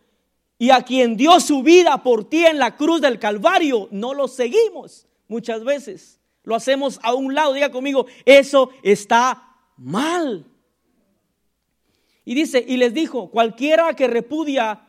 y 0.59 0.71
a 0.71 0.83
quien 0.83 1.17
dio 1.17 1.39
su 1.39 1.63
vida 1.63 2.03
por 2.03 2.25
ti 2.25 2.45
en 2.45 2.59
la 2.59 2.77
cruz 2.77 3.01
del 3.01 3.21
Calvario, 3.21 3.89
no 3.93 4.13
lo 4.13 4.27
seguimos 4.27 5.07
muchas 5.29 5.63
veces. 5.63 6.21
Lo 6.43 6.57
hacemos 6.57 6.99
a 7.05 7.15
un 7.15 7.33
lado, 7.33 7.53
diga 7.53 7.71
conmigo, 7.71 8.07
eso 8.25 8.71
está 8.83 9.57
mal. 9.77 10.50
Y 12.25 12.35
dice, 12.35 12.65
y 12.67 12.77
les 12.77 12.95
dijo, 12.95 13.31
cualquiera 13.31 13.95
que 13.95 14.07
repudia, 14.07 14.87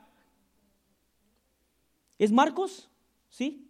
¿es 2.20 2.32
Marcos? 2.32 2.90
¿Sí? 3.30 3.68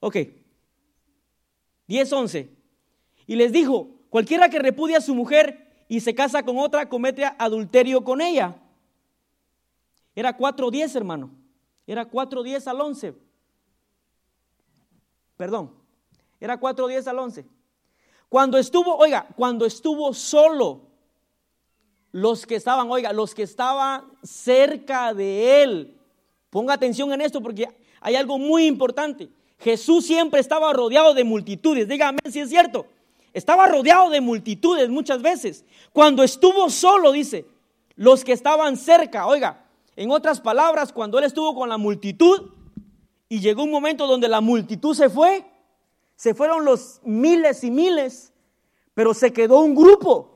Ok. 0.00 0.16
10, 1.86 2.12
11. 2.12 2.50
Y 3.26 3.36
les 3.36 3.52
dijo, 3.52 3.90
cualquiera 4.10 4.48
que 4.48 4.58
repudia 4.58 4.98
a 4.98 5.02
su 5.02 5.14
mujer 5.14 5.84
y 5.88 6.00
se 6.00 6.14
casa 6.14 6.42
con 6.42 6.58
otra, 6.58 6.88
comete 6.88 7.24
adulterio 7.38 8.04
con 8.04 8.20
ella. 8.20 8.56
Era 10.14 10.36
4.10, 10.36 10.96
hermano. 10.96 11.30
Era 11.86 12.10
4.10 12.10 12.66
al 12.66 12.80
11 12.80 13.14
perdón, 15.42 15.74
era 16.38 16.60
4.10 16.60 17.04
al 17.08 17.18
11. 17.18 17.44
Cuando 18.28 18.58
estuvo, 18.58 18.94
oiga, 18.94 19.26
cuando 19.34 19.66
estuvo 19.66 20.14
solo, 20.14 20.91
los 22.12 22.46
que 22.46 22.54
estaban, 22.54 22.90
oiga, 22.90 23.12
los 23.12 23.34
que 23.34 23.42
estaban 23.42 24.04
cerca 24.22 25.14
de 25.14 25.62
él, 25.62 25.96
ponga 26.50 26.74
atención 26.74 27.12
en 27.12 27.22
esto 27.22 27.40
porque 27.42 27.66
hay 28.00 28.14
algo 28.14 28.38
muy 28.38 28.66
importante. 28.66 29.30
Jesús 29.58 30.06
siempre 30.06 30.40
estaba 30.40 30.72
rodeado 30.72 31.14
de 31.14 31.24
multitudes, 31.24 31.88
dígame 31.88 32.18
si 32.30 32.40
es 32.40 32.50
cierto. 32.50 32.86
estaba 33.32 33.66
rodeado 33.66 34.10
de 34.10 34.20
multitudes 34.20 34.90
muchas 34.90 35.22
veces. 35.22 35.64
Cuando 35.92 36.22
estuvo 36.22 36.68
solo, 36.68 37.12
dice, 37.12 37.46
los 37.96 38.24
que 38.24 38.32
estaban 38.32 38.76
cerca, 38.76 39.26
oiga, 39.26 39.64
en 39.96 40.10
otras 40.10 40.40
palabras, 40.40 40.92
cuando 40.92 41.18
él 41.18 41.24
estuvo 41.24 41.54
con 41.54 41.68
la 41.68 41.78
multitud 41.78 42.50
y 43.28 43.40
llegó 43.40 43.62
un 43.62 43.70
momento 43.70 44.06
donde 44.06 44.28
la 44.28 44.40
multitud 44.42 44.94
se 44.94 45.08
fue, 45.08 45.46
se 46.16 46.34
fueron 46.34 46.64
los 46.64 47.00
miles 47.04 47.64
y 47.64 47.70
miles, 47.70 48.32
pero 48.94 49.14
se 49.14 49.32
quedó 49.32 49.60
un 49.60 49.74
grupo. 49.74 50.31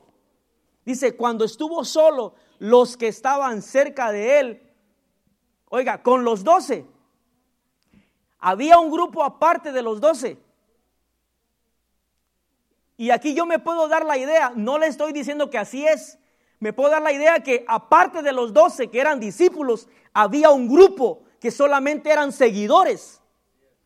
Dice, 0.87 1.17
cuando 1.17 1.43
estuvo 1.43 1.83
solo, 1.83 2.33
los 2.59 2.95
que 2.95 3.09
estaban 3.09 3.61
cerca 3.61 4.09
de 4.13 4.39
él, 4.39 4.73
oiga, 5.67 6.01
con 6.01 6.23
los 6.23 6.45
doce, 6.45 6.85
había 8.39 8.79
un 8.79 8.89
grupo 8.89 9.25
aparte 9.25 9.73
de 9.73 9.81
los 9.81 9.99
doce. 9.99 10.37
Y 12.95 13.09
aquí 13.09 13.33
yo 13.33 13.45
me 13.45 13.59
puedo 13.59 13.89
dar 13.89 14.05
la 14.05 14.17
idea, 14.17 14.53
no 14.55 14.77
le 14.77 14.87
estoy 14.87 15.11
diciendo 15.11 15.49
que 15.49 15.57
así 15.57 15.85
es, 15.85 16.19
me 16.61 16.71
puedo 16.71 16.89
dar 16.91 17.01
la 17.01 17.11
idea 17.11 17.43
que 17.43 17.65
aparte 17.67 18.21
de 18.21 18.31
los 18.31 18.53
doce 18.53 18.89
que 18.89 19.01
eran 19.01 19.19
discípulos, 19.19 19.89
había 20.13 20.51
un 20.51 20.69
grupo 20.69 21.23
que 21.41 21.51
solamente 21.51 22.13
eran 22.13 22.31
seguidores. 22.31 23.21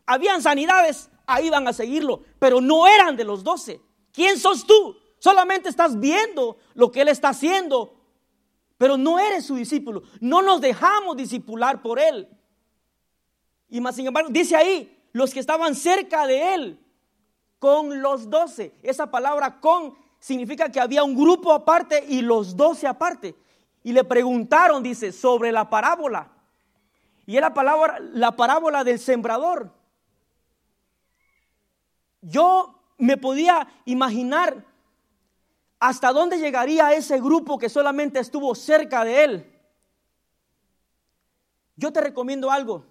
Habían 0.06 0.40
sanidades, 0.40 1.10
ahí 1.26 1.50
van 1.50 1.66
a 1.66 1.72
seguirlo, 1.72 2.22
pero 2.38 2.60
no 2.60 2.86
eran 2.86 3.16
de 3.16 3.24
los 3.24 3.42
doce. 3.42 3.80
¿Quién 4.12 4.38
sos 4.38 4.64
tú? 4.64 5.01
Solamente 5.22 5.68
estás 5.68 6.00
viendo 6.00 6.56
lo 6.74 6.90
que 6.90 7.02
Él 7.02 7.06
está 7.06 7.28
haciendo, 7.28 7.94
pero 8.76 8.96
no 8.96 9.20
eres 9.20 9.46
su 9.46 9.54
discípulo. 9.54 10.02
No 10.18 10.42
nos 10.42 10.60
dejamos 10.60 11.16
discipular 11.16 11.80
por 11.80 12.00
Él. 12.00 12.28
Y 13.68 13.80
más 13.80 13.94
sin 13.94 14.08
embargo, 14.08 14.30
dice 14.32 14.56
ahí, 14.56 15.00
los 15.12 15.32
que 15.32 15.38
estaban 15.38 15.76
cerca 15.76 16.26
de 16.26 16.54
Él, 16.54 16.80
con 17.60 18.02
los 18.02 18.30
doce. 18.30 18.74
Esa 18.82 19.12
palabra 19.12 19.60
con 19.60 19.94
significa 20.18 20.72
que 20.72 20.80
había 20.80 21.04
un 21.04 21.14
grupo 21.14 21.52
aparte 21.52 22.04
y 22.08 22.20
los 22.20 22.56
doce 22.56 22.88
aparte. 22.88 23.36
Y 23.84 23.92
le 23.92 24.02
preguntaron, 24.02 24.82
dice, 24.82 25.12
sobre 25.12 25.52
la 25.52 25.70
parábola. 25.70 26.32
Y 27.26 27.36
era 27.36 27.54
palabra, 27.54 28.00
la 28.00 28.34
parábola 28.34 28.82
del 28.82 28.98
sembrador. 28.98 29.72
Yo 32.22 32.74
me 32.98 33.16
podía 33.16 33.68
imaginar 33.84 34.71
hasta 35.84 36.12
dónde 36.12 36.38
llegaría 36.38 36.92
ese 36.92 37.20
grupo 37.20 37.58
que 37.58 37.68
solamente 37.68 38.20
estuvo 38.20 38.54
cerca 38.54 39.04
de 39.04 39.24
él. 39.24 39.52
Yo 41.74 41.92
te 41.92 42.00
recomiendo 42.00 42.52
algo. 42.52 42.86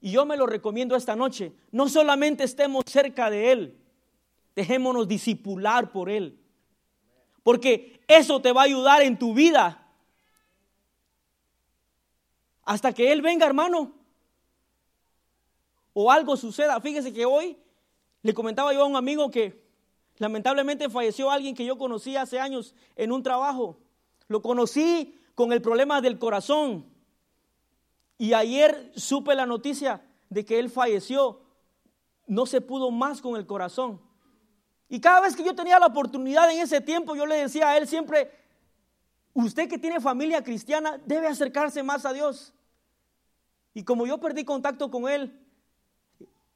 Y 0.00 0.10
yo 0.10 0.26
me 0.26 0.36
lo 0.36 0.46
recomiendo 0.46 0.96
esta 0.96 1.14
noche. 1.14 1.52
No 1.70 1.88
solamente 1.88 2.42
estemos 2.42 2.82
cerca 2.88 3.30
de 3.30 3.52
Él, 3.52 3.78
dejémonos 4.56 5.06
disipular 5.06 5.92
por 5.92 6.10
Él. 6.10 6.40
Porque 7.44 8.00
eso 8.08 8.42
te 8.42 8.50
va 8.50 8.62
a 8.62 8.64
ayudar 8.64 9.02
en 9.02 9.16
tu 9.16 9.32
vida. 9.32 9.86
Hasta 12.64 12.92
que 12.92 13.12
Él 13.12 13.22
venga, 13.22 13.46
hermano. 13.46 13.92
O 15.92 16.10
algo 16.10 16.36
suceda. 16.36 16.80
Fíjese 16.80 17.12
que 17.12 17.24
hoy 17.24 17.56
le 18.22 18.34
comentaba 18.34 18.74
yo 18.74 18.82
a 18.82 18.86
un 18.86 18.96
amigo 18.96 19.30
que 19.30 19.63
lamentablemente 20.18 20.88
falleció 20.88 21.30
alguien 21.30 21.54
que 21.54 21.64
yo 21.64 21.78
conocí 21.78 22.16
hace 22.16 22.38
años 22.38 22.74
en 22.96 23.12
un 23.12 23.22
trabajo. 23.22 23.78
Lo 24.28 24.42
conocí 24.42 25.20
con 25.34 25.52
el 25.52 25.60
problema 25.60 26.00
del 26.00 26.18
corazón. 26.18 26.86
Y 28.18 28.32
ayer 28.32 28.92
supe 28.94 29.34
la 29.34 29.46
noticia 29.46 30.02
de 30.30 30.44
que 30.44 30.58
él 30.58 30.70
falleció. 30.70 31.40
No 32.26 32.46
se 32.46 32.60
pudo 32.60 32.90
más 32.90 33.20
con 33.20 33.36
el 33.36 33.46
corazón. 33.46 34.00
Y 34.88 35.00
cada 35.00 35.20
vez 35.20 35.34
que 35.34 35.44
yo 35.44 35.54
tenía 35.54 35.78
la 35.78 35.86
oportunidad 35.86 36.50
en 36.50 36.60
ese 36.60 36.80
tiempo, 36.80 37.16
yo 37.16 37.26
le 37.26 37.36
decía 37.36 37.70
a 37.70 37.76
él 37.76 37.88
siempre, 37.88 38.30
usted 39.32 39.68
que 39.68 39.78
tiene 39.78 40.00
familia 40.00 40.44
cristiana 40.44 41.00
debe 41.04 41.26
acercarse 41.26 41.82
más 41.82 42.04
a 42.06 42.12
Dios. 42.12 42.52
Y 43.72 43.82
como 43.82 44.06
yo 44.06 44.18
perdí 44.18 44.44
contacto 44.44 44.90
con 44.90 45.08
él, 45.08 45.44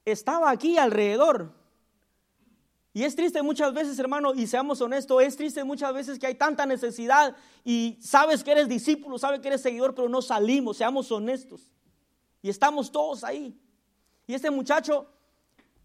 estaba 0.05 0.51
aquí 0.51 0.79
alrededor. 0.79 1.58
Y 2.95 3.05
es 3.05 3.14
triste 3.14 3.43
muchas 3.43 3.72
veces, 3.74 3.99
hermano, 3.99 4.34
y 4.34 4.47
seamos 4.47 4.80
honestos, 4.80 5.22
es 5.22 5.36
triste 5.36 5.62
muchas 5.62 5.93
veces 5.93 6.18
que 6.18 6.26
hay 6.26 6.34
tanta 6.34 6.66
necesidad 6.66 7.36
y 7.64 7.99
sabes 8.01 8.43
que 8.43 8.53
eres 8.53 8.68
discípulo, 8.68 9.18
sabes 9.18 9.41
que 9.41 9.49
eres 9.49 9.61
seguidor, 9.61 9.95
pero 9.95 10.09
no 10.09 10.22
salimos, 10.22 10.78
seamos 10.78 11.12
honestos. 11.12 11.70
Y 12.43 12.49
estamos 12.49 12.91
todos 12.91 13.24
ahí. 13.24 13.57
Y 14.26 14.34
este 14.34 14.51
muchacho, 14.51 15.07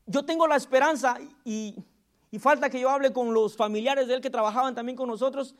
yo 0.05 0.23
tengo 0.23 0.47
la 0.47 0.55
esperanza 0.55 1.17
y, 1.43 1.75
y 2.31 2.39
falta 2.39 2.69
que 2.69 2.79
yo 2.79 2.89
hable 2.89 3.11
con 3.11 3.33
los 3.33 3.55
familiares 3.55 4.07
de 4.07 4.15
él 4.15 4.21
que 4.21 4.29
trabajaban 4.29 4.73
también 4.73 4.95
con 4.95 5.07
nosotros. 5.07 5.55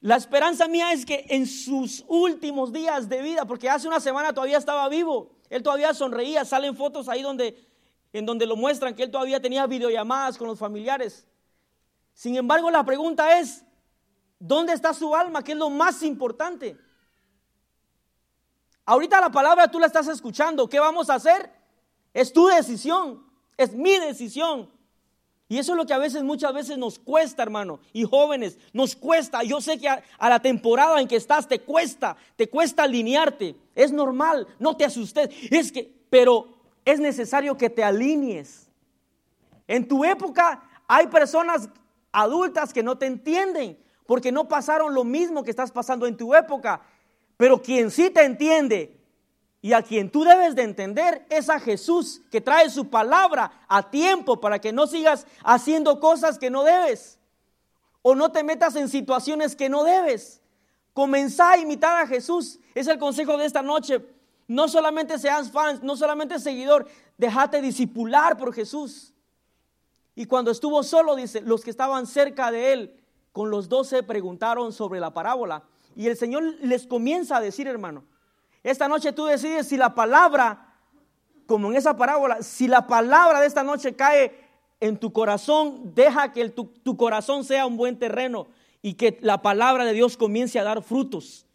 La 0.00 0.16
esperanza 0.16 0.68
mía 0.68 0.92
es 0.92 1.06
que 1.06 1.26
en 1.30 1.46
sus 1.46 2.04
últimos 2.06 2.72
días 2.72 3.08
de 3.08 3.22
vida, 3.22 3.44
porque 3.46 3.70
hace 3.70 3.88
una 3.88 4.00
semana 4.00 4.32
todavía 4.32 4.58
estaba 4.58 4.88
vivo, 4.88 5.30
él 5.48 5.62
todavía 5.62 5.94
sonreía, 5.94 6.44
salen 6.44 6.76
fotos 6.76 7.08
ahí 7.08 7.22
donde 7.22 7.65
en 8.18 8.26
donde 8.26 8.46
lo 8.46 8.56
muestran 8.56 8.94
que 8.94 9.02
él 9.02 9.10
todavía 9.10 9.40
tenía 9.40 9.66
videollamadas 9.66 10.38
con 10.38 10.48
los 10.48 10.58
familiares. 10.58 11.26
Sin 12.14 12.36
embargo, 12.36 12.70
la 12.70 12.84
pregunta 12.84 13.38
es, 13.38 13.62
¿dónde 14.38 14.72
está 14.72 14.94
su 14.94 15.14
alma? 15.14 15.44
¿Qué 15.44 15.52
es 15.52 15.58
lo 15.58 15.68
más 15.68 16.02
importante? 16.02 16.78
Ahorita 18.86 19.20
la 19.20 19.30
palabra 19.30 19.70
tú 19.70 19.78
la 19.78 19.86
estás 19.86 20.08
escuchando. 20.08 20.68
¿Qué 20.68 20.80
vamos 20.80 21.10
a 21.10 21.16
hacer? 21.16 21.50
Es 22.14 22.32
tu 22.32 22.46
decisión, 22.46 23.22
es 23.56 23.74
mi 23.74 23.98
decisión. 23.98 24.70
Y 25.48 25.58
eso 25.58 25.72
es 25.72 25.76
lo 25.76 25.86
que 25.86 25.92
a 25.92 25.98
veces, 25.98 26.22
muchas 26.22 26.54
veces 26.54 26.78
nos 26.78 26.98
cuesta, 26.98 27.42
hermano. 27.42 27.80
Y 27.92 28.04
jóvenes, 28.04 28.58
nos 28.72 28.96
cuesta. 28.96 29.42
Yo 29.42 29.60
sé 29.60 29.78
que 29.78 29.88
a, 29.88 30.02
a, 30.18 30.28
la 30.30 30.40
temporada 30.40 31.00
en 31.00 31.06
que 31.06 31.16
estás 31.16 31.46
te 31.46 31.60
cuesta, 31.60 32.16
te 32.34 32.48
cuesta 32.48 32.84
alinearte. 32.84 33.54
Es 33.74 33.92
normal, 33.92 34.46
no 34.58 34.76
te 34.76 34.86
asustes. 34.86 35.28
Es 35.50 35.70
que, 35.70 35.94
pero 36.08 36.55
es 36.86 37.00
necesario 37.00 37.58
que 37.58 37.68
te 37.68 37.84
alinees. 37.84 38.70
En 39.66 39.86
tu 39.86 40.04
época 40.04 40.62
hay 40.86 41.08
personas 41.08 41.68
adultas 42.12 42.72
que 42.72 42.82
no 42.82 42.96
te 42.96 43.06
entienden 43.06 43.78
porque 44.06 44.32
no 44.32 44.48
pasaron 44.48 44.94
lo 44.94 45.04
mismo 45.04 45.42
que 45.42 45.50
estás 45.50 45.72
pasando 45.72 46.06
en 46.06 46.16
tu 46.16 46.34
época. 46.34 46.80
Pero 47.36 47.60
quien 47.60 47.90
sí 47.90 48.08
te 48.08 48.24
entiende 48.24 48.98
y 49.60 49.72
a 49.72 49.82
quien 49.82 50.10
tú 50.10 50.22
debes 50.22 50.54
de 50.54 50.62
entender 50.62 51.26
es 51.28 51.50
a 51.50 51.58
Jesús 51.58 52.22
que 52.30 52.40
trae 52.40 52.70
su 52.70 52.88
palabra 52.88 53.50
a 53.68 53.90
tiempo 53.90 54.40
para 54.40 54.60
que 54.60 54.72
no 54.72 54.86
sigas 54.86 55.26
haciendo 55.42 55.98
cosas 55.98 56.38
que 56.38 56.50
no 56.50 56.62
debes 56.62 57.18
o 58.02 58.14
no 58.14 58.30
te 58.30 58.44
metas 58.44 58.76
en 58.76 58.88
situaciones 58.88 59.56
que 59.56 59.68
no 59.68 59.82
debes. 59.82 60.40
Comenzá 60.92 61.50
a 61.50 61.58
imitar 61.58 62.00
a 62.00 62.06
Jesús. 62.06 62.60
Es 62.76 62.86
el 62.86 63.00
consejo 63.00 63.36
de 63.36 63.44
esta 63.44 63.62
noche. 63.62 64.00
No 64.48 64.68
solamente 64.68 65.18
seas 65.18 65.50
fans, 65.50 65.82
no 65.82 65.96
solamente 65.96 66.38
seguidor, 66.38 66.86
déjate 67.18 67.60
disipular 67.60 68.36
por 68.36 68.54
Jesús. 68.54 69.12
Y 70.14 70.26
cuando 70.26 70.50
estuvo 70.50 70.82
solo, 70.82 71.16
dice, 71.16 71.40
los 71.40 71.62
que 71.62 71.70
estaban 71.70 72.06
cerca 72.06 72.50
de 72.50 72.72
él, 72.72 73.00
con 73.32 73.50
los 73.50 73.68
doce 73.68 74.02
preguntaron 74.02 74.72
sobre 74.72 75.00
la 75.00 75.12
parábola. 75.12 75.64
Y 75.94 76.06
el 76.06 76.16
Señor 76.16 76.42
les 76.62 76.86
comienza 76.86 77.36
a 77.36 77.40
decir, 77.40 77.66
hermano, 77.66 78.04
esta 78.62 78.88
noche 78.88 79.12
tú 79.12 79.26
decides 79.26 79.68
si 79.68 79.76
la 79.76 79.94
palabra, 79.94 80.74
como 81.46 81.70
en 81.70 81.76
esa 81.76 81.96
parábola, 81.96 82.42
si 82.42 82.66
la 82.66 82.86
palabra 82.86 83.40
de 83.40 83.46
esta 83.46 83.62
noche 83.62 83.94
cae 83.94 84.40
en 84.80 84.96
tu 84.98 85.12
corazón, 85.12 85.94
deja 85.94 86.32
que 86.32 86.48
tu, 86.50 86.64
tu 86.64 86.96
corazón 86.96 87.44
sea 87.44 87.66
un 87.66 87.76
buen 87.76 87.98
terreno 87.98 88.46
y 88.80 88.94
que 88.94 89.18
la 89.20 89.42
palabra 89.42 89.84
de 89.84 89.92
Dios 89.92 90.16
comience 90.16 90.58
a 90.58 90.64
dar 90.64 90.82
frutos. 90.82 91.46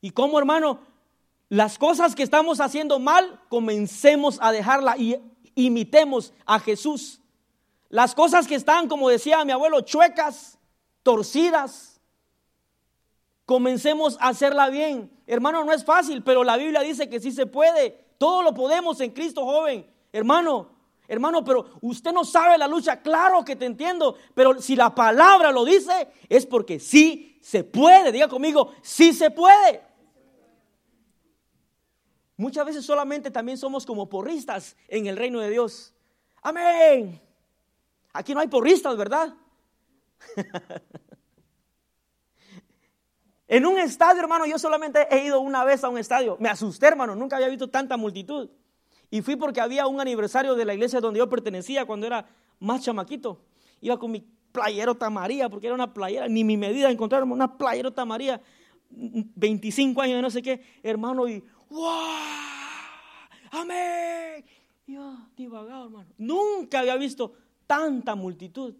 ¿Y 0.00 0.10
cómo, 0.10 0.38
hermano? 0.38 0.80
Las 1.48 1.78
cosas 1.78 2.14
que 2.14 2.22
estamos 2.22 2.60
haciendo 2.60 2.98
mal, 2.98 3.40
comencemos 3.48 4.38
a 4.40 4.50
dejarla 4.50 4.96
y 4.96 5.16
imitemos 5.54 6.32
a 6.44 6.58
Jesús. 6.58 7.20
Las 7.88 8.14
cosas 8.14 8.48
que 8.48 8.56
están, 8.56 8.88
como 8.88 9.08
decía 9.08 9.44
mi 9.44 9.52
abuelo, 9.52 9.80
chuecas, 9.82 10.58
torcidas, 11.02 12.00
comencemos 13.44 14.16
a 14.20 14.28
hacerla 14.28 14.70
bien. 14.70 15.10
Hermano, 15.26 15.64
no 15.64 15.72
es 15.72 15.84
fácil, 15.84 16.22
pero 16.24 16.42
la 16.42 16.56
Biblia 16.56 16.80
dice 16.80 17.08
que 17.08 17.20
sí 17.20 17.30
se 17.30 17.46
puede. 17.46 18.06
Todo 18.18 18.42
lo 18.42 18.52
podemos 18.52 19.00
en 19.00 19.12
Cristo 19.12 19.44
joven. 19.44 19.88
Hermano, 20.12 20.70
hermano, 21.06 21.44
pero 21.44 21.78
usted 21.80 22.12
no 22.12 22.24
sabe 22.24 22.58
la 22.58 22.66
lucha. 22.66 23.02
Claro 23.02 23.44
que 23.44 23.54
te 23.54 23.66
entiendo, 23.66 24.16
pero 24.34 24.60
si 24.60 24.74
la 24.74 24.92
palabra 24.92 25.52
lo 25.52 25.64
dice, 25.64 26.08
es 26.28 26.44
porque 26.44 26.80
sí 26.80 27.38
se 27.40 27.62
puede. 27.62 28.10
Diga 28.10 28.26
conmigo, 28.26 28.72
sí 28.82 29.12
se 29.12 29.30
puede. 29.30 29.85
Muchas 32.36 32.66
veces 32.66 32.84
solamente 32.84 33.30
también 33.30 33.56
somos 33.56 33.86
como 33.86 34.08
porristas 34.08 34.76
en 34.88 35.06
el 35.06 35.16
reino 35.16 35.40
de 35.40 35.50
Dios. 35.50 35.94
Amén. 36.42 37.20
Aquí 38.12 38.34
no 38.34 38.40
hay 38.40 38.48
porristas, 38.48 38.96
¿verdad? 38.96 39.34
en 43.48 43.66
un 43.66 43.78
estadio, 43.78 44.20
hermano, 44.20 44.46
yo 44.46 44.58
solamente 44.58 45.06
he 45.10 45.24
ido 45.24 45.40
una 45.40 45.64
vez 45.64 45.82
a 45.82 45.88
un 45.88 45.98
estadio. 45.98 46.36
Me 46.38 46.48
asusté, 46.48 46.86
hermano, 46.86 47.14
nunca 47.14 47.36
había 47.36 47.48
visto 47.48 47.70
tanta 47.70 47.96
multitud. 47.96 48.50
Y 49.10 49.22
fui 49.22 49.36
porque 49.36 49.60
había 49.60 49.86
un 49.86 50.00
aniversario 50.00 50.54
de 50.54 50.64
la 50.64 50.74
iglesia 50.74 51.00
donde 51.00 51.18
yo 51.18 51.28
pertenecía 51.28 51.86
cuando 51.86 52.06
era 52.06 52.28
más 52.58 52.82
chamaquito. 52.82 53.40
iba 53.80 53.98
con 53.98 54.10
mi 54.10 54.26
playerota 54.52 55.10
María, 55.10 55.48
porque 55.48 55.66
era 55.66 55.74
una 55.74 55.92
playera, 55.92 56.28
ni 56.28 56.44
mi 56.44 56.56
medida 56.56 56.90
encontraron 56.90 57.30
una 57.30 57.58
playerota 57.58 58.04
María, 58.04 58.40
25 58.88 60.00
años 60.00 60.16
de 60.16 60.22
no 60.22 60.30
sé 60.30 60.42
qué, 60.42 60.62
hermano, 60.82 61.28
y 61.28 61.44
¡wow! 61.70 61.90
¡Amén! 63.50 64.44
Yo 64.86 65.16
divagado, 65.36 65.86
hermano. 65.86 66.10
Nunca 66.18 66.80
había 66.80 66.96
visto 66.96 67.34
tanta 67.66 68.14
multitud. 68.14 68.74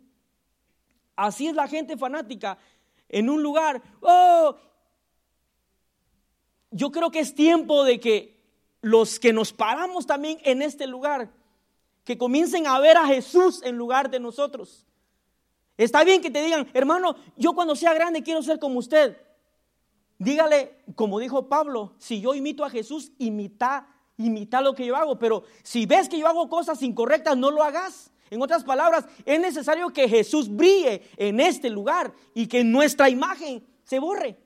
Así 1.16 1.48
es 1.48 1.54
la 1.54 1.66
gente 1.66 1.96
fanática 1.96 2.58
en 3.08 3.30
un 3.30 3.42
lugar. 3.42 3.82
¡Oh! 4.00 4.56
Yo 6.70 6.90
creo 6.92 7.10
que 7.10 7.20
es 7.20 7.34
tiempo 7.34 7.84
de 7.84 7.98
que 7.98 8.36
los 8.82 9.18
que 9.18 9.32
nos 9.32 9.52
paramos 9.52 10.06
también 10.06 10.38
en 10.44 10.62
este 10.62 10.86
lugar, 10.86 11.30
que 12.04 12.16
comiencen 12.16 12.66
a 12.66 12.78
ver 12.78 12.96
a 12.96 13.06
Jesús 13.06 13.62
en 13.64 13.76
lugar 13.76 14.10
de 14.10 14.20
nosotros. 14.20 14.86
Está 15.76 16.04
bien 16.04 16.22
que 16.22 16.30
te 16.30 16.42
digan, 16.42 16.68
hermano, 16.72 17.16
yo 17.36 17.54
cuando 17.54 17.74
sea 17.74 17.92
grande 17.94 18.22
quiero 18.22 18.42
ser 18.42 18.58
como 18.58 18.78
usted. 18.78 19.16
Dígale, 20.18 20.78
como 20.94 21.18
dijo 21.18 21.48
Pablo, 21.48 21.94
si 21.98 22.20
yo 22.20 22.34
imito 22.34 22.64
a 22.64 22.70
Jesús, 22.70 23.12
imita, 23.18 23.86
imita 24.16 24.60
lo 24.60 24.74
que 24.74 24.86
yo 24.86 24.96
hago. 24.96 25.18
Pero 25.18 25.44
si 25.62 25.86
ves 25.86 26.08
que 26.08 26.18
yo 26.18 26.26
hago 26.26 26.48
cosas 26.48 26.82
incorrectas, 26.82 27.36
no 27.36 27.50
lo 27.50 27.62
hagas. 27.62 28.10
En 28.30 28.42
otras 28.42 28.64
palabras, 28.64 29.04
es 29.24 29.38
necesario 29.40 29.90
que 29.90 30.08
Jesús 30.08 30.48
brille 30.48 31.02
en 31.16 31.38
este 31.38 31.70
lugar 31.70 32.12
y 32.34 32.46
que 32.46 32.64
nuestra 32.64 33.08
imagen 33.08 33.64
se 33.84 33.98
borre. 33.98 34.36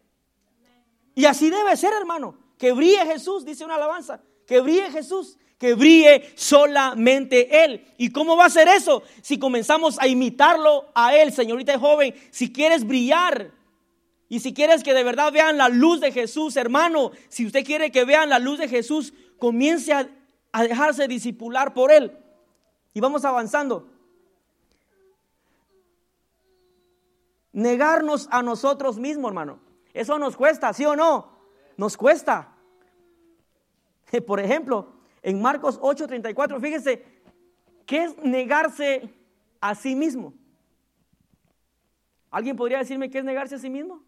Y 1.15 1.25
así 1.25 1.51
debe 1.51 1.77
ser, 1.77 1.93
hermano. 1.95 2.37
Que 2.59 2.73
brille 2.73 3.07
Jesús, 3.07 3.45
dice 3.45 3.65
una 3.65 3.77
alabanza. 3.77 4.21
Que 4.47 4.61
brille 4.61 4.91
Jesús 4.91 5.39
que 5.61 5.75
brille 5.75 6.33
solamente 6.37 7.65
Él. 7.65 7.85
¿Y 7.99 8.09
cómo 8.09 8.35
va 8.35 8.47
a 8.47 8.51
ser 8.51 8.67
eso? 8.67 9.03
Si 9.21 9.39
comenzamos 9.39 9.99
a 10.01 10.09
imitarlo 10.09 10.87
a 10.95 11.15
Él, 11.15 11.35
señorita 11.35 11.79
joven, 11.79 12.15
si 12.31 12.51
quieres 12.51 12.87
brillar 12.87 13.53
y 14.33 14.39
si 14.39 14.55
quieres 14.55 14.85
que 14.85 14.95
de 14.95 15.03
verdad 15.03 15.33
vean 15.33 15.59
la 15.59 15.69
luz 15.69 16.01
de 16.01 16.13
Jesús, 16.13 16.57
hermano, 16.57 17.11
si 17.29 17.45
usted 17.45 17.65
quiere 17.65 17.91
que 17.91 18.05
vean 18.05 18.29
la 18.29 18.39
luz 18.39 18.61
de 18.61 18.69
Jesús, 18.69 19.13
comience 19.39 19.93
a, 19.93 20.09
dejarse 20.63 21.09
disipular 21.09 21.75
por 21.75 21.91
Él. 21.91 22.17
Y 22.95 23.01
vamos 23.01 23.25
avanzando. 23.25 23.91
Negarnos 27.53 28.29
a 28.31 28.41
nosotros 28.41 29.01
mismos, 29.01 29.31
hermano. 29.31 29.59
Eso 29.93 30.17
nos 30.17 30.37
cuesta, 30.37 30.73
¿sí 30.73 30.85
o 30.85 30.95
no? 30.95 31.37
Nos 31.77 31.97
cuesta. 31.97 32.55
Por 34.29 34.39
ejemplo, 34.39 34.93
en 35.23 35.43
Marcos 35.43 35.81
8:34, 35.81 36.61
fíjese, 36.61 37.05
¿qué 37.85 38.05
es 38.05 38.17
negarse 38.19 39.13
a 39.61 39.75
sí 39.75 39.97
mismo? 39.97 40.35
¿Alguien 42.31 42.57
podría 42.57 42.79
decirme 42.79 43.11
qué 43.11 43.19
es 43.19 43.25
negarse 43.25 43.57
a 43.57 43.59
sí 43.59 43.69
mismo? 43.69 44.05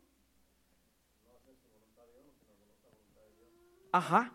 Ajá. 3.92 4.32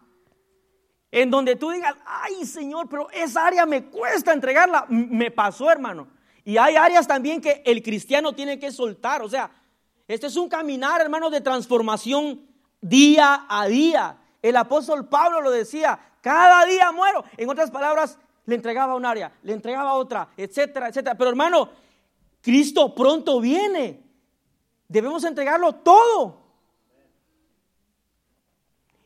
En 1.12 1.32
donde 1.32 1.56
tú 1.56 1.72
digas, 1.72 1.96
ay 2.06 2.46
Señor, 2.46 2.88
pero 2.90 3.10
esa 3.12 3.46
área 3.46 3.66
me 3.66 3.86
cuesta 3.86 4.32
entregarla. 4.32 4.86
Me 4.88 5.32
pasó, 5.32 5.70
hermano. 5.70 6.08
Y 6.44 6.58
hay 6.58 6.76
áreas 6.76 7.08
también 7.08 7.42
que 7.42 7.62
el 7.66 7.82
cristiano 7.84 8.34
tiene 8.34 8.60
que 8.60 8.72
soltar. 8.72 9.22
O 9.22 9.30
sea, 9.30 9.52
este 10.08 10.28
es 10.28 10.38
un 10.38 10.48
caminar, 10.48 11.02
hermano, 11.02 11.30
de 11.30 11.42
transformación 11.42 12.48
día 12.80 13.46
a 13.50 13.68
día. 13.68 14.18
El 14.42 14.56
apóstol 14.56 15.10
Pablo 15.10 15.42
lo 15.42 15.52
decía, 15.52 16.00
cada 16.22 16.66
día 16.66 16.92
muero. 16.92 17.26
En 17.36 17.50
otras 17.50 17.72
palabras, 17.72 18.18
le 18.46 18.56
entregaba 18.56 18.96
un 18.96 19.06
área, 19.06 19.34
le 19.44 19.54
entregaba 19.54 19.94
otra, 19.94 20.30
etcétera, 20.38 20.88
etcétera. 20.88 21.16
Pero 21.18 21.30
hermano, 21.30 21.70
Cristo 22.42 22.96
pronto 22.96 23.42
viene. 23.42 24.02
Debemos 24.88 25.26
entregarlo 25.26 25.76
todo. 25.76 26.47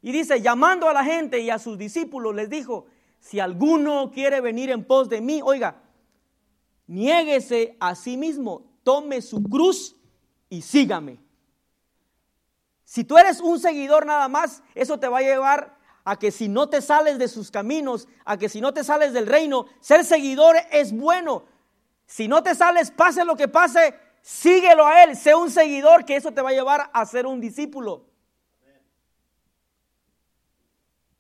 Y 0.02 0.12
dice, 0.12 0.42
llamando 0.42 0.90
a 0.90 0.94
la 0.94 1.04
gente 1.04 1.40
y 1.40 1.50
a 1.50 1.60
sus 1.60 1.78
discípulos, 1.78 2.34
les 2.34 2.50
dijo, 2.50 2.88
si 3.20 3.40
alguno 3.40 4.12
quiere 4.12 4.42
venir 4.42 4.72
en 4.72 4.84
pos 4.84 5.10
de 5.10 5.22
mí, 5.22 5.42
oiga, 5.44 5.82
niéguese 6.88 7.78
a 7.80 7.96
sí 7.96 8.18
mismo, 8.18 8.64
tome 8.84 9.22
su 9.22 9.44
cruz 9.44 9.96
y 10.50 10.62
sígame. 10.64 11.20
Si 12.84 13.04
tú 13.04 13.18
eres 13.18 13.40
un 13.40 13.60
seguidor 13.60 14.06
nada 14.06 14.28
más, 14.28 14.64
eso 14.76 15.00
te 15.00 15.08
va 15.08 15.20
a 15.20 15.22
llevar 15.22 15.78
a 16.04 16.18
que 16.18 16.32
si 16.32 16.50
no 16.50 16.68
te 16.68 16.82
sales 16.82 17.20
de 17.20 17.28
sus 17.28 17.52
caminos, 17.52 18.08
a 18.26 18.38
que 18.38 18.50
si 18.50 18.60
no 18.60 18.74
te 18.74 18.84
sales 18.84 19.14
del 19.14 19.28
reino, 19.28 19.68
ser 19.80 20.04
seguidor 20.04 20.58
es 20.72 20.92
bueno. 20.92 21.46
Si 22.06 22.28
no 22.28 22.44
te 22.44 22.56
sales, 22.56 22.92
pase 22.92 23.24
lo 23.24 23.36
que 23.36 23.48
pase, 23.48 23.94
síguelo 24.22 24.86
a 24.86 25.04
él, 25.04 25.16
sé 25.16 25.36
un 25.36 25.52
seguidor, 25.52 26.04
que 26.06 26.16
eso 26.16 26.32
te 26.32 26.42
va 26.42 26.50
a 26.50 26.54
llevar 26.54 26.90
a 26.92 27.06
ser 27.06 27.26
un 27.26 27.40
discípulo. 27.40 28.11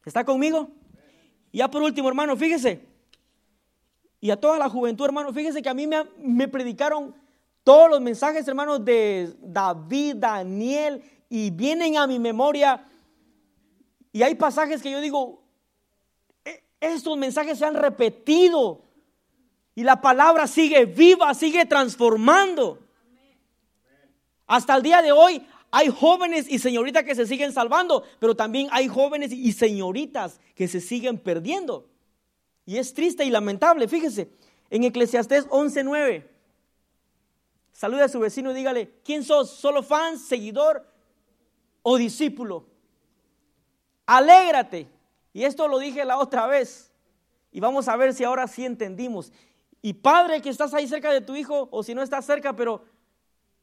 ¿Está 0.05 0.23
conmigo? 0.23 0.69
Y 1.51 1.59
ya 1.59 1.69
por 1.69 1.81
último, 1.81 2.07
hermano, 2.07 2.35
fíjese. 2.35 2.87
Y 4.19 4.31
a 4.31 4.39
toda 4.39 4.57
la 4.57 4.69
juventud, 4.69 5.05
hermano, 5.05 5.33
fíjese 5.33 5.61
que 5.61 5.69
a 5.69 5.73
mí 5.73 5.87
me, 5.87 6.03
me 6.17 6.47
predicaron 6.47 7.15
todos 7.63 7.89
los 7.89 8.01
mensajes, 8.01 8.47
hermanos, 8.47 8.83
de 8.83 9.35
David, 9.39 10.15
Daniel, 10.17 11.03
y 11.29 11.49
vienen 11.49 11.97
a 11.97 12.07
mi 12.07 12.19
memoria 12.19 12.87
y 14.13 14.23
hay 14.23 14.35
pasajes 14.35 14.81
que 14.81 14.91
yo 14.91 14.99
digo, 14.99 15.43
e, 16.43 16.63
estos 16.79 17.17
mensajes 17.17 17.57
se 17.57 17.65
han 17.65 17.75
repetido 17.75 18.81
y 19.73 19.83
la 19.83 20.01
palabra 20.01 20.47
sigue 20.47 20.85
viva, 20.85 21.33
sigue 21.33 21.65
transformando. 21.65 22.79
Hasta 24.47 24.75
el 24.75 24.83
día 24.83 25.01
de 25.01 25.13
hoy 25.13 25.47
hay 25.71 25.87
jóvenes 25.89 26.49
y 26.49 26.59
señoritas 26.59 27.03
que 27.03 27.15
se 27.15 27.25
siguen 27.25 27.53
salvando, 27.53 28.03
pero 28.19 28.35
también 28.35 28.67
hay 28.71 28.89
jóvenes 28.89 29.31
y 29.31 29.53
señoritas 29.53 30.39
que 30.53 30.67
se 30.67 30.81
siguen 30.81 31.17
perdiendo. 31.17 31.87
Y 32.65 32.77
es 32.77 32.93
triste 32.93 33.23
y 33.23 33.29
lamentable, 33.29 33.87
fíjese, 33.87 34.29
en 34.69 34.83
Eclesiastés 34.83 35.47
11:9. 35.47 36.27
Salude 37.71 38.03
a 38.03 38.09
su 38.09 38.19
vecino 38.19 38.51
y 38.51 38.53
dígale, 38.53 38.91
¿quién 39.03 39.23
sos? 39.23 39.49
¿Solo 39.49 39.81
fan, 39.81 40.19
seguidor 40.19 40.85
o 41.81 41.97
discípulo? 41.97 42.67
Alégrate. 44.05 44.89
Y 45.33 45.45
esto 45.45 45.67
lo 45.69 45.79
dije 45.79 46.03
la 46.03 46.19
otra 46.19 46.47
vez. 46.47 46.91
Y 47.51 47.59
vamos 47.61 47.87
a 47.87 47.95
ver 47.95 48.13
si 48.13 48.23
ahora 48.23 48.47
sí 48.47 48.65
entendimos. 48.65 49.31
Y 49.81 49.93
padre 49.93 50.41
que 50.41 50.49
estás 50.49 50.73
ahí 50.73 50.87
cerca 50.87 51.11
de 51.11 51.21
tu 51.21 51.35
hijo, 51.35 51.69
o 51.71 51.81
si 51.81 51.95
no 51.95 52.03
estás 52.03 52.25
cerca, 52.25 52.55
pero 52.55 52.83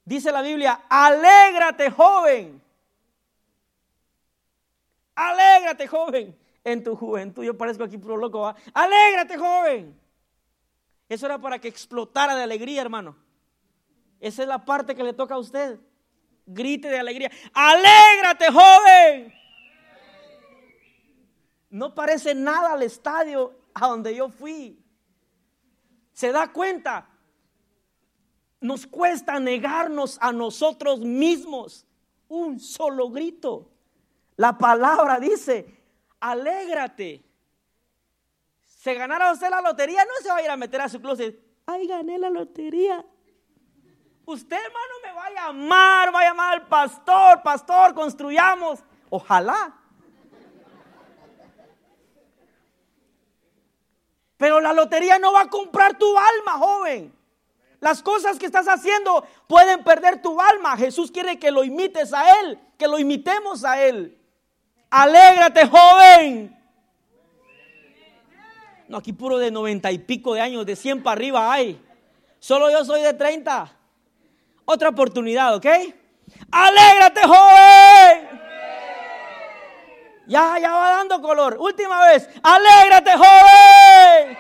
dice 0.09 0.33
la 0.33 0.43
Biblia, 0.43 0.83
alégrate 0.89 1.91
joven. 1.91 2.63
Alégrate 5.15 5.87
joven 5.87 6.39
en 6.65 6.83
tu 6.83 6.97
juventud. 6.97 7.45
Yo 7.45 7.57
parezco 7.57 7.85
aquí 7.85 7.99
puro 7.99 8.17
loco. 8.17 8.41
¿va? 8.41 8.57
Alégrate 8.73 9.37
joven. 9.37 9.99
Eso 11.09 11.27
era 11.27 11.39
para 11.39 11.59
que 11.59 11.69
explotara 11.69 12.37
de 12.37 12.43
alegría, 12.43 12.83
hermano. 12.83 13.17
Esa 14.21 14.43
es 14.43 14.49
la 14.49 14.65
parte 14.65 14.95
que 14.95 15.03
le 15.03 15.13
toca 15.13 15.35
a 15.35 15.39
usted. 15.39 15.79
Grite 16.47 16.89
de 16.89 16.99
alegría. 16.99 17.31
Alégrate 17.53 18.47
joven 18.51 19.39
no 21.71 21.95
parece 21.95 22.35
nada 22.35 22.73
al 22.73 22.83
estadio 22.83 23.55
a 23.75 23.89
donde 23.89 24.15
yo 24.15 24.29
fui. 24.29 24.83
¿Se 26.13 26.33
da 26.33 26.53
cuenta? 26.53 27.09
Nos 28.61 28.87
cuesta 28.87 29.39
negarnos 29.39 30.19
a 30.21 30.33
nosotros 30.33 31.01
mismos. 31.01 31.87
Un 32.29 32.61
solo 32.61 33.11
grito. 33.11 33.71
La 34.37 34.59
palabra 34.59 35.19
dice, 35.19 35.83
alégrate. 36.21 37.25
Se 38.65 38.95
ganara 38.95 39.33
usted 39.33 39.51
la 39.51 39.61
lotería, 39.61 40.05
no 40.05 40.13
se 40.23 40.29
va 40.29 40.37
a 40.37 40.43
ir 40.43 40.51
a 40.51 40.57
meter 40.57 40.81
a 40.81 40.89
su 40.89 41.01
closet. 41.01 41.39
Ay, 41.67 41.87
gané 41.87 42.19
la 42.19 42.31
lotería. 42.31 43.05
Usted, 44.25 44.57
hermano, 44.57 44.95
me 45.03 45.13
va 45.13 45.25
a 45.25 45.31
llamar, 45.31 46.15
va 46.15 46.21
a 46.21 46.25
llamar 46.25 46.55
al 46.55 46.67
pastor, 46.67 47.43
pastor, 47.43 47.95
construyamos. 47.95 48.81
Ojalá. 49.11 49.75
Pero 54.37 54.61
la 54.61 54.73
lotería 54.73 55.19
no 55.19 55.33
va 55.33 55.43
a 55.43 55.51
comprar 55.51 55.99
tu 55.99 56.07
alma, 56.17 56.53
joven. 56.59 57.18
Las 57.81 58.03
cosas 58.03 58.39
que 58.39 58.47
estás 58.47 58.67
haciendo 58.67 59.27
pueden 59.47 59.85
perder 59.85 60.21
tu 60.21 60.41
alma. 60.41 60.77
Jesús 60.77 61.11
quiere 61.11 61.39
que 61.39 61.51
lo 61.51 61.63
imites 61.63 62.13
a 62.13 62.41
Él, 62.41 62.59
que 62.77 62.89
lo 62.89 62.99
imitemos 62.99 63.65
a 63.65 63.83
Él. 63.83 64.19
Alégrate, 64.91 65.67
joven. 65.67 66.57
No, 68.89 68.99
aquí 68.99 69.13
puro 69.13 69.39
de 69.39 69.51
noventa 69.51 69.93
y 69.93 69.99
pico 69.99 70.35
de 70.35 70.41
años, 70.41 70.65
de 70.65 70.75
cien 70.75 71.03
para 71.03 71.13
arriba 71.13 71.53
hay. 71.53 71.81
Solo 72.41 72.71
yo 72.71 72.85
soy 72.85 73.03
de 73.03 73.13
treinta. 73.15 73.71
Otra 74.65 74.89
oportunidad, 74.89 75.55
¿ok? 75.55 75.67
Alégrate, 76.51 77.21
joven. 77.23 78.41
Ya, 80.27 80.59
ya 80.59 80.73
va 80.73 80.91
dando 80.91 81.23
color. 81.23 81.57
Última 81.59 82.07
vez. 82.07 82.29
Alégrate, 82.43 83.13
joven. 83.13 84.39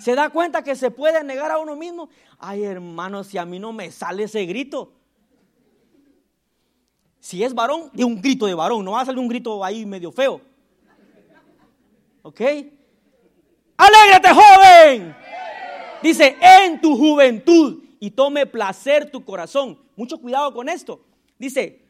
¿Se 0.00 0.14
da 0.14 0.30
cuenta 0.30 0.62
que 0.62 0.76
se 0.76 0.90
puede 0.90 1.22
negar 1.24 1.50
a 1.50 1.58
uno 1.58 1.76
mismo? 1.76 2.08
Ay, 2.38 2.64
hermano, 2.64 3.24
si 3.24 3.38
a 3.38 3.44
mí 3.44 3.58
no 3.58 3.72
me 3.72 3.90
sale 3.90 4.24
ese 4.24 4.44
grito. 4.44 4.92
Si 7.20 7.42
es 7.42 7.54
varón, 7.54 7.90
de 7.92 8.04
un 8.04 8.20
grito 8.20 8.46
de 8.46 8.54
varón, 8.54 8.84
no 8.84 8.92
va 8.92 9.00
a 9.00 9.04
salir 9.06 9.18
un 9.18 9.28
grito 9.28 9.64
ahí 9.64 9.86
medio 9.86 10.12
feo. 10.12 10.40
¿Ok? 12.22 12.40
Alégrate, 13.76 14.28
joven. 14.28 15.16
Dice, 16.02 16.36
en 16.40 16.80
tu 16.80 16.96
juventud 16.96 17.82
y 17.98 18.10
tome 18.10 18.44
placer 18.44 19.10
tu 19.10 19.24
corazón. 19.24 19.78
Mucho 19.96 20.18
cuidado 20.18 20.52
con 20.52 20.68
esto. 20.68 21.00
Dice, 21.38 21.82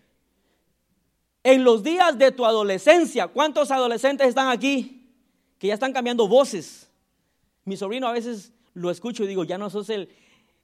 en 1.42 1.64
los 1.64 1.82
días 1.82 2.16
de 2.16 2.30
tu 2.30 2.46
adolescencia, 2.46 3.26
¿cuántos 3.26 3.70
adolescentes 3.70 4.28
están 4.28 4.48
aquí 4.48 5.10
que 5.58 5.66
ya 5.66 5.74
están 5.74 5.92
cambiando 5.92 6.28
voces? 6.28 6.83
Mi 7.64 7.76
sobrino 7.76 8.06
a 8.06 8.12
veces 8.12 8.52
lo 8.74 8.90
escucho 8.90 9.24
y 9.24 9.26
digo, 9.26 9.44
ya 9.44 9.58
no 9.58 9.70
sos 9.70 9.88
el, 9.90 10.08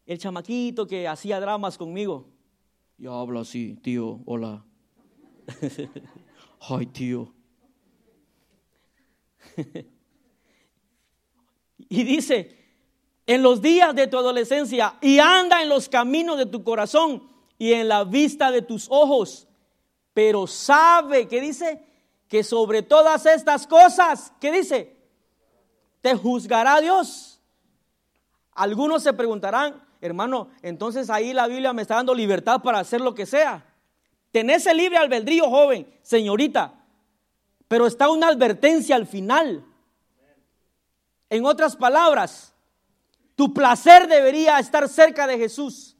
el 0.07 0.18
chamaquito 0.18 0.86
que 0.86 1.09
hacía 1.09 1.40
dramas 1.40 1.78
conmigo. 1.78 2.28
Ya 2.98 3.11
hablo 3.11 3.40
así, 3.40 3.76
tío, 3.82 4.20
hola. 4.26 4.64
Ay, 6.61 6.86
tío. 6.86 7.32
y 11.88 12.05
dice, 12.05 12.59
en 13.26 13.42
los 13.42 13.62
días 13.62 13.94
de 13.94 14.07
tu 14.07 14.18
adolescencia 14.18 14.98
y 15.01 15.18
anda 15.18 15.62
en 15.62 15.70
los 15.70 15.88
caminos 15.88 16.36
de 16.36 16.46
tu 16.46 16.62
corazón 16.62 17.28
y 17.57 17.72
en 17.72 17.88
la 17.88 18.05
vista 18.05 18.51
de 18.51 18.61
tus 18.62 18.86
ojos, 18.90 19.48
pero 20.12 20.46
sabe, 20.46 21.28
¿qué 21.28 21.40
dice? 21.40 21.82
Que 22.28 22.44
sobre 22.44 22.82
todas 22.82 23.24
estas 23.26 23.66
cosas, 23.66 24.32
¿qué 24.40 24.53
dice? 24.53 24.99
Te 26.01 26.14
juzgará 26.14 26.80
Dios. 26.80 27.40
Algunos 28.53 29.03
se 29.03 29.12
preguntarán, 29.12 29.82
hermano, 30.01 30.48
entonces 30.62 31.11
ahí 31.11 31.32
la 31.32 31.46
Biblia 31.46 31.72
me 31.72 31.82
está 31.82 31.96
dando 31.96 32.14
libertad 32.14 32.61
para 32.62 32.78
hacer 32.78 33.01
lo 33.01 33.14
que 33.14 33.26
sea. 33.26 33.64
Tenés 34.32 34.66
el 34.66 34.76
libre 34.76 34.98
albedrío, 34.98 35.48
joven, 35.48 35.86
señorita, 36.03 36.74
pero 37.68 37.86
está 37.86 38.09
una 38.09 38.28
advertencia 38.28 38.96
al 38.96 39.07
final. 39.07 39.64
En 41.28 41.44
otras 41.46 41.76
palabras, 41.76 42.55
tu 43.36 43.55
placer 43.55 44.09
debería 44.09 44.59
estar 44.59 44.88
cerca 44.88 45.26
de 45.26 45.38
Jesús. 45.38 45.96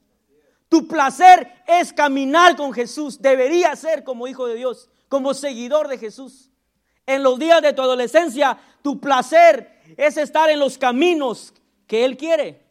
Tu 0.69 0.87
placer 0.87 1.51
es 1.67 1.91
caminar 1.91 2.55
con 2.55 2.71
Jesús. 2.71 3.21
Debería 3.21 3.75
ser 3.75 4.03
como 4.03 4.27
hijo 4.27 4.47
de 4.47 4.55
Dios, 4.55 4.89
como 5.09 5.33
seguidor 5.33 5.87
de 5.87 5.97
Jesús. 5.97 6.49
En 7.05 7.23
los 7.23 7.39
días 7.39 7.61
de 7.61 7.73
tu 7.73 7.81
adolescencia, 7.81 8.57
tu 8.81 8.99
placer 8.99 9.80
es 9.97 10.17
estar 10.17 10.49
en 10.49 10.59
los 10.59 10.77
caminos 10.77 11.53
que 11.87 12.05
Él 12.05 12.17
quiere. 12.17 12.65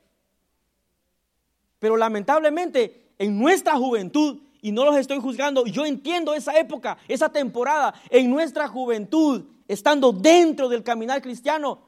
Pero 1.79 1.97
lamentablemente, 1.97 3.12
en 3.18 3.39
nuestra 3.39 3.77
juventud, 3.77 4.41
y 4.62 4.73
no 4.73 4.85
los 4.85 4.97
estoy 4.97 5.18
juzgando, 5.18 5.66
yo 5.66 5.87
entiendo 5.87 6.35
esa 6.35 6.59
época, 6.59 6.99
esa 7.09 7.31
temporada, 7.31 7.95
en 8.11 8.31
nuestra 8.31 8.68
juventud, 8.68 9.45
estando 9.66 10.12
dentro 10.12 10.68
del 10.68 10.83
caminar 10.83 11.23
cristiano, 11.23 11.81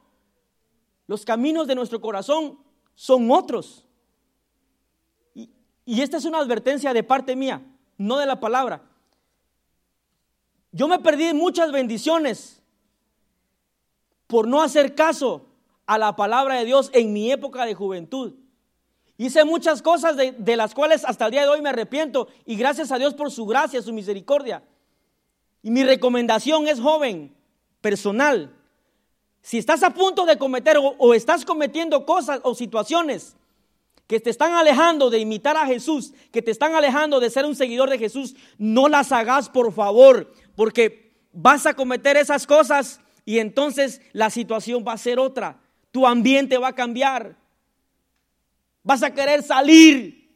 los 1.07 1.25
caminos 1.25 1.67
de 1.67 1.75
nuestro 1.75 2.01
corazón 2.01 2.59
son 2.95 3.31
otros. 3.31 3.85
Y, 5.35 6.01
esta 6.01 6.17
es 6.17 6.25
una 6.25 6.39
advertencia 6.39 6.95
de 6.95 7.03
parte 7.03 7.37
mía, 7.37 7.61
no 7.99 8.17
de 8.17 8.27
la 8.27 8.41
palabra. 8.41 8.83
Yo 10.71 10.89
me 10.89 10.99
perdí 11.01 11.35
muchas 11.35 11.71
bendiciones 11.73 12.62
por 14.33 14.49
no 14.49 14.63
hacer 14.63 14.95
caso 14.95 15.45
a 15.85 15.99
la 15.99 16.17
palabra 16.17 16.55
de 16.55 16.65
Dios 16.65 16.89
en 16.95 17.13
mi 17.13 17.31
época 17.31 17.67
de 17.67 17.75
juventud. 17.75 18.33
Hice 19.19 19.45
muchas 19.45 19.83
cosas 19.83 20.17
de, 20.17 20.57
las 20.57 20.73
cuales 20.73 21.05
hasta 21.05 21.27
el 21.27 21.33
día 21.33 21.43
de 21.43 21.49
hoy 21.49 21.61
me 21.61 21.69
arrepiento 21.69 22.29
y 22.47 22.57
gracias 22.57 22.91
a 22.93 22.99
Dios 22.99 23.13
por 23.13 23.31
su 23.31 23.45
gracia, 23.45 23.83
su 23.83 23.93
misericordia. 23.93 24.63
Y 25.61 25.71
mi 25.71 25.85
recomendación 25.85 26.67
es 26.67 26.81
joven, 26.81 27.37
personal. 27.83 28.57
Si 29.43 29.59
estás 29.59 29.83
a 29.83 29.93
punto 29.93 30.25
de 30.25 30.39
cometer 30.39 30.79
o, 30.81 31.13
estás 31.13 31.45
cometiendo 31.45 32.07
cosas 32.07 32.41
o 32.43 32.55
situaciones 32.55 33.37
que 34.07 34.19
te 34.19 34.31
están 34.31 34.55
alejando 34.55 35.11
de 35.11 35.19
imitar 35.19 35.59
a 35.59 35.67
Jesús, 35.67 36.15
que 36.33 36.41
te 36.41 36.53
están 36.53 36.75
alejando 36.75 37.21
de 37.21 37.29
ser 37.29 37.45
un 37.45 37.55
seguidor 37.55 37.91
de 37.91 37.99
Jesús, 37.99 38.35
no 38.57 38.89
las 38.89 39.13
hagas 39.13 39.51
por 39.51 39.75
favor, 39.75 40.33
porque 40.57 41.21
vas 41.35 41.67
a 41.67 41.75
cometer 41.75 42.17
esas 42.17 42.47
cosas 42.47 43.02
y 43.25 43.39
entonces 43.39 44.01
la 44.13 44.31
situación 44.31 44.85
va 44.87 44.93
a 44.93 44.99
ser 44.99 45.19
otra. 45.19 45.61
Tu 45.91 46.07
ambiente 46.07 46.59
va 46.59 46.69
a 46.69 46.75
cambiar. 46.75 47.37
Vas 48.83 49.03
a 49.03 49.13
querer 49.13 49.43
salir 49.43 50.33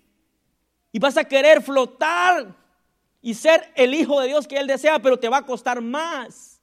y 0.93 0.99
vas 0.99 1.17
a 1.17 1.25
querer 1.25 1.63
flotar 1.63 2.55
y 3.21 3.35
ser 3.35 3.73
el 3.75 3.93
hijo 3.95 4.21
de 4.21 4.29
Dios 4.29 4.47
que 4.47 4.57
Él 4.57 4.67
desea, 4.67 5.01
pero 5.01 5.19
te 5.19 5.29
va 5.29 5.39
a 5.39 5.47
costar 5.47 5.81
más. 5.81 6.61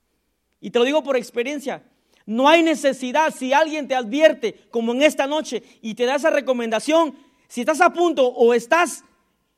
Y 0.62 0.72
te 0.72 0.80
lo 0.80 0.86
digo 0.86 1.04
por 1.04 1.18
experiencia. 1.18 1.84
No 2.26 2.48
hay 2.48 2.64
necesidad 2.64 3.34
si 3.36 3.52
alguien 3.52 3.88
te 3.88 3.96
advierte, 3.96 4.68
como 4.72 4.94
en 4.94 5.02
esta 5.02 5.28
noche, 5.28 5.62
y 5.82 5.96
te 5.96 6.06
da 6.06 6.16
esa 6.16 6.30
recomendación, 6.30 7.18
si 7.50 7.62
estás 7.62 7.82
a 7.82 7.92
punto 7.92 8.26
o 8.28 8.54
estás, 8.54 9.04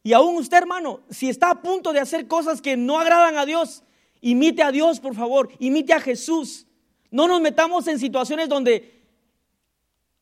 y 0.01 0.13
aún 0.13 0.36
usted 0.38 0.57
hermano, 0.57 1.01
si 1.09 1.30
está 1.30 1.51
a 1.51 1.61
punto 1.61 1.93
de 1.93 1.99
hacer 1.99 2.28
cosas 2.28 2.61
que 2.61 2.76
no 2.76 2.99
agradan 2.99 3.38
a 3.38 3.45
Dios, 3.45 3.84
imite 4.26 4.64
a 4.64 4.72
Dios, 4.72 5.00
por 5.00 5.14
favor, 5.14 5.52
imite 5.60 5.94
a 5.94 6.00
Jesús. 6.00 6.66
No 7.12 7.28
nos 7.28 7.40
metamos 7.42 7.88
en 7.88 8.00
situaciones 8.00 8.50
donde 8.50 9.06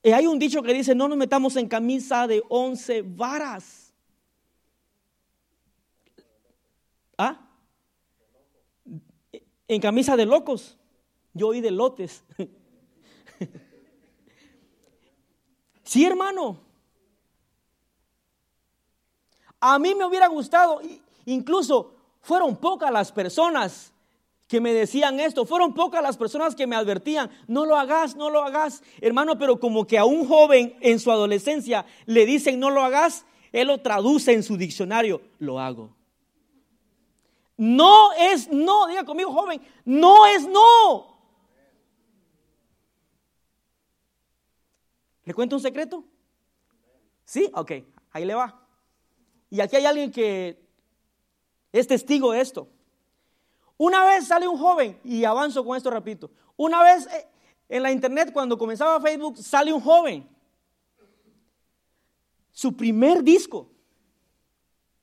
eh, 0.04 0.14
hay 0.14 0.28
un 0.28 0.38
dicho 0.38 0.62
que 0.62 0.74
dice, 0.74 0.94
no 0.94 1.08
nos 1.08 1.18
metamos 1.18 1.56
en 1.56 1.70
camisa 1.70 2.28
de 2.28 2.44
once 2.50 3.02
varas. 3.02 3.94
¿Ah? 7.18 7.40
En 9.70 9.80
camisa 9.80 10.18
de 10.18 10.26
locos. 10.26 10.78
Yo 11.34 11.48
oí 11.48 11.62
de 11.62 11.72
lotes. 11.72 12.26
sí, 15.84 16.06
hermano. 16.06 16.60
A 19.62 19.80
mí 19.80 19.96
me 19.96 20.04
hubiera 20.04 20.28
gustado, 20.28 20.82
incluso 21.24 21.96
fueron 22.20 22.58
pocas 22.58 22.92
las 22.92 23.14
personas 23.14 23.93
que 24.54 24.62
me 24.62 24.72
decían 24.72 25.20
esto. 25.20 25.48
Fueron 25.48 25.74
pocas 25.74 26.04
las 26.04 26.16
personas 26.16 26.54
que 26.54 26.68
me 26.68 26.76
advertían, 26.76 27.32
no 27.48 27.66
lo 27.66 27.76
hagas, 27.76 28.16
no 28.16 28.30
lo 28.30 28.44
hagas, 28.44 28.84
hermano, 29.02 29.36
pero 29.40 29.60
como 29.60 29.88
que 29.88 29.98
a 29.98 30.06
un 30.06 30.28
joven 30.28 30.78
en 30.80 31.00
su 31.00 31.12
adolescencia 31.12 31.88
le 32.06 32.28
dicen 32.28 32.60
no 32.60 32.70
lo 32.70 32.84
hagas, 32.84 33.26
él 33.52 33.70
lo 33.70 33.82
traduce 33.82 34.32
en 34.32 34.44
su 34.44 34.56
diccionario, 34.56 35.24
lo 35.40 35.60
hago. 35.60 35.96
No 37.58 38.14
es 38.14 38.48
no, 38.52 38.86
diga 38.86 39.04
conmigo 39.04 39.34
joven, 39.34 39.60
no 39.86 40.28
es 40.28 40.48
no. 40.48 41.18
¿Le 45.26 45.34
cuento 45.34 45.56
un 45.56 45.64
secreto? 45.64 46.04
¿Sí? 47.26 47.50
Ok, 47.56 47.72
ahí 48.12 48.24
le 48.24 48.36
va. 48.36 48.64
Y 49.50 49.62
aquí 49.62 49.78
hay 49.78 49.86
alguien 49.88 50.12
que 50.12 50.64
es 51.72 51.88
testigo 51.88 52.34
de 52.34 52.42
esto. 52.42 52.68
Una 53.78 54.06
vez 54.06 54.28
sale 54.28 54.48
un 54.48 54.58
joven, 54.58 55.00
y 55.04 55.24
avanzo 55.24 55.64
con 55.66 55.76
esto 55.76 55.90
rapidito. 55.90 56.32
Una 56.56 56.84
vez 56.84 57.08
eh, 57.08 57.28
en 57.70 57.84
la 57.84 57.92
internet, 57.92 58.32
cuando 58.32 58.58
comenzaba 58.58 59.02
Facebook, 59.02 59.38
sale 59.38 59.74
un 59.74 59.82
joven. 59.82 60.30
Su 62.52 62.76
primer 62.76 63.24
disco 63.24 63.68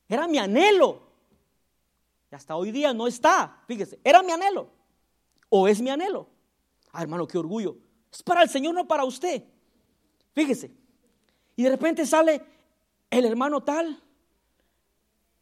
era 0.08 0.28
mi 0.28 0.38
anhelo. 0.38 1.02
Y 2.30 2.34
hasta 2.34 2.54
hoy 2.56 2.70
día 2.70 2.94
no 2.94 3.06
está. 3.06 3.62
Fíjese, 3.66 3.98
era 4.04 4.22
mi 4.22 4.30
anhelo. 4.30 4.70
O 5.48 5.66
es 5.66 5.80
mi 5.80 5.90
anhelo. 5.90 6.28
Ah, 6.92 7.02
hermano, 7.02 7.26
qué 7.26 7.38
orgullo. 7.38 7.76
Es 8.12 8.22
para 8.22 8.42
el 8.42 8.48
Señor, 8.48 8.74
no 8.74 8.86
para 8.86 9.04
usted. 9.04 9.42
Fíjese. 10.32 10.70
Y 11.56 11.64
de 11.64 11.70
repente 11.70 12.06
sale 12.06 12.40
el 13.10 13.24
hermano 13.24 13.62
tal 13.62 14.00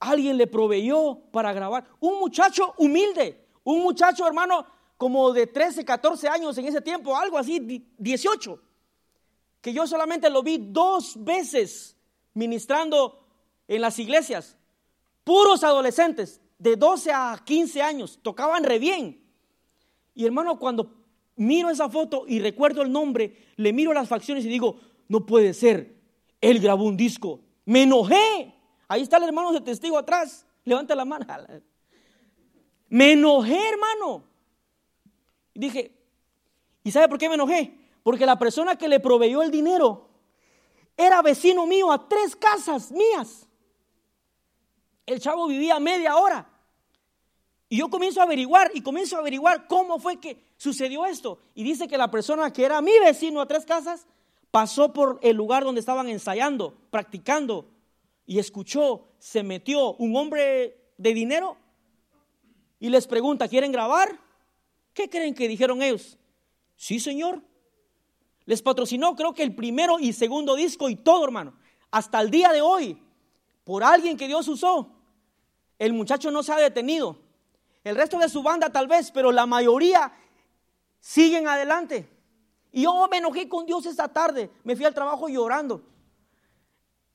Alguien 0.00 0.36
le 0.36 0.46
proveyó 0.46 1.18
para 1.32 1.52
grabar. 1.52 1.84
Un 2.00 2.18
muchacho 2.18 2.74
humilde, 2.78 3.44
un 3.64 3.82
muchacho 3.82 4.26
hermano 4.26 4.66
como 4.96 5.32
de 5.32 5.46
13, 5.46 5.84
14 5.84 6.28
años 6.28 6.58
en 6.58 6.66
ese 6.66 6.80
tiempo, 6.80 7.16
algo 7.16 7.38
así, 7.38 7.86
18, 7.98 8.60
que 9.60 9.72
yo 9.72 9.86
solamente 9.86 10.28
lo 10.28 10.42
vi 10.42 10.58
dos 10.58 11.22
veces 11.24 11.96
ministrando 12.34 13.24
en 13.68 13.80
las 13.80 13.98
iglesias. 13.98 14.56
Puros 15.24 15.62
adolescentes, 15.62 16.40
de 16.58 16.76
12 16.76 17.12
a 17.12 17.40
15 17.44 17.82
años, 17.82 18.18
tocaban 18.22 18.64
re 18.64 18.78
bien. 18.78 19.22
Y 20.14 20.24
hermano, 20.24 20.58
cuando 20.58 20.96
miro 21.36 21.70
esa 21.70 21.88
foto 21.88 22.24
y 22.26 22.40
recuerdo 22.40 22.82
el 22.82 22.90
nombre, 22.90 23.36
le 23.56 23.72
miro 23.72 23.92
las 23.92 24.08
facciones 24.08 24.44
y 24.44 24.48
digo, 24.48 24.80
no 25.08 25.24
puede 25.24 25.54
ser, 25.54 25.94
él 26.40 26.58
grabó 26.58 26.84
un 26.84 26.96
disco. 26.96 27.40
Me 27.64 27.82
enojé. 27.84 28.54
Ahí 28.88 29.02
está 29.02 29.18
el 29.18 29.24
hermano 29.24 29.52
de 29.52 29.60
testigo 29.60 29.98
atrás. 29.98 30.46
Levanta 30.64 30.94
la 30.94 31.04
mano. 31.04 31.26
Me 32.88 33.12
enojé, 33.12 33.68
hermano. 33.68 34.24
Dije, 35.54 35.94
¿y 36.82 36.90
sabe 36.90 37.08
por 37.08 37.18
qué 37.18 37.28
me 37.28 37.34
enojé? 37.34 37.76
Porque 38.02 38.24
la 38.24 38.38
persona 38.38 38.76
que 38.76 38.88
le 38.88 39.00
proveyó 39.00 39.42
el 39.42 39.50
dinero 39.50 40.08
era 40.96 41.20
vecino 41.20 41.66
mío 41.66 41.92
a 41.92 42.08
tres 42.08 42.34
casas 42.34 42.90
mías. 42.92 43.46
El 45.04 45.20
chavo 45.20 45.48
vivía 45.48 45.78
media 45.80 46.16
hora. 46.16 46.48
Y 47.68 47.78
yo 47.78 47.90
comienzo 47.90 48.20
a 48.20 48.24
averiguar 48.24 48.70
y 48.72 48.80
comienzo 48.80 49.16
a 49.16 49.18
averiguar 49.18 49.66
cómo 49.66 49.98
fue 49.98 50.18
que 50.18 50.42
sucedió 50.56 51.04
esto. 51.04 51.38
Y 51.54 51.64
dice 51.64 51.88
que 51.88 51.98
la 51.98 52.10
persona 52.10 52.52
que 52.52 52.64
era 52.64 52.80
mi 52.80 52.98
vecino 53.00 53.40
a 53.40 53.46
tres 53.46 53.66
casas 53.66 54.06
pasó 54.50 54.92
por 54.92 55.18
el 55.22 55.36
lugar 55.36 55.64
donde 55.64 55.80
estaban 55.80 56.08
ensayando, 56.08 56.74
practicando, 56.90 57.66
y 58.28 58.38
escuchó, 58.38 59.08
se 59.18 59.42
metió 59.42 59.94
un 59.94 60.14
hombre 60.14 60.92
de 60.98 61.14
dinero 61.14 61.56
y 62.78 62.90
les 62.90 63.06
pregunta, 63.06 63.48
¿quieren 63.48 63.72
grabar? 63.72 64.20
¿Qué 64.92 65.08
creen 65.08 65.34
que 65.34 65.48
dijeron 65.48 65.80
ellos? 65.80 66.18
Sí, 66.76 67.00
señor. 67.00 67.42
Les 68.44 68.60
patrocinó 68.60 69.16
creo 69.16 69.32
que 69.32 69.42
el 69.42 69.54
primero 69.54 69.98
y 69.98 70.12
segundo 70.12 70.56
disco 70.56 70.90
y 70.90 70.96
todo, 70.96 71.24
hermano. 71.24 71.54
Hasta 71.90 72.20
el 72.20 72.30
día 72.30 72.52
de 72.52 72.60
hoy, 72.60 73.02
por 73.64 73.82
alguien 73.82 74.18
que 74.18 74.26
Dios 74.26 74.46
usó, 74.46 74.90
el 75.78 75.94
muchacho 75.94 76.30
no 76.30 76.42
se 76.42 76.52
ha 76.52 76.58
detenido. 76.58 77.16
El 77.82 77.96
resto 77.96 78.18
de 78.18 78.28
su 78.28 78.42
banda 78.42 78.68
tal 78.68 78.88
vez, 78.88 79.10
pero 79.10 79.32
la 79.32 79.46
mayoría 79.46 80.12
siguen 81.00 81.48
adelante. 81.48 82.06
Y 82.72 82.82
yo 82.82 83.08
me 83.10 83.16
enojé 83.16 83.48
con 83.48 83.64
Dios 83.64 83.86
esta 83.86 84.08
tarde. 84.08 84.50
Me 84.64 84.76
fui 84.76 84.84
al 84.84 84.92
trabajo 84.92 85.30
llorando. 85.30 85.82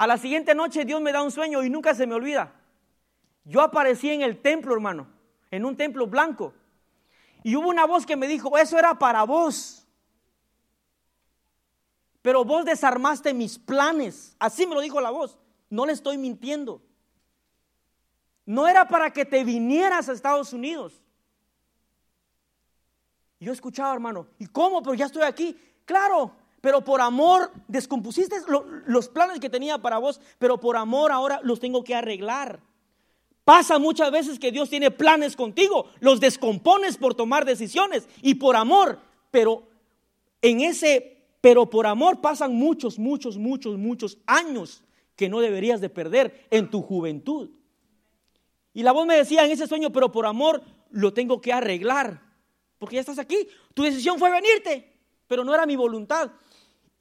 A 0.04 0.08
la 0.08 0.18
siguiente 0.18 0.54
noche 0.54 0.84
Dios 0.84 1.00
me 1.00 1.14
da 1.14 1.24
un 1.24 1.32
sueño 1.32 1.64
y 1.64 1.70
nunca 1.70 1.96
se 1.96 2.06
me 2.06 2.14
olvida. 2.14 2.54
Yo 3.46 3.62
aparecí 3.62 4.10
en 4.10 4.22
el 4.22 4.42
templo, 4.42 4.74
hermano, 4.74 5.08
en 5.50 5.64
un 5.64 5.78
templo 5.78 6.08
blanco. 6.08 6.54
Y 7.42 7.56
hubo 7.56 7.70
una 7.70 7.86
voz 7.86 8.06
que 8.06 8.18
me 8.18 8.28
dijo, 8.28 8.58
eso 8.58 8.78
era 8.78 9.00
para 9.00 9.24
vos. 9.24 9.88
Pero 12.22 12.44
vos 12.44 12.66
desarmaste 12.66 13.34
mis 13.34 13.58
planes. 13.58 14.36
Así 14.40 14.68
me 14.68 14.76
lo 14.76 14.82
dijo 14.82 15.00
la 15.00 15.10
voz. 15.10 15.38
No 15.70 15.86
le 15.86 15.94
estoy 15.94 16.18
mintiendo. 16.18 16.82
No 18.46 18.68
era 18.68 18.86
para 18.90 19.14
que 19.14 19.24
te 19.24 19.46
vinieras 19.46 20.10
a 20.10 20.12
Estados 20.12 20.52
Unidos. 20.52 21.02
Yo 23.40 23.54
escuchaba, 23.54 23.94
hermano, 23.94 24.28
¿y 24.38 24.48
cómo? 24.48 24.84
Pero 24.84 24.96
ya 24.96 25.06
estoy 25.06 25.24
aquí. 25.24 25.58
Claro, 25.86 26.36
pero 26.64 26.82
por 26.82 27.02
amor 27.02 27.52
descompusiste 27.68 28.38
los 28.86 29.10
planes 29.10 29.42
que 29.42 29.50
tenía 29.50 29.80
para 29.80 29.98
vos, 29.98 30.22
pero 30.40 30.62
por 30.62 30.78
amor 30.78 31.12
ahora 31.12 31.42
los 31.44 31.60
tengo 31.60 31.84
que 31.84 31.94
arreglar. 31.94 32.62
Pasa 33.44 33.80
muchas 33.80 34.10
veces 34.14 34.40
que 34.40 34.50
Dios 34.50 34.70
tiene 34.70 34.90
planes 34.90 35.36
contigo, 35.36 35.88
los 36.00 36.22
descompones 36.22 36.96
por 36.96 37.16
tomar 37.16 37.44
decisiones 37.44 38.08
y 38.22 38.36
por 38.36 38.56
amor, 38.56 39.00
pero 39.30 39.68
en 40.42 40.62
ese, 40.62 41.26
pero 41.42 41.70
por 41.70 41.86
amor 41.86 42.22
pasan 42.22 42.56
muchos, 42.56 42.98
muchos, 42.98 43.36
muchos, 43.36 43.78
muchos 43.78 44.18
años 44.26 44.86
que 45.18 45.28
no 45.28 45.42
deberías 45.42 45.82
de 45.82 45.90
perder 45.90 46.48
en 46.50 46.70
tu 46.70 46.82
juventud. 46.82 47.50
Y 48.74 48.84
la 48.84 48.94
voz 48.94 49.06
me 49.06 49.18
decía 49.18 49.44
en 49.44 49.52
ese 49.52 49.68
sueño, 49.68 49.92
pero 49.92 50.14
por 50.14 50.26
amor 50.26 50.62
lo 50.92 51.12
tengo 51.14 51.42
que 51.42 51.52
arreglar, 51.52 52.22
porque 52.80 52.96
ya 52.96 53.02
estás 53.02 53.20
aquí, 53.20 53.50
tu 53.74 53.84
decisión 53.84 54.18
fue 54.18 54.32
venirte, 54.32 54.94
pero 55.28 55.44
no 55.44 55.54
era 55.54 55.66
mi 55.66 55.76
voluntad. 55.76 56.32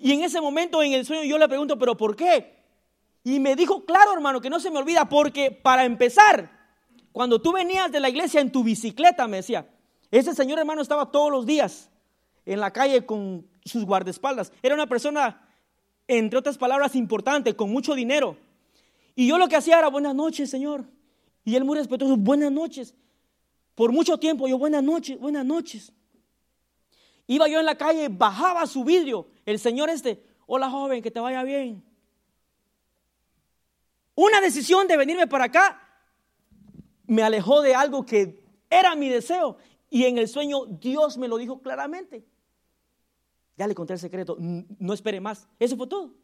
Y 0.02 0.10
en 0.10 0.24
ese 0.24 0.40
momento 0.40 0.82
en 0.82 0.94
el 0.94 1.06
sueño 1.06 1.22
yo 1.22 1.38
le 1.38 1.46
pregunto, 1.46 1.78
pero 1.78 1.96
¿por 1.96 2.16
qué? 2.16 2.56
Y 3.22 3.38
me 3.38 3.54
dijo, 3.54 3.84
claro 3.84 4.12
hermano, 4.12 4.40
que 4.40 4.50
no 4.50 4.58
se 4.58 4.68
me 4.68 4.78
olvida, 4.78 5.08
porque 5.08 5.52
para 5.52 5.84
empezar, 5.84 6.50
cuando 7.12 7.40
tú 7.40 7.52
venías 7.52 7.92
de 7.92 8.00
la 8.00 8.08
iglesia 8.08 8.40
en 8.40 8.50
tu 8.50 8.64
bicicleta, 8.64 9.28
me 9.28 9.36
decía, 9.36 9.70
ese 10.10 10.34
señor 10.34 10.58
hermano 10.58 10.82
estaba 10.82 11.12
todos 11.12 11.30
los 11.30 11.46
días 11.46 11.88
en 12.44 12.58
la 12.58 12.72
calle 12.72 13.06
con 13.06 13.46
sus 13.64 13.84
guardaespaldas. 13.84 14.52
Era 14.60 14.74
una 14.74 14.88
persona, 14.88 15.48
entre 16.08 16.36
otras 16.36 16.58
palabras, 16.58 16.96
importante, 16.96 17.54
con 17.54 17.70
mucho 17.70 17.94
dinero. 17.94 18.36
Y 19.14 19.28
yo 19.28 19.38
lo 19.38 19.46
que 19.46 19.54
hacía 19.54 19.78
era, 19.78 19.86
buenas 19.86 20.16
noches, 20.16 20.50
señor. 20.50 20.84
Y 21.44 21.54
él 21.54 21.64
muy 21.64 21.78
respetuoso, 21.78 22.16
buenas 22.16 22.50
noches. 22.50 22.96
Por 23.76 23.92
mucho 23.92 24.18
tiempo 24.18 24.48
yo, 24.48 24.58
buenas 24.58 24.82
noches, 24.82 25.16
buenas 25.20 25.46
noches. 25.46 25.92
Iba 27.32 27.48
yo 27.48 27.60
en 27.60 27.64
la 27.64 27.76
calle, 27.78 28.08
bajaba 28.10 28.66
su 28.66 28.84
vidrio. 28.84 29.26
El 29.46 29.58
señor 29.58 29.88
este, 29.88 30.22
hola 30.44 30.68
joven, 30.68 31.00
que 31.00 31.10
te 31.10 31.18
vaya 31.18 31.42
bien. 31.42 31.82
Una 34.14 34.38
decisión 34.42 34.86
de 34.86 34.98
venirme 34.98 35.26
para 35.26 35.44
acá 35.44 35.80
me 37.06 37.22
alejó 37.22 37.62
de 37.62 37.74
algo 37.74 38.04
que 38.04 38.44
era 38.68 38.94
mi 38.96 39.08
deseo. 39.08 39.56
Y 39.88 40.04
en 40.04 40.18
el 40.18 40.28
sueño 40.28 40.66
Dios 40.66 41.16
me 41.16 41.26
lo 41.26 41.38
dijo 41.38 41.62
claramente. 41.62 42.22
Ya 43.56 43.66
le 43.66 43.74
conté 43.74 43.94
el 43.94 43.98
secreto, 43.98 44.36
no 44.38 44.92
espere 44.92 45.18
más. 45.18 45.48
Eso 45.58 45.74
fue 45.78 45.86
todo. 45.86 46.14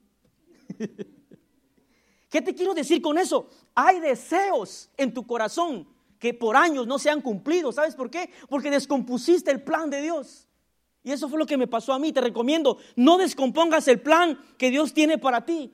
¿Qué 2.28 2.42
te 2.42 2.54
quiero 2.54 2.74
decir 2.74 3.00
con 3.00 3.16
eso? 3.16 3.48
Hay 3.74 3.98
deseos 4.00 4.90
en 4.98 5.14
tu 5.14 5.26
corazón 5.26 5.88
que 6.18 6.34
por 6.34 6.54
años 6.54 6.86
no 6.86 6.98
se 6.98 7.09
han 7.09 7.22
cumplido. 7.22 7.72
¿Sabes 7.72 7.94
por 7.94 8.11
qué? 8.11 8.28
Porque 8.46 8.70
descompusiste 8.70 9.50
el 9.50 9.62
plan 9.62 9.88
de 9.88 10.02
Dios. 10.02 10.47
Y 11.09 11.12
eso 11.12 11.26
fue 11.26 11.38
lo 11.38 11.46
que 11.46 11.56
me 11.56 11.66
pasó 11.66 11.94
a 11.94 11.98
mí. 11.98 12.12
Te 12.12 12.20
recomiendo, 12.20 12.76
no 12.94 13.16
descompongas 13.16 13.88
el 13.88 13.98
plan 13.98 14.38
que 14.59 14.68
Dios 14.68 14.92
tiene 14.92 15.16
para 15.16 15.46
ti. 15.46 15.72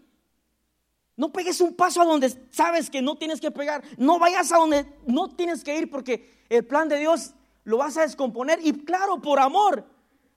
No 1.17 1.33
pegues 1.33 1.61
un 1.61 1.75
paso 1.75 2.01
a 2.01 2.05
donde 2.05 2.33
sabes 2.53 2.89
que 2.89 3.03
no 3.03 3.17
tienes 3.17 3.41
que 3.41 3.51
pegar. 3.51 3.83
No 3.99 4.21
vayas 4.21 4.53
a 4.53 4.59
donde 4.59 4.87
no 5.09 5.35
tienes 5.35 5.65
que 5.65 5.77
ir 5.77 5.91
porque 5.91 6.45
el 6.49 6.65
plan 6.65 6.89
de 6.89 7.01
Dios 7.01 7.35
lo 7.65 7.79
vas 7.79 7.97
a 7.97 8.03
descomponer. 8.03 8.61
Y 8.63 8.85
claro, 8.85 9.21
por 9.21 9.41
amor. 9.41 9.85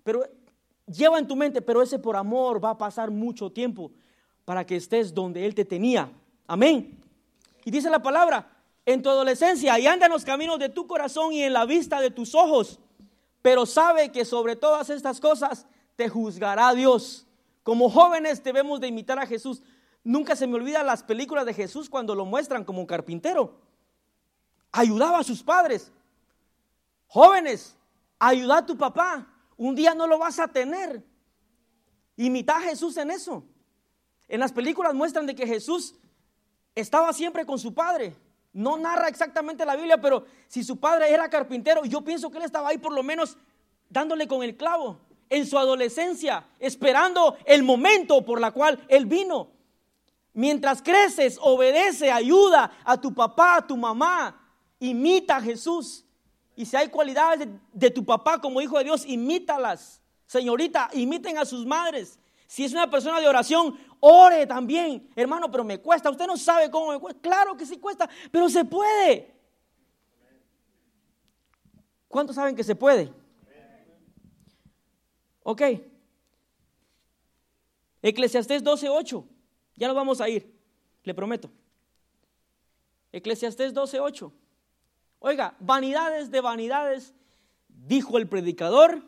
Pero 0.04 0.24
lleva 0.88 1.20
en 1.20 1.28
tu 1.28 1.36
mente, 1.36 1.62
pero 1.62 1.84
ese 1.84 2.00
por 2.00 2.16
amor 2.16 2.64
va 2.64 2.72
a 2.72 2.78
pasar 2.80 3.12
mucho 3.12 3.52
tiempo 3.52 3.92
para 4.46 4.66
que 4.66 4.78
estés 4.78 5.14
donde 5.14 5.46
Él 5.46 5.54
te 5.54 5.64
tenía. 5.64 6.12
Amén. 6.48 7.00
Y 7.64 7.70
dice 7.70 7.92
la 7.92 8.02
palabra, 8.02 8.50
en 8.84 9.04
tu 9.04 9.10
adolescencia 9.12 9.78
y 9.78 9.86
anda 9.86 10.08
en 10.08 10.12
los 10.12 10.26
caminos 10.26 10.58
de 10.58 10.70
tu 10.70 10.88
corazón 10.88 11.34
y 11.34 11.44
en 11.44 11.54
la 11.54 11.66
vista 11.66 12.02
de 12.02 12.10
tus 12.10 12.34
ojos. 12.34 12.80
Pero 13.42 13.66
sabe 13.66 14.12
que 14.12 14.26
sobre 14.26 14.56
todas 14.56 14.90
estas 14.90 15.20
cosas 15.20 15.66
te 15.96 16.10
juzgará 16.10 16.74
Dios. 16.74 17.26
Como 17.64 17.90
jóvenes 17.90 18.44
debemos 18.44 18.80
de 18.80 18.88
imitar 18.88 19.20
a 19.20 19.26
Jesús. 19.26 19.62
Nunca 20.04 20.36
se 20.36 20.48
me 20.48 20.56
olvida 20.56 20.84
las 20.84 21.04
películas 21.04 21.46
de 21.46 21.54
Jesús 21.54 21.90
cuando 21.90 22.16
lo 22.16 22.26
muestran 22.26 22.64
como 22.64 22.88
carpintero. 22.88 23.60
Ayudaba 24.72 25.20
a 25.20 25.24
sus 25.24 25.44
padres. 25.44 25.92
Jóvenes, 27.08 27.76
ayuda 28.20 28.60
a 28.60 28.66
tu 28.66 28.78
papá. 28.78 29.28
Un 29.58 29.76
día 29.76 29.94
no 29.94 30.08
lo 30.08 30.18
vas 30.18 30.40
a 30.40 30.48
tener. 30.48 31.04
Imita 32.16 32.58
a 32.58 32.62
Jesús 32.62 32.98
en 32.98 33.12
eso. 33.12 33.44
En 34.28 34.40
las 34.40 34.52
películas 34.52 34.94
muestran 34.94 35.26
de 35.26 35.36
que 35.36 35.48
Jesús 35.48 35.96
estaba 36.76 37.12
siempre 37.14 37.46
con 37.46 37.60
su 37.60 37.74
padre. 37.74 38.16
No 38.58 38.76
narra 38.76 39.08
exactamente 39.08 39.64
la 39.68 39.76
Biblia, 39.76 40.02
pero 40.02 40.26
si 40.48 40.64
su 40.64 40.80
padre 40.80 41.14
era 41.14 41.30
carpintero, 41.30 41.86
yo 41.86 42.02
pienso 42.02 42.32
que 42.32 42.40
él 42.40 42.44
estaba 42.44 42.70
ahí 42.70 42.80
por 42.80 42.92
lo 42.92 43.04
menos 43.04 43.38
dándole 43.88 44.28
con 44.28 44.42
el 44.42 44.58
clavo 44.58 44.98
en 45.30 45.46
su 45.46 45.60
adolescencia, 45.60 46.44
esperando 46.58 47.38
el 47.46 47.62
momento 47.62 48.26
por 48.26 48.42
la 48.42 48.50
cual 48.50 48.84
él 48.88 49.06
vino. 49.06 49.52
Mientras 50.34 50.82
creces, 50.82 51.38
obedece, 51.40 52.12
ayuda 52.12 52.72
a 52.84 53.00
tu 53.00 53.14
papá, 53.14 53.58
a 53.58 53.68
tu 53.68 53.78
mamá, 53.78 54.44
imita 54.80 55.36
a 55.36 55.42
Jesús. 55.42 56.04
Y 56.56 56.66
si 56.66 56.76
hay 56.76 56.88
cualidades 56.88 57.48
de, 57.72 57.92
tu 57.92 58.04
papá 58.04 58.42
como 58.42 58.60
hijo 58.60 58.80
de 58.80 58.86
Dios, 58.86 59.06
imítalas. 59.06 60.02
Señorita, 60.26 60.90
imiten 60.94 61.38
a 61.38 61.46
sus 61.46 61.64
madres. 61.64 62.18
Si 62.48 62.66
es 62.66 62.72
una 62.72 62.90
persona 62.90 63.20
de 63.22 63.28
oración, 63.28 63.78
ore 64.00 64.46
también. 64.46 65.10
Hermano, 65.16 65.50
pero 65.52 65.64
me 65.64 65.80
cuesta. 65.80 66.10
Usted 66.10 66.28
no 66.28 66.38
sabe 66.38 66.70
cómo 66.70 66.92
me 66.92 67.00
cuesta. 67.00 67.22
Claro 67.22 67.56
que 67.56 67.66
sí 67.66 67.80
cuesta, 67.80 68.10
pero 68.32 68.50
se 68.50 68.66
puede. 68.66 69.36
¿Cuántos 72.08 72.36
saben 72.36 72.56
que 72.56 72.64
se 72.64 72.76
puede? 72.76 73.14
Ok. 75.44 75.62
Eclesiastés 78.02 78.64
12:8. 78.64 79.26
Ya 79.76 79.88
nos 79.88 79.96
vamos 79.96 80.22
a 80.22 80.30
ir, 80.30 80.54
le 81.04 81.14
prometo. 81.14 81.50
Eclesiastés 83.12 83.74
12:8. 83.74 84.32
Oiga, 85.20 85.56
vanidades 85.60 86.30
de 86.32 86.42
vanidades, 86.42 87.14
dijo 87.68 88.18
el 88.18 88.28
predicador, 88.28 89.04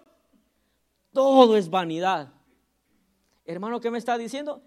todo 1.14 1.58
es 1.58 1.70
vanidad. 1.70 2.34
Hermano, 3.46 3.80
¿qué 3.80 3.92
me 3.92 3.98
está 3.98 4.18
diciendo? 4.18 4.62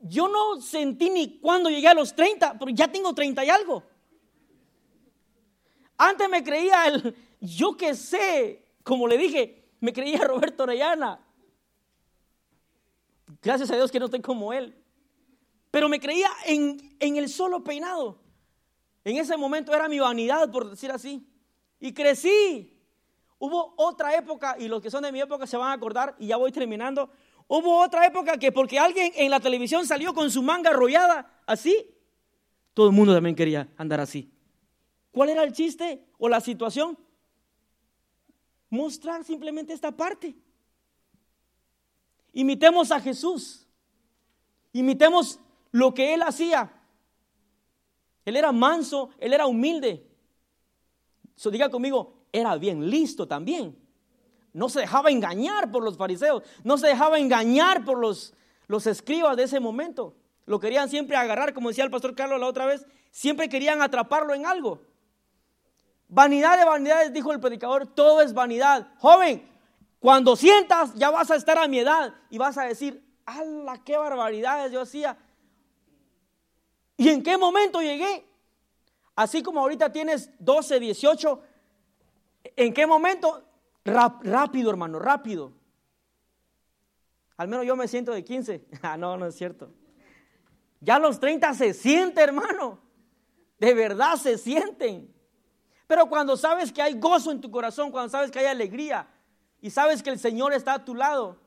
Yo 0.00 0.28
no 0.28 0.60
sentí 0.60 1.10
ni 1.10 1.38
cuando 1.38 1.68
llegué 1.68 1.88
a 1.88 1.94
los 1.94 2.14
30, 2.14 2.58
pero 2.58 2.70
ya 2.70 2.90
tengo 2.90 3.14
30 3.14 3.44
y 3.44 3.50
algo. 3.50 3.82
Antes 5.98 6.28
me 6.30 6.42
creía 6.42 6.86
el, 6.86 7.14
yo 7.40 7.76
que 7.76 7.94
sé, 7.94 8.64
como 8.82 9.06
le 9.06 9.18
dije, 9.18 9.68
me 9.80 9.92
creía 9.92 10.18
Roberto 10.24 10.62
Orellana. 10.62 11.20
Gracias 13.42 13.70
a 13.70 13.76
Dios 13.76 13.90
que 13.90 13.98
no 13.98 14.06
estoy 14.06 14.22
como 14.22 14.52
él. 14.52 14.74
Pero 15.70 15.88
me 15.88 16.00
creía 16.00 16.30
en, 16.46 16.96
en 16.98 17.16
el 17.16 17.28
solo 17.28 17.62
peinado. 17.62 18.18
En 19.04 19.16
ese 19.16 19.36
momento 19.36 19.74
era 19.74 19.88
mi 19.88 19.98
vanidad, 19.98 20.50
por 20.50 20.68
decir 20.68 20.90
así. 20.90 21.26
Y 21.78 21.92
crecí. 21.92 22.79
Hubo 23.42 23.72
otra 23.78 24.14
época, 24.14 24.56
y 24.58 24.68
los 24.68 24.82
que 24.82 24.90
son 24.90 25.02
de 25.02 25.10
mi 25.10 25.18
época 25.18 25.46
se 25.46 25.56
van 25.56 25.70
a 25.70 25.72
acordar, 25.72 26.14
y 26.18 26.26
ya 26.26 26.36
voy 26.36 26.52
terminando. 26.52 27.10
Hubo 27.48 27.80
otra 27.80 28.06
época 28.06 28.36
que 28.36 28.52
porque 28.52 28.78
alguien 28.78 29.12
en 29.16 29.30
la 29.30 29.40
televisión 29.40 29.86
salió 29.86 30.12
con 30.12 30.30
su 30.30 30.42
manga 30.42 30.68
arrollada, 30.68 31.40
así, 31.46 31.90
todo 32.74 32.88
el 32.88 32.92
mundo 32.92 33.14
también 33.14 33.34
quería 33.34 33.66
andar 33.78 33.98
así. 33.98 34.30
¿Cuál 35.10 35.30
era 35.30 35.42
el 35.42 35.52
chiste 35.52 36.04
o 36.18 36.28
la 36.28 36.42
situación? 36.42 36.98
Mostrar 38.68 39.24
simplemente 39.24 39.72
esta 39.72 39.90
parte. 39.90 40.36
Imitemos 42.34 42.92
a 42.92 43.00
Jesús. 43.00 43.66
Imitemos 44.74 45.40
lo 45.72 45.94
que 45.94 46.12
Él 46.12 46.22
hacía. 46.22 46.70
Él 48.26 48.36
era 48.36 48.52
manso, 48.52 49.08
Él 49.18 49.32
era 49.32 49.46
humilde. 49.46 50.06
So, 51.36 51.50
diga 51.50 51.70
conmigo, 51.70 52.19
era 52.32 52.56
bien 52.56 52.88
listo 52.90 53.26
también. 53.26 53.76
No 54.52 54.68
se 54.68 54.80
dejaba 54.80 55.10
engañar 55.10 55.70
por 55.70 55.82
los 55.82 55.96
fariseos, 55.96 56.42
no 56.64 56.76
se 56.78 56.88
dejaba 56.88 57.18
engañar 57.18 57.84
por 57.84 57.98
los, 57.98 58.34
los 58.66 58.86
escribas 58.86 59.36
de 59.36 59.44
ese 59.44 59.60
momento. 59.60 60.14
Lo 60.46 60.58
querían 60.58 60.88
siempre 60.88 61.16
agarrar, 61.16 61.54
como 61.54 61.68
decía 61.68 61.84
el 61.84 61.90
pastor 61.90 62.14
Carlos 62.14 62.40
la 62.40 62.46
otra 62.46 62.66
vez, 62.66 62.84
siempre 63.10 63.48
querían 63.48 63.82
atraparlo 63.82 64.34
en 64.34 64.46
algo. 64.46 64.80
Vanidad 66.08 66.58
de 66.58 66.64
vanidades, 66.64 67.12
dijo 67.12 67.32
el 67.32 67.38
predicador, 67.38 67.86
todo 67.86 68.20
es 68.20 68.34
vanidad. 68.34 68.88
Joven, 68.98 69.48
cuando 70.00 70.34
sientas, 70.34 70.94
ya 70.94 71.10
vas 71.10 71.30
a 71.30 71.36
estar 71.36 71.56
a 71.58 71.68
mi 71.68 71.78
edad 71.78 72.14
y 72.30 72.38
vas 72.38 72.58
a 72.58 72.64
decir, 72.64 73.04
¡ala, 73.26 73.80
qué 73.84 73.96
barbaridades 73.96 74.72
yo 74.72 74.80
hacía! 74.80 75.16
¿Y 76.96 77.10
en 77.10 77.22
qué 77.22 77.38
momento 77.38 77.80
llegué? 77.80 78.26
Así 79.14 79.42
como 79.42 79.60
ahorita 79.60 79.92
tienes 79.92 80.30
12, 80.38 80.80
18, 80.80 81.42
¿en 82.44 82.72
qué 82.74 82.86
momento? 82.86 83.46
rápido, 83.84 84.70
hermano, 84.70 84.98
rápido. 84.98 85.52
Al 87.36 87.48
menos 87.48 87.64
yo 87.64 87.74
me 87.76 87.88
siento 87.88 88.12
de 88.12 88.22
15. 88.22 88.66
Ah, 88.82 88.96
no, 88.96 89.16
no 89.16 89.26
es 89.26 89.34
cierto. 89.34 89.72
Ya 90.80 90.98
los 90.98 91.18
30 91.20 91.54
se 91.54 91.74
siente, 91.74 92.20
hermano. 92.20 92.80
De 93.58 93.74
verdad 93.74 94.16
se 94.16 94.38
sienten. 94.38 95.12
Pero 95.86 96.06
cuando 96.06 96.36
sabes 96.36 96.72
que 96.72 96.82
hay 96.82 96.98
gozo 96.98 97.30
en 97.30 97.40
tu 97.40 97.50
corazón, 97.50 97.90
cuando 97.90 98.10
sabes 98.10 98.30
que 98.30 98.38
hay 98.38 98.46
alegría 98.46 99.08
y 99.60 99.70
sabes 99.70 100.02
que 100.02 100.10
el 100.10 100.18
Señor 100.18 100.52
está 100.52 100.74
a 100.74 100.84
tu 100.84 100.94
lado, 100.94 101.38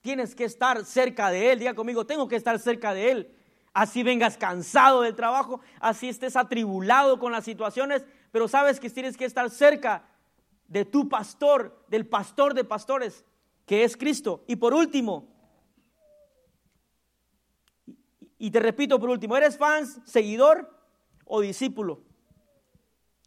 tienes 0.00 0.34
que 0.34 0.44
estar 0.44 0.84
cerca 0.84 1.30
de 1.30 1.52
Él. 1.52 1.58
Diga 1.58 1.74
conmigo, 1.74 2.06
tengo 2.06 2.28
que 2.28 2.36
estar 2.36 2.58
cerca 2.58 2.94
de 2.94 3.10
Él. 3.10 3.34
Así 3.72 4.02
vengas 4.02 4.36
cansado 4.36 5.02
del 5.02 5.16
trabajo, 5.16 5.60
así 5.80 6.08
estés 6.08 6.36
atribulado 6.36 7.18
con 7.18 7.32
las 7.32 7.44
situaciones, 7.44 8.04
pero 8.34 8.48
sabes 8.48 8.80
que 8.80 8.90
tienes 8.90 9.16
que 9.16 9.26
estar 9.26 9.48
cerca 9.48 10.08
de 10.66 10.84
tu 10.84 11.08
pastor, 11.08 11.84
del 11.86 12.04
pastor 12.04 12.52
de 12.52 12.64
pastores, 12.64 13.24
que 13.64 13.84
es 13.84 13.96
Cristo. 13.96 14.42
Y 14.48 14.56
por 14.56 14.74
último, 14.74 15.28
y 18.36 18.50
te 18.50 18.58
repito 18.58 18.98
por 18.98 19.08
último, 19.08 19.36
¿eres 19.36 19.56
fan, 19.56 19.86
seguidor 20.04 20.68
o 21.24 21.42
discípulo? 21.42 22.02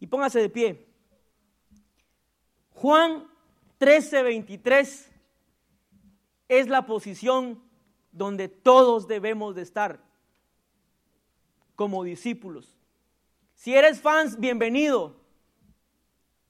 Y 0.02 0.08
póngase 0.08 0.42
de 0.42 0.50
pie. 0.50 0.90
Juan 2.72 3.32
13:23 3.80 5.10
es 6.50 6.68
la 6.68 6.86
posición 6.86 7.64
donde 8.12 8.50
todos 8.50 9.08
debemos 9.08 9.56
de 9.56 9.62
estar 9.62 10.04
como 11.78 12.04
discípulos. 12.04 12.77
Si 13.58 13.74
eres 13.74 14.00
fans, 14.00 14.40
bienvenido. 14.40 15.16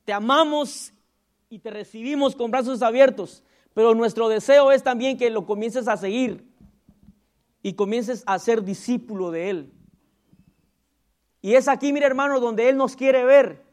Te 0.03 0.11
amamos 0.11 0.91
y 1.49 1.59
te 1.59 1.69
recibimos 1.69 2.35
con 2.35 2.51
brazos 2.51 2.81
abiertos, 2.81 3.43
pero 3.73 3.95
nuestro 3.95 4.27
deseo 4.27 4.73
es 4.73 4.83
también 4.83 5.17
que 5.17 5.29
lo 5.29 5.45
comiences 5.45 5.87
a 5.87 5.95
seguir 5.95 6.45
y 7.63 7.73
comiences 7.73 8.23
a 8.25 8.37
ser 8.39 8.61
discípulo 8.61 9.31
de 9.31 9.49
Él. 9.49 9.73
Y 11.41 11.55
es 11.55 11.69
aquí, 11.69 11.93
mire 11.93 12.05
hermano, 12.05 12.41
donde 12.41 12.67
Él 12.67 12.75
nos 12.75 12.97
quiere 12.97 13.23
ver. 13.23 13.63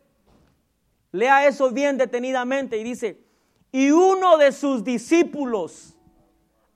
Lea 1.11 1.49
eso 1.49 1.73
bien 1.73 1.99
detenidamente 1.99 2.79
y 2.79 2.85
dice, 2.85 3.21
y 3.73 3.91
uno 3.91 4.39
de 4.39 4.53
sus 4.53 4.85
discípulos, 4.85 5.97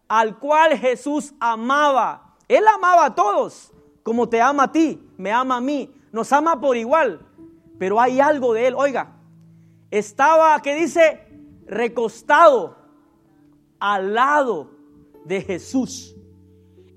al 0.08 0.40
cual 0.40 0.76
Jesús 0.76 1.34
amaba, 1.38 2.36
Él 2.48 2.66
amaba 2.66 3.06
a 3.06 3.14
todos, 3.14 3.70
como 4.02 4.28
te 4.28 4.40
ama 4.40 4.64
a 4.64 4.72
ti, 4.72 5.00
me 5.16 5.30
ama 5.30 5.58
a 5.58 5.60
mí, 5.60 5.94
nos 6.12 6.32
ama 6.32 6.60
por 6.60 6.76
igual, 6.76 7.26
pero 7.78 8.00
hay 8.00 8.20
algo 8.20 8.54
de 8.54 8.68
Él, 8.68 8.74
oiga, 8.76 9.16
estaba, 9.90 10.60
¿qué 10.62 10.74
dice? 10.74 11.26
Recostado 11.66 12.76
al 13.78 14.14
lado 14.14 14.70
de 15.24 15.42
Jesús. 15.42 16.14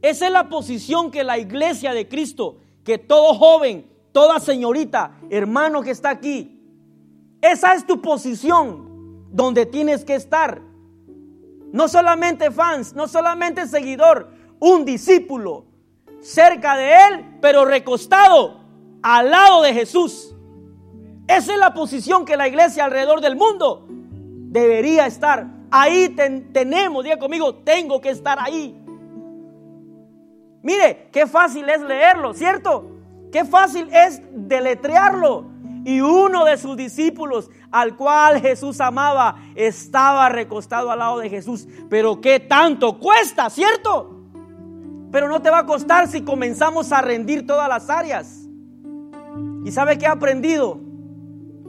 Esa 0.01 0.26
es 0.26 0.32
la 0.32 0.49
posición 0.49 1.12
que 1.12 1.24
la 1.24 1.38
iglesia 1.38 1.93
de 1.93 2.07
Cristo, 2.07 2.57
que 2.84 2.97
todo 2.97 3.36
joven, 3.36 3.89
toda 4.12 4.39
señorita, 4.39 5.20
hermano 5.30 5.82
que 5.82 5.91
está 5.91 6.09
aquí, 6.09 6.59
esa 7.41 7.74
es 7.74 7.86
tu 7.86 8.01
posición 8.01 9.28
donde 9.32 9.66
tienes 9.66 10.03
que 10.03 10.16
estar. 10.16 10.62
No 11.72 11.88
solamente 11.88 12.51
fans, 12.51 12.93
no 12.93 13.07
solamente 13.07 13.68
seguidor, 13.68 14.30
un 14.59 14.86
discípulo 14.86 15.66
cerca 16.20 16.76
de 16.76 16.93
él, 16.93 17.38
pero 17.41 17.66
recostado 17.66 18.61
al 19.02 19.32
lado 19.32 19.62
de 19.62 19.74
Jesús. 19.74 20.36
Esa 21.28 21.54
es 21.54 21.60
la 21.60 21.74
posición 21.74 22.26
que 22.26 22.38
la 22.38 22.47
iglesia 22.47 22.86
alrededor 22.86 23.22
del 23.22 23.36
mundo 23.36 23.88
debería 23.88 25.06
estar. 25.06 25.47
Ahí 25.72 26.10
tenemos, 26.52 27.04
diga 27.04 27.18
conmigo, 27.18 27.56
tengo 27.56 28.02
que 28.02 28.10
estar 28.10 28.38
ahí. 28.39 28.78
Mire, 30.62 31.10
qué 31.12 31.26
fácil 31.26 31.68
es 31.70 31.82
leerlo, 31.82 32.34
¿cierto? 32.34 32.91
Qué 33.32 33.45
fácil 33.45 33.88
es 33.93 34.22
deletrearlo. 34.32 35.45
Y 35.84 36.02
uno 36.02 36.45
de 36.45 36.58
sus 36.58 36.78
discípulos, 36.78 37.49
al 37.72 37.95
cual 37.95 38.41
Jesús 38.41 38.80
amaba, 38.82 39.38
estaba 39.56 40.30
recostado 40.30 40.91
al 40.91 40.99
lado 40.99 41.20
de 41.20 41.30
Jesús. 41.30 41.68
Pero 41.89 42.22
qué 42.22 42.39
tanto 42.39 42.99
cuesta, 42.99 43.49
¿cierto? 43.49 44.18
Pero 45.12 45.28
no 45.28 45.41
te 45.41 45.49
va 45.49 45.60
a 45.60 45.66
costar 45.66 46.08
si 46.08 46.22
comenzamos 46.22 46.91
a 46.91 47.02
rendir 47.02 47.47
todas 47.47 47.68
las 47.68 47.89
áreas. 47.89 48.41
¿Y 49.64 49.72
sabe 49.72 49.97
qué 49.97 50.05
he 50.05 50.09
aprendido? 50.09 50.80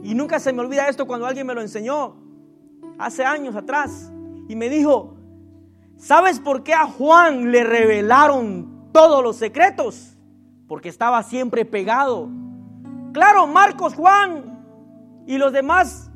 Y 0.03 0.15
nunca 0.15 0.39
se 0.39 0.51
me 0.53 0.61
olvida 0.61 0.89
esto 0.89 1.07
cuando 1.07 1.25
alguien 1.25 1.47
me 1.47 1.53
lo 1.53 1.61
enseñó, 1.61 2.15
hace 2.97 3.23
años 3.23 3.55
atrás. 3.55 4.11
Y 4.47 4.55
me 4.55 4.69
dijo, 4.69 5.15
¿sabes 5.97 6.39
por 6.39 6.63
qué 6.63 6.73
a 6.73 6.85
Juan 6.85 7.51
le 7.51 7.63
revelaron 7.63 8.73
todos 8.93 9.21
los 9.21 9.35
secretos, 9.35 10.15
porque 10.67 10.87
estaba 10.87 11.21
siempre 11.23 11.65
pegado. 11.65 12.29
Claro, 13.11 13.47
Marcos, 13.47 13.95
Juan 13.95 15.23
y 15.27 15.37
los 15.37 15.51
demás 15.51 16.09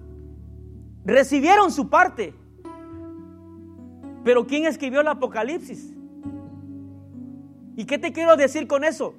recibieron 1.04 1.72
su 1.72 1.90
parte. 1.90 2.34
Pero 4.24 4.46
¿quién 4.48 4.66
escribió 4.66 5.02
el 5.02 5.08
Apocalipsis? 5.08 5.94
¿Y 7.76 7.86
qué 7.86 7.98
te 7.98 8.14
quiero 8.14 8.36
decir 8.38 8.68
con 8.68 8.84
eso? 8.84 9.16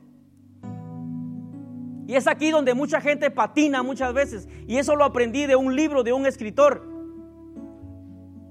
Y 2.08 2.16
es 2.16 2.26
aquí 2.26 2.50
donde 2.50 2.72
mucha 2.72 3.02
gente 3.02 3.30
patina 3.30 3.82
muchas 3.82 4.14
veces. 4.14 4.48
Y 4.66 4.78
eso 4.78 4.96
lo 4.96 5.04
aprendí 5.04 5.44
de 5.44 5.56
un 5.56 5.76
libro 5.76 6.02
de 6.02 6.14
un 6.14 6.24
escritor. 6.24 6.88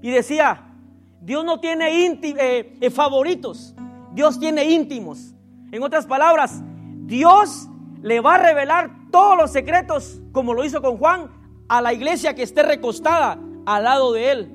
Y 0.00 0.12
decía, 0.12 0.76
Dios 1.20 1.44
no 1.44 1.58
tiene 1.58 2.06
eh, 2.06 2.76
eh, 2.80 2.90
favoritos. 2.90 3.74
Dios 4.12 4.38
tiene 4.38 4.62
íntimos. 4.70 5.34
En 5.72 5.82
otras 5.82 6.06
palabras, 6.06 6.62
Dios 7.06 7.68
le 8.00 8.20
va 8.20 8.36
a 8.36 8.38
revelar 8.38 8.92
todos 9.10 9.36
los 9.36 9.50
secretos, 9.50 10.20
como 10.30 10.54
lo 10.54 10.64
hizo 10.64 10.80
con 10.80 10.96
Juan, 10.96 11.28
a 11.68 11.82
la 11.82 11.92
iglesia 11.92 12.36
que 12.36 12.44
esté 12.44 12.62
recostada 12.62 13.40
al 13.66 13.82
lado 13.82 14.12
de 14.12 14.30
él. 14.30 14.52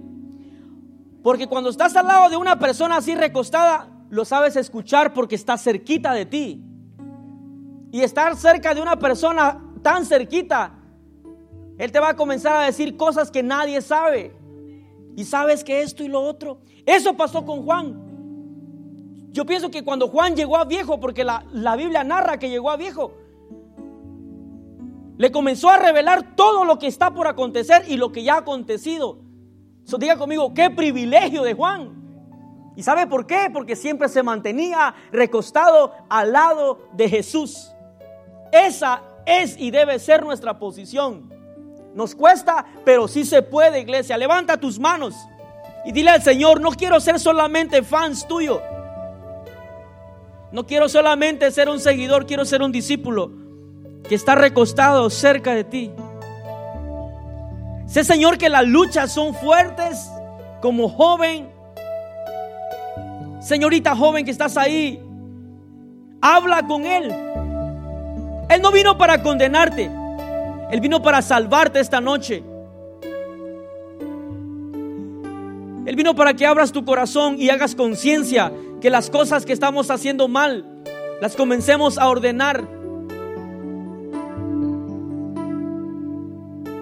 Porque 1.21 1.47
cuando 1.47 1.69
estás 1.69 1.93
al 1.97 2.07
lado 2.07 2.29
de 2.29 2.37
una 2.37 2.57
persona 2.57 2.95
así 2.95 3.15
recostada, 3.15 3.89
lo 4.09 4.23
sabes 4.23 4.55
escuchar 4.55 5.13
porque 5.13 5.35
está 5.35 5.57
cerquita 5.57 6.13
de 6.13 6.25
ti. 6.25 6.72
Y 7.93 8.01
estar 8.01 8.35
cerca 8.35 8.73
de 8.73 8.81
una 8.81 8.97
persona 8.97 9.61
tan 9.83 10.03
cerquita, 10.03 10.73
Él 11.77 11.91
te 11.91 11.99
va 11.99 12.09
a 12.09 12.15
comenzar 12.15 12.57
a 12.57 12.65
decir 12.65 12.97
cosas 12.97 13.29
que 13.29 13.43
nadie 13.43 13.83
sabe. 13.83 14.35
Y 15.15 15.25
sabes 15.25 15.63
que 15.63 15.83
esto 15.83 16.03
y 16.03 16.07
lo 16.07 16.19
otro. 16.19 16.57
Eso 16.87 17.15
pasó 17.15 17.45
con 17.45 17.63
Juan. 17.63 19.29
Yo 19.29 19.45
pienso 19.45 19.69
que 19.69 19.83
cuando 19.83 20.07
Juan 20.07 20.35
llegó 20.35 20.57
a 20.57 20.65
viejo, 20.65 20.99
porque 20.99 21.23
la, 21.23 21.43
Biblia 21.77 22.03
narra 22.03 22.39
que 22.39 22.49
llegó 22.49 22.71
a 22.71 22.77
viejo, 22.77 23.13
le 25.15 25.31
comenzó 25.31 25.69
a 25.69 25.77
revelar 25.77 26.35
todo 26.35 26.65
lo 26.65 26.79
que 26.79 26.87
está 26.87 27.13
por 27.13 27.27
acontecer 27.27 27.83
y 27.87 27.97
lo 27.97 28.11
que 28.11 28.23
ya 28.23 28.33
ha 28.33 28.39
acontecido. 28.39 29.19
So, 29.83 29.99
diga 29.99 30.17
conmigo, 30.17 30.51
qué 30.55 30.71
privilegio 30.71 31.43
de 31.43 31.53
Juan. 31.53 32.73
¿Y 32.75 32.81
sabe 32.81 33.05
por 33.05 33.27
qué? 33.27 33.51
Porque 33.53 33.75
siempre 33.75 34.09
se 34.09 34.23
mantenía 34.23 34.95
recostado 35.11 35.93
al 36.09 36.31
lado 36.31 36.87
de 36.93 37.07
Jesús. 37.07 37.72
Esa 38.53 39.01
es 39.25 39.57
y 39.57 39.71
debe 39.71 39.97
ser 39.97 40.23
nuestra 40.23 40.59
posición. 40.59 41.27
Nos 41.95 42.13
cuesta, 42.13 42.65
pero 42.85 43.07
sí 43.07 43.25
se 43.25 43.41
puede, 43.41 43.79
iglesia. 43.79 44.15
Levanta 44.15 44.57
tus 44.57 44.79
manos 44.79 45.15
y 45.85 45.91
dile 45.91 46.11
al 46.11 46.21
Señor, 46.21 46.61
no 46.61 46.71
quiero 46.71 46.99
ser 46.99 47.19
solamente 47.19 47.81
fans 47.81 48.27
tuyo. 48.27 48.61
No 50.51 50.67
quiero 50.67 50.87
solamente 50.87 51.49
ser 51.49 51.67
un 51.67 51.79
seguidor, 51.79 52.27
quiero 52.27 52.45
ser 52.45 52.61
un 52.61 52.71
discípulo 52.71 53.31
que 54.07 54.13
está 54.13 54.35
recostado 54.35 55.09
cerca 55.09 55.55
de 55.55 55.63
ti. 55.63 55.91
Sé, 57.87 58.03
Señor, 58.03 58.37
que 58.37 58.49
las 58.49 58.67
luchas 58.67 59.11
son 59.11 59.33
fuertes 59.33 60.11
como 60.61 60.89
joven. 60.89 61.49
Señorita 63.41 63.95
joven 63.95 64.25
que 64.25 64.31
estás 64.31 64.57
ahí, 64.57 65.03
habla 66.21 66.67
con 66.67 66.85
Él. 66.85 67.13
Él 68.53 68.61
no 68.61 68.71
vino 68.71 68.99
para 68.99 69.23
condenarte, 69.23 69.89
Él 70.69 70.79
vino 70.79 71.01
para 71.01 71.23
salvarte 71.23 71.79
esta 71.79 71.99
noche. 71.99 72.43
Él 75.87 75.95
vino 75.95 76.13
para 76.13 76.35
que 76.35 76.45
abras 76.45 76.71
tu 76.71 76.85
corazón 76.85 77.37
y 77.39 77.49
hagas 77.49 77.73
conciencia 77.73 78.53
que 78.79 78.91
las 78.91 79.09
cosas 79.09 79.47
que 79.47 79.53
estamos 79.53 79.89
haciendo 79.89 80.27
mal, 80.27 80.65
las 81.19 81.35
comencemos 81.35 81.97
a 81.97 82.07
ordenar. 82.07 82.63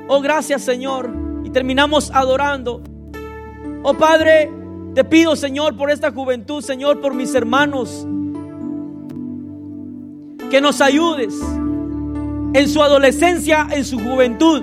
Oh, 0.09 0.19
gracias 0.19 0.63
Señor. 0.63 1.09
Y 1.45 1.51
terminamos 1.51 2.11
adorando. 2.13 2.81
Oh 3.83 3.93
Padre, 3.93 4.51
te 4.93 5.05
pido 5.05 5.37
Señor 5.37 5.77
por 5.77 5.89
esta 5.89 6.11
juventud, 6.11 6.61
Señor, 6.61 6.99
por 6.99 7.13
mis 7.13 7.33
hermanos. 7.33 8.05
Que 10.51 10.59
nos 10.59 10.81
ayudes. 10.81 11.33
En 12.53 12.67
su 12.67 12.83
adolescencia, 12.83 13.67
en 13.71 13.85
su 13.85 13.97
juventud. 13.97 14.61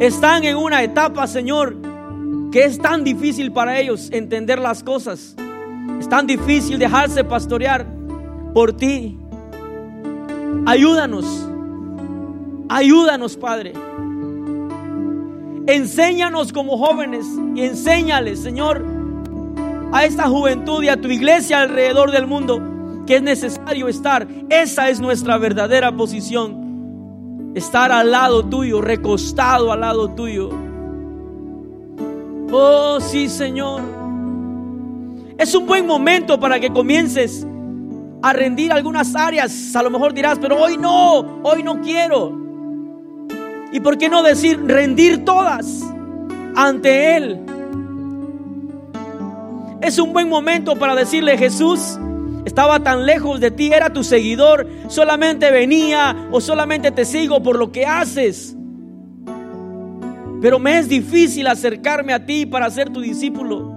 Están 0.00 0.42
en 0.42 0.56
una 0.56 0.82
etapa, 0.82 1.28
Señor, 1.28 1.76
que 2.50 2.64
es 2.64 2.78
tan 2.80 3.04
difícil 3.04 3.52
para 3.52 3.78
ellos 3.78 4.08
entender 4.10 4.58
las 4.58 4.82
cosas. 4.82 5.36
Es 6.00 6.08
tan 6.08 6.26
difícil 6.26 6.80
dejarse 6.80 7.22
pastorear 7.22 7.86
por 8.52 8.76
ti. 8.76 9.16
Ayúdanos. 10.66 11.48
Ayúdanos, 12.68 13.36
Padre. 13.36 13.72
Enséñanos 15.68 16.52
como 16.52 16.76
jóvenes 16.76 17.24
y 17.54 17.62
enséñales, 17.62 18.40
Señor, 18.40 18.84
a 19.92 20.04
esta 20.04 20.24
juventud 20.24 20.82
y 20.82 20.88
a 20.88 21.00
tu 21.00 21.08
iglesia 21.08 21.60
alrededor 21.60 22.10
del 22.10 22.26
mundo 22.26 22.73
que 23.06 23.16
es 23.16 23.22
necesario 23.22 23.88
estar. 23.88 24.26
Esa 24.48 24.88
es 24.88 25.00
nuestra 25.00 25.38
verdadera 25.38 25.92
posición. 25.92 27.52
Estar 27.54 27.92
al 27.92 28.10
lado 28.10 28.44
tuyo, 28.44 28.80
recostado 28.80 29.72
al 29.72 29.80
lado 29.80 30.10
tuyo. 30.10 30.50
Oh, 32.52 32.98
sí, 33.00 33.28
Señor. 33.28 33.82
Es 35.38 35.54
un 35.54 35.66
buen 35.66 35.86
momento 35.86 36.38
para 36.38 36.60
que 36.60 36.70
comiences 36.70 37.46
a 38.22 38.32
rendir 38.32 38.72
algunas 38.72 39.14
áreas. 39.14 39.74
A 39.76 39.82
lo 39.82 39.90
mejor 39.90 40.14
dirás, 40.14 40.38
pero 40.40 40.56
hoy 40.60 40.76
no, 40.78 41.40
hoy 41.42 41.62
no 41.62 41.80
quiero. 41.80 42.44
¿Y 43.72 43.80
por 43.80 43.98
qué 43.98 44.08
no 44.08 44.22
decir 44.22 44.64
rendir 44.64 45.24
todas 45.24 45.82
ante 46.54 47.16
Él? 47.16 47.40
Es 49.80 49.98
un 49.98 50.12
buen 50.12 50.28
momento 50.28 50.76
para 50.76 50.94
decirle, 50.94 51.36
Jesús, 51.36 51.98
estaba 52.54 52.78
tan 52.78 53.04
lejos 53.04 53.40
de 53.40 53.50
ti, 53.50 53.72
era 53.72 53.92
tu 53.92 54.04
seguidor, 54.04 54.68
solamente 54.86 55.50
venía 55.50 56.28
o 56.30 56.40
solamente 56.40 56.92
te 56.92 57.04
sigo 57.04 57.42
por 57.42 57.58
lo 57.58 57.72
que 57.72 57.84
haces. 57.84 58.56
Pero 60.40 60.60
me 60.60 60.78
es 60.78 60.88
difícil 60.88 61.48
acercarme 61.48 62.12
a 62.12 62.24
ti 62.24 62.46
para 62.46 62.70
ser 62.70 62.90
tu 62.90 63.00
discípulo. 63.00 63.74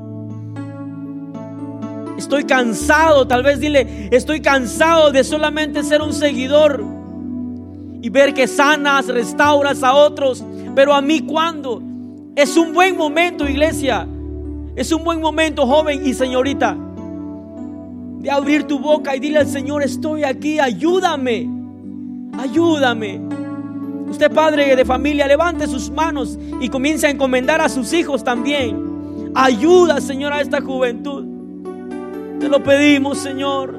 Estoy 2.20 2.44
cansado, 2.44 3.28
tal 3.28 3.42
vez 3.42 3.60
dile, 3.60 4.10
estoy 4.12 4.42
cansado 4.42 5.12
de 5.12 5.24
solamente 5.24 5.82
ser 5.82 6.04
un 6.04 6.14
seguidor 6.14 6.86
y 8.04 8.12
ver 8.12 8.36
que 8.36 8.46
sanas, 8.46 9.08
restauras 9.08 9.82
a 9.82 9.96
otros. 9.96 10.44
Pero 10.76 10.94
a 10.94 11.02
mí 11.02 11.22
cuando 11.22 11.82
es 12.36 12.56
un 12.56 12.74
buen 12.74 12.96
momento, 12.96 13.50
iglesia. 13.50 14.08
Es 14.76 14.92
un 14.92 15.04
buen 15.04 15.20
momento, 15.20 15.66
joven 15.66 16.06
y 16.06 16.14
señorita, 16.14 16.78
de 18.20 18.32
abrir 18.32 18.64
tu 18.64 18.80
boca 18.80 19.16
y 19.16 19.20
dile 19.20 19.40
al 19.40 19.48
Señor, 19.48 19.84
estoy 19.84 20.24
aquí, 20.24 20.60
ayúdame, 20.60 21.50
ayúdame. 22.38 23.22
Usted 24.10 24.32
padre 24.32 24.76
de 24.76 24.86
familia, 24.86 25.28
levante 25.28 25.68
sus 25.68 25.92
manos 25.92 26.40
y 26.62 26.70
comience 26.70 27.08
a 27.08 27.10
encomendar 27.10 27.60
a 27.62 27.70
sus 27.70 27.92
hijos 27.94 28.24
también. 28.24 29.32
Ayuda, 29.36 30.00
Señor, 30.00 30.34
a 30.34 30.42
esta 30.42 30.62
juventud. 30.62 31.26
Te 32.40 32.48
lo 32.48 32.64
pedimos, 32.64 33.18
Señor. 33.18 33.76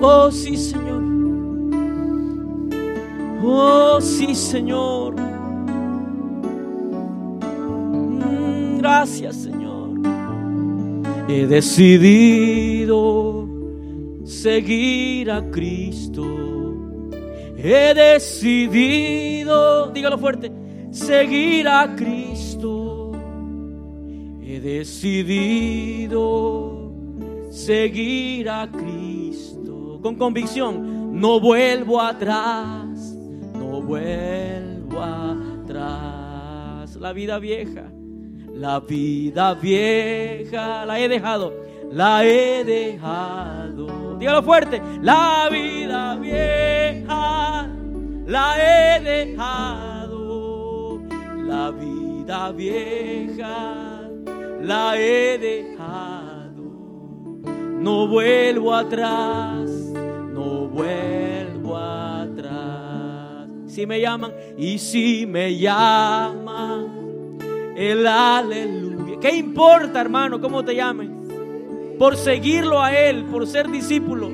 Oh, 0.00 0.30
sí, 0.30 0.56
Señor. 0.56 1.02
Oh, 3.42 4.00
sí, 4.00 4.34
Señor. 4.34 5.16
Mm, 8.10 8.78
gracias, 8.78 9.36
Señor. 9.36 9.53
He 11.26 11.46
decidido 11.46 13.48
seguir 14.24 15.30
a 15.30 15.50
Cristo 15.50 16.44
He 17.66 17.94
decidido, 17.94 19.90
dígalo 19.90 20.18
fuerte, 20.18 20.52
seguir 20.90 21.66
a 21.66 21.96
Cristo. 21.96 23.12
He 24.42 24.60
decidido 24.60 26.12
seguir 27.50 28.50
a 28.50 28.70
Cristo 28.70 29.98
con 30.02 30.16
convicción. 30.16 31.18
No 31.18 31.40
vuelvo 31.40 32.02
atrás, 32.02 33.14
no 33.54 33.80
vuelvo 33.80 35.00
atrás. 35.00 36.96
La 36.96 37.14
vida 37.14 37.38
vieja, 37.38 37.90
la 38.54 38.80
vida 38.80 39.54
vieja, 39.54 40.86
la 40.86 40.98
he 40.98 41.08
dejado, 41.08 41.52
la 41.90 42.24
he 42.24 42.64
dejado. 42.64 44.16
Dígalo 44.18 44.42
fuerte, 44.42 44.80
la 45.02 45.48
vida 45.50 46.16
vieja 46.16 47.68
la 48.26 48.56
he 48.58 49.00
dejado, 49.00 51.00
la 51.46 51.70
vida 51.70 52.50
vieja 52.52 54.02
la 54.62 54.94
he 54.96 55.38
dejado, 55.38 56.62
no 57.80 58.08
vuelvo 58.08 58.74
atrás, 58.74 59.68
no 60.32 60.68
vuelvo 60.68 61.76
atrás. 61.76 63.48
Si 63.66 63.86
me 63.86 64.00
llaman 64.00 64.32
y 64.56 64.78
si 64.78 65.26
me 65.26 65.58
llaman, 65.58 66.53
el 67.76 68.06
aleluya. 68.06 69.18
¿Qué 69.20 69.34
importa, 69.36 70.00
hermano, 70.00 70.40
cómo 70.40 70.64
te 70.64 70.74
llamen? 70.74 71.14
por 71.98 72.16
seguirlo 72.16 72.80
a 72.80 72.92
Él, 72.92 73.24
por 73.24 73.46
ser 73.46 73.70
discípulo. 73.70 74.30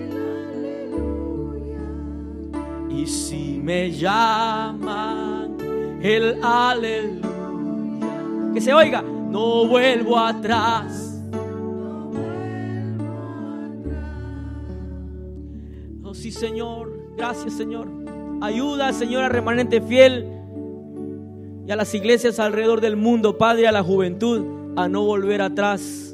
Y 2.88 3.06
si 3.06 3.60
me 3.62 3.90
llaman 3.90 5.56
el 6.02 6.42
aleluya, 6.42 7.28
que 8.54 8.60
se 8.60 8.74
oiga, 8.74 9.02
no 9.02 9.66
vuelvo 9.66 10.18
atrás. 10.18 11.22
Oh 16.02 16.14
sí, 16.14 16.30
Señor, 16.32 17.14
gracias, 17.16 17.54
Señor. 17.54 17.88
Ayuda, 18.40 18.92
Señor, 18.92 19.24
a 19.24 19.28
remanente 19.28 19.80
fiel 19.80 20.39
y 21.66 21.70
a 21.70 21.76
las 21.76 21.94
iglesias 21.94 22.38
alrededor 22.38 22.80
del 22.80 22.96
mundo, 22.96 23.38
Padre, 23.38 23.68
a 23.68 23.72
la 23.72 23.82
juventud, 23.82 24.74
a 24.76 24.88
no 24.88 25.04
volver 25.04 25.42
atrás 25.42 26.10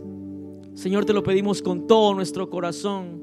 Señor, 0.76 1.06
te 1.06 1.14
lo 1.14 1.22
pedimos 1.22 1.62
con 1.62 1.86
todo 1.86 2.12
nuestro 2.12 2.50
corazón. 2.50 3.22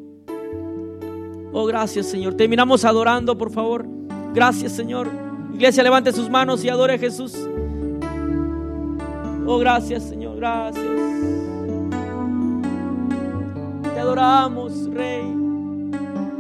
Oh, 1.54 1.68
gracias, 1.68 2.08
Señor. 2.08 2.34
Terminamos 2.34 2.84
adorando, 2.84 3.38
por 3.38 3.52
favor. 3.52 3.86
Gracias, 4.34 4.72
Señor. 4.72 5.08
Iglesia, 5.54 5.84
levante 5.84 6.12
sus 6.12 6.32
manos 6.32 6.64
y 6.66 6.70
adore 6.70 6.95
a 6.95 6.98
Jesús. 6.98 7.36
Oh, 9.45 9.60
gracias, 9.60 10.10
Señor. 10.10 10.38
Gracias. 10.38 10.84
Te 13.94 14.00
adoramos, 14.00 14.90
Rey. 14.91 15.24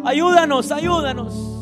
Ayúdanos, 0.03 0.71
ayúdanos. 0.71 1.52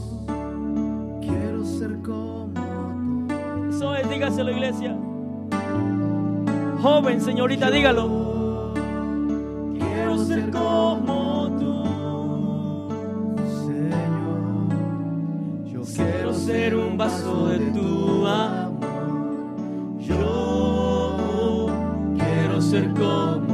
Eso 3.81 3.95
es, 3.95 4.07
dígaselo, 4.07 4.51
iglesia. 4.51 4.95
Joven, 6.83 7.19
señorita, 7.19 7.71
dígalo 7.71 8.75
ser 10.27 10.51
como 10.51 11.49
tú, 11.59 11.83
Señor. 13.65 14.69
Yo 15.65 15.81
quiero 15.95 16.31
ser 16.31 16.75
un 16.75 16.95
vaso 16.95 17.47
de 17.47 17.57
tu 17.71 18.27
amor. 18.27 19.97
Yo 19.99 21.65
quiero 22.19 22.61
ser 22.61 22.87
como 22.93 23.50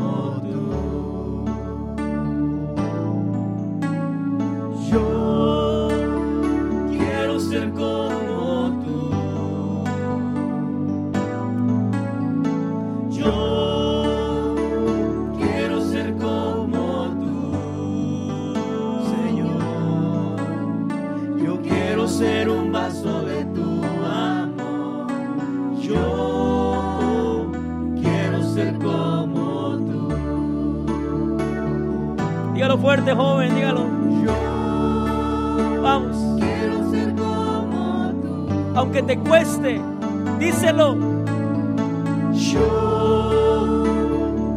fuerte, 32.97 33.13
joven, 33.13 33.55
dígalo. 33.55 33.85
Yo 34.25 35.81
vamos. 35.81 36.17
Quiero 36.39 36.89
ser 36.89 37.15
como 37.15 38.11
tú. 38.21 38.47
Aunque 38.75 39.03
te 39.03 39.17
cueste, 39.19 39.81
díselo. 40.39 40.95
Yo 42.33 43.83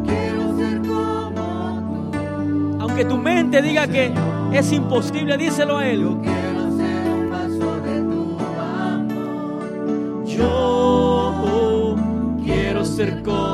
quiero 0.06 0.56
ser 0.56 0.80
como 0.80 2.10
tú. 2.12 2.76
Aunque 2.80 3.04
tu 3.04 3.16
mente 3.18 3.60
diga 3.62 3.86
que 3.86 4.12
es 4.52 4.72
imposible, 4.72 5.36
díselo 5.36 5.78
a 5.78 5.86
él. 5.86 6.00
Yo 6.00 6.18
quiero 6.22 6.76
ser 6.76 7.08
un 7.08 7.30
vaso 7.30 7.80
de 7.82 8.00
tu 8.00 8.38
amor. 8.70 10.24
Yo 10.26 11.96
quiero 12.44 12.84
ser 12.84 13.22
como 13.22 13.49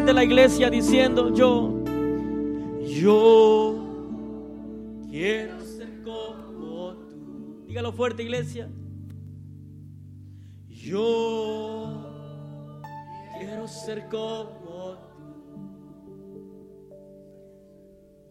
Solamente 0.00 0.14
la 0.14 0.24
iglesia 0.24 0.70
diciendo 0.70 1.34
yo, 1.34 1.84
yo 2.86 3.76
quiero 5.10 5.60
ser 5.60 6.02
como 6.02 6.94
tú. 7.10 7.64
Dígalo 7.66 7.92
fuerte, 7.92 8.22
iglesia. 8.22 8.70
Yo 10.68 12.02
quiero 13.38 13.68
ser 13.68 14.08
como 14.08 14.96
tú. 15.18 15.28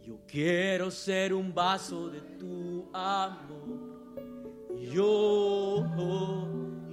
Yo 0.02 0.20
quiero 0.26 0.90
ser 0.90 1.36
un 1.36 1.54
vaso 1.54 2.10
de 2.10 2.22
tu 2.40 2.90
amor. 2.92 4.18
Yo 4.92 5.86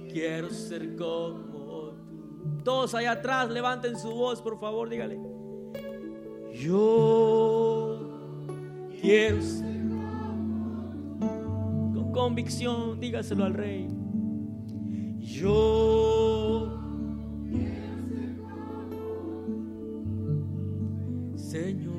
quiero 0.07 0.51
ser 0.51 0.95
como. 0.95 1.56
Todos 2.67 2.93
allá 2.95 3.13
atrás, 3.13 3.49
levanten 3.49 3.97
su 3.97 4.11
voz, 4.11 4.41
por 4.41 4.59
favor, 4.59 4.89
dígale. 4.89 5.17
Yo 6.53 7.97
quiero 8.99 9.41
ser 9.41 9.87
con 11.93 12.11
convicción, 12.11 12.99
dígaselo 12.99 13.45
al 13.45 13.53
rey. 13.53 13.87
Yo 15.19 16.77
yo 21.53 21.91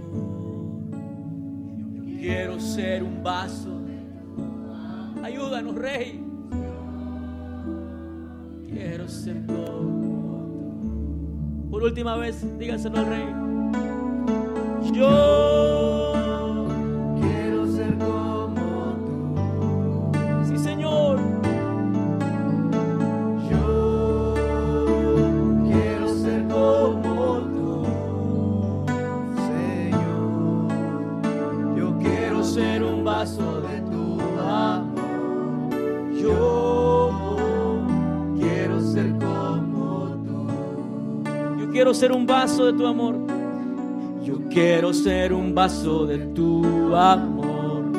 quiero 2.04 2.60
ser 2.60 3.02
un 3.04 3.22
vaso. 3.22 3.70
Ayúdanos, 5.22 5.74
rey. 5.76 6.22
Quiero 8.68 9.08
ser 9.08 9.46
tú. 9.46 10.17
Por 11.70 11.82
última 11.82 12.16
vez, 12.16 12.58
dígaselo 12.58 12.98
al 12.98 13.06
rey. 13.06 13.26
Yo 14.92 16.27
quiero 41.88 42.00
ser 42.00 42.12
un 42.12 42.26
vaso 42.26 42.66
de 42.66 42.74
tu 42.74 42.86
amor. 42.86 43.16
Yo 44.22 44.36
quiero 44.50 44.92
ser 44.92 45.32
un 45.32 45.54
vaso 45.54 46.04
de 46.04 46.18
tu 46.18 46.94
amor. 46.94 47.90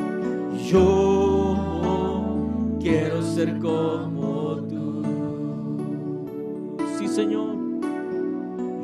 Yo 0.63 2.77
quiero 2.79 3.23
ser 3.23 3.57
como 3.57 4.57
tú. 4.69 5.01
Sí, 6.99 7.07
Señor. 7.07 7.57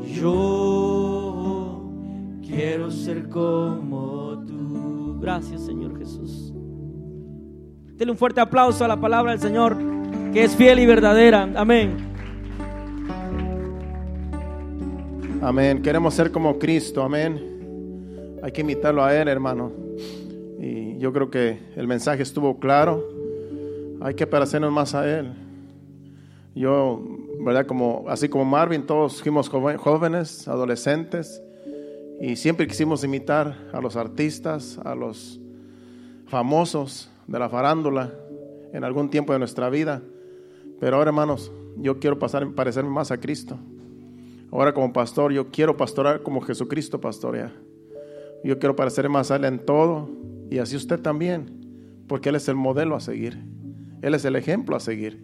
Yo 0.08 1.84
quiero 2.42 2.90
ser 2.90 3.30
como 3.30 4.44
tú. 4.48 5.20
Gracias, 5.22 5.68
Señor 5.68 6.00
Jesús. 6.00 6.52
Denle 7.94 8.12
un 8.12 8.18
fuerte 8.18 8.42
aplauso 8.42 8.84
a 8.84 8.88
la 8.88 9.00
palabra 9.00 9.34
del 9.34 9.40
Señor, 9.40 9.78
que 10.34 10.46
es 10.46 10.56
fiel 10.56 10.80
y 10.80 10.88
verdadera. 10.88 11.48
Amén. 11.56 12.15
Amén. 15.46 15.84
Queremos 15.84 16.16
ser 16.16 16.32
como 16.32 16.58
Cristo. 16.58 17.04
Amén. 17.04 18.40
Hay 18.42 18.52
que 18.52 18.62
imitarlo 18.62 19.04
a 19.04 19.16
Él, 19.16 19.28
hermano. 19.28 19.72
Y 20.60 20.98
yo 20.98 21.14
creo 21.14 21.30
que 21.30 21.60
el 21.76 21.86
mensaje 21.86 22.24
estuvo 22.24 22.60
claro. 22.60 23.08
Hay 24.02 24.16
que 24.16 24.26
parecernos 24.26 24.72
más 24.72 24.96
a 24.96 25.08
Él. 25.08 25.36
Yo, 26.56 27.00
¿verdad? 27.42 27.68
Como, 27.68 28.06
así 28.08 28.28
como 28.28 28.44
Marvin, 28.44 28.88
todos 28.88 29.22
fuimos 29.22 29.48
jóvenes, 29.48 30.48
adolescentes. 30.48 31.44
Y 32.20 32.38
siempre 32.38 32.66
quisimos 32.66 33.04
imitar 33.04 33.56
a 33.72 33.80
los 33.80 33.96
artistas, 33.98 34.80
a 34.84 34.96
los 34.96 35.40
famosos 36.26 37.12
de 37.28 37.38
la 37.38 37.50
farándula 37.50 38.12
en 38.74 38.84
algún 38.84 39.12
tiempo 39.12 39.32
de 39.32 39.38
nuestra 39.38 39.70
vida. 39.70 40.02
Pero 40.80 40.98
ahora, 40.98 41.10
hermanos, 41.10 41.52
yo 41.78 42.00
quiero 42.00 42.18
pasar, 42.18 42.52
parecerme 42.56 42.90
más 42.90 43.12
a 43.12 43.20
Cristo. 43.20 43.60
Ahora 44.56 44.74
como 44.74 44.94
pastor, 44.94 45.34
yo 45.34 45.52
quiero 45.52 45.76
pastorar 45.76 46.24
como 46.24 46.40
Jesucristo 46.40 47.02
pastorea. 47.02 47.52
Yo 48.42 48.58
quiero 48.58 48.74
parecer 48.74 49.10
más 49.10 49.30
a 49.30 49.36
Él 49.36 49.44
en 49.44 49.60
todo 49.60 50.10
y 50.50 50.60
así 50.60 50.78
usted 50.78 51.02
también, 51.02 52.06
porque 52.08 52.30
Él 52.30 52.36
es 52.36 52.48
el 52.48 52.56
modelo 52.56 52.96
a 52.96 53.02
seguir. 53.02 53.38
Él 54.02 54.14
es 54.14 54.24
el 54.24 54.38
ejemplo 54.38 54.78
a 54.78 54.80
seguir. 54.80 55.22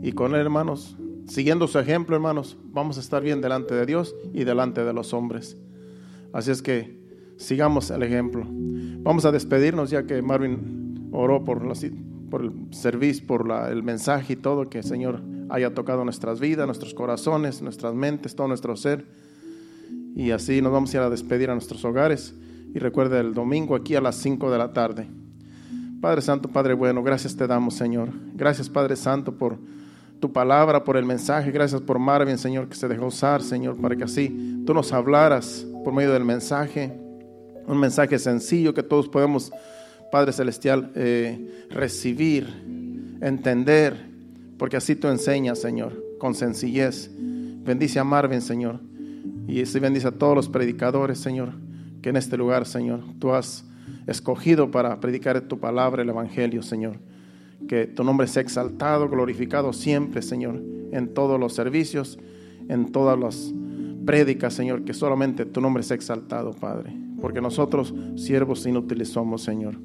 Y 0.00 0.12
con 0.12 0.34
Él, 0.34 0.40
hermanos, 0.40 0.96
siguiendo 1.26 1.68
su 1.68 1.78
ejemplo, 1.78 2.16
hermanos, 2.16 2.56
vamos 2.64 2.96
a 2.96 3.00
estar 3.00 3.22
bien 3.22 3.42
delante 3.42 3.74
de 3.74 3.84
Dios 3.84 4.16
y 4.32 4.44
delante 4.44 4.82
de 4.82 4.94
los 4.94 5.12
hombres. 5.12 5.58
Así 6.32 6.50
es 6.50 6.62
que 6.62 6.98
sigamos 7.36 7.90
el 7.90 8.02
ejemplo. 8.02 8.46
Vamos 8.48 9.26
a 9.26 9.30
despedirnos 9.30 9.90
ya 9.90 10.06
que 10.06 10.22
Marvin 10.22 11.10
oró 11.12 11.44
por, 11.44 11.66
la, 11.66 11.74
por 12.30 12.42
el 12.42 12.52
servicio, 12.70 13.26
por 13.26 13.46
la- 13.46 13.70
el 13.70 13.82
mensaje 13.82 14.34
y 14.34 14.36
todo, 14.36 14.68
que 14.68 14.78
el 14.78 14.84
Señor 14.84 15.22
haya 15.48 15.74
tocado 15.74 16.04
nuestras 16.04 16.40
vidas, 16.40 16.66
nuestros 16.66 16.94
corazones, 16.94 17.62
nuestras 17.62 17.94
mentes, 17.94 18.34
todo 18.34 18.48
nuestro 18.48 18.76
ser. 18.76 19.04
Y 20.14 20.30
así 20.30 20.62
nos 20.62 20.72
vamos 20.72 20.92
a 20.94 20.96
ir 20.96 21.02
a 21.02 21.10
despedir 21.10 21.50
a 21.50 21.54
nuestros 21.54 21.84
hogares. 21.84 22.34
Y 22.74 22.78
recuerde 22.78 23.20
el 23.20 23.32
domingo 23.34 23.74
aquí 23.76 23.94
a 23.94 24.00
las 24.00 24.16
5 24.16 24.50
de 24.50 24.58
la 24.58 24.72
tarde. 24.72 25.06
Padre 26.00 26.20
Santo, 26.22 26.48
Padre 26.48 26.74
bueno, 26.74 27.02
gracias 27.02 27.36
te 27.36 27.46
damos, 27.46 27.74
Señor. 27.74 28.10
Gracias, 28.34 28.68
Padre 28.68 28.96
Santo, 28.96 29.32
por 29.36 29.58
tu 30.20 30.32
palabra, 30.32 30.84
por 30.84 30.96
el 30.96 31.04
mensaje. 31.04 31.50
Gracias 31.50 31.80
por 31.80 31.98
Marvin, 31.98 32.38
Señor, 32.38 32.68
que 32.68 32.74
se 32.76 32.88
dejó 32.88 33.06
usar, 33.06 33.42
Señor, 33.42 33.76
para 33.80 33.96
que 33.96 34.04
así 34.04 34.62
tú 34.66 34.74
nos 34.74 34.92
hablaras 34.92 35.66
por 35.84 35.92
medio 35.94 36.12
del 36.12 36.24
mensaje. 36.24 36.92
Un 37.66 37.78
mensaje 37.78 38.18
sencillo 38.18 38.74
que 38.74 38.82
todos 38.82 39.08
podemos, 39.08 39.50
Padre 40.16 40.32
Celestial, 40.32 40.92
eh, 40.94 41.66
recibir, 41.68 42.48
entender, 43.20 43.94
porque 44.56 44.78
así 44.78 44.96
tú 44.96 45.08
enseñas, 45.08 45.60
Señor, 45.60 46.02
con 46.18 46.34
sencillez. 46.34 47.10
Bendice 47.18 47.98
a 47.98 48.04
Marvin, 48.04 48.40
Señor, 48.40 48.80
y 49.46 49.60
así 49.60 49.78
bendice 49.78 50.08
a 50.08 50.12
todos 50.12 50.34
los 50.34 50.48
predicadores, 50.48 51.18
Señor, 51.18 51.52
que 52.00 52.08
en 52.08 52.16
este 52.16 52.38
lugar, 52.38 52.64
Señor, 52.64 53.00
tú 53.18 53.34
has 53.34 53.66
escogido 54.06 54.70
para 54.70 55.00
predicar 55.00 55.38
tu 55.42 55.60
palabra, 55.60 56.00
el 56.00 56.08
Evangelio, 56.08 56.62
Señor. 56.62 56.96
Que 57.68 57.86
tu 57.86 58.02
nombre 58.02 58.26
sea 58.26 58.40
exaltado, 58.40 59.10
glorificado 59.10 59.74
siempre, 59.74 60.22
Señor, 60.22 60.62
en 60.92 61.12
todos 61.12 61.38
los 61.38 61.52
servicios, 61.52 62.18
en 62.70 62.90
todas 62.90 63.18
las 63.18 63.52
prédica, 64.06 64.48
Señor, 64.48 64.82
que 64.82 64.94
solamente 64.94 65.44
tu 65.44 65.60
nombre 65.60 65.82
sea 65.82 65.96
exaltado, 65.96 66.54
Padre, 66.54 66.96
porque 67.20 67.42
nosotros, 67.42 67.92
siervos 68.14 68.64
inútiles 68.64 69.10
somos, 69.10 69.42
Señor. 69.42 69.76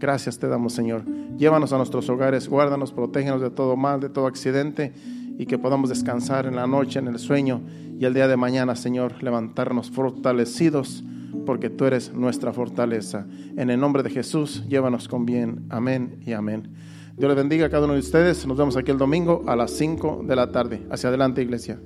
Gracias 0.00 0.38
te 0.38 0.48
damos, 0.48 0.72
Señor. 0.72 1.04
Llévanos 1.36 1.74
a 1.74 1.76
nuestros 1.76 2.08
hogares, 2.08 2.48
guárdanos, 2.48 2.90
protégenos 2.90 3.42
de 3.42 3.50
todo 3.50 3.76
mal, 3.76 4.00
de 4.00 4.08
todo 4.08 4.26
accidente 4.26 4.94
y 5.38 5.44
que 5.44 5.58
podamos 5.58 5.90
descansar 5.90 6.46
en 6.46 6.56
la 6.56 6.66
noche, 6.66 6.98
en 6.98 7.06
el 7.06 7.18
sueño 7.18 7.60
y 7.98 8.06
el 8.06 8.14
día 8.14 8.26
de 8.26 8.38
mañana, 8.38 8.76
Señor, 8.76 9.22
levantarnos 9.22 9.90
fortalecidos 9.90 11.04
porque 11.44 11.68
tú 11.68 11.84
eres 11.84 12.14
nuestra 12.14 12.54
fortaleza. 12.54 13.26
En 13.58 13.68
el 13.68 13.78
nombre 13.78 14.02
de 14.02 14.08
Jesús, 14.08 14.64
llévanos 14.68 15.06
con 15.06 15.26
bien. 15.26 15.66
Amén 15.68 16.18
y 16.24 16.32
amén. 16.32 16.72
Dios 17.18 17.28
les 17.28 17.36
bendiga 17.36 17.66
a 17.66 17.70
cada 17.70 17.84
uno 17.84 17.92
de 17.92 18.00
ustedes. 18.00 18.46
Nos 18.46 18.56
vemos 18.56 18.78
aquí 18.78 18.90
el 18.90 18.98
domingo 18.98 19.44
a 19.46 19.54
las 19.54 19.72
5 19.72 20.24
de 20.26 20.34
la 20.34 20.50
tarde. 20.50 20.86
Hacia 20.90 21.10
adelante, 21.10 21.42
iglesia. 21.42 21.78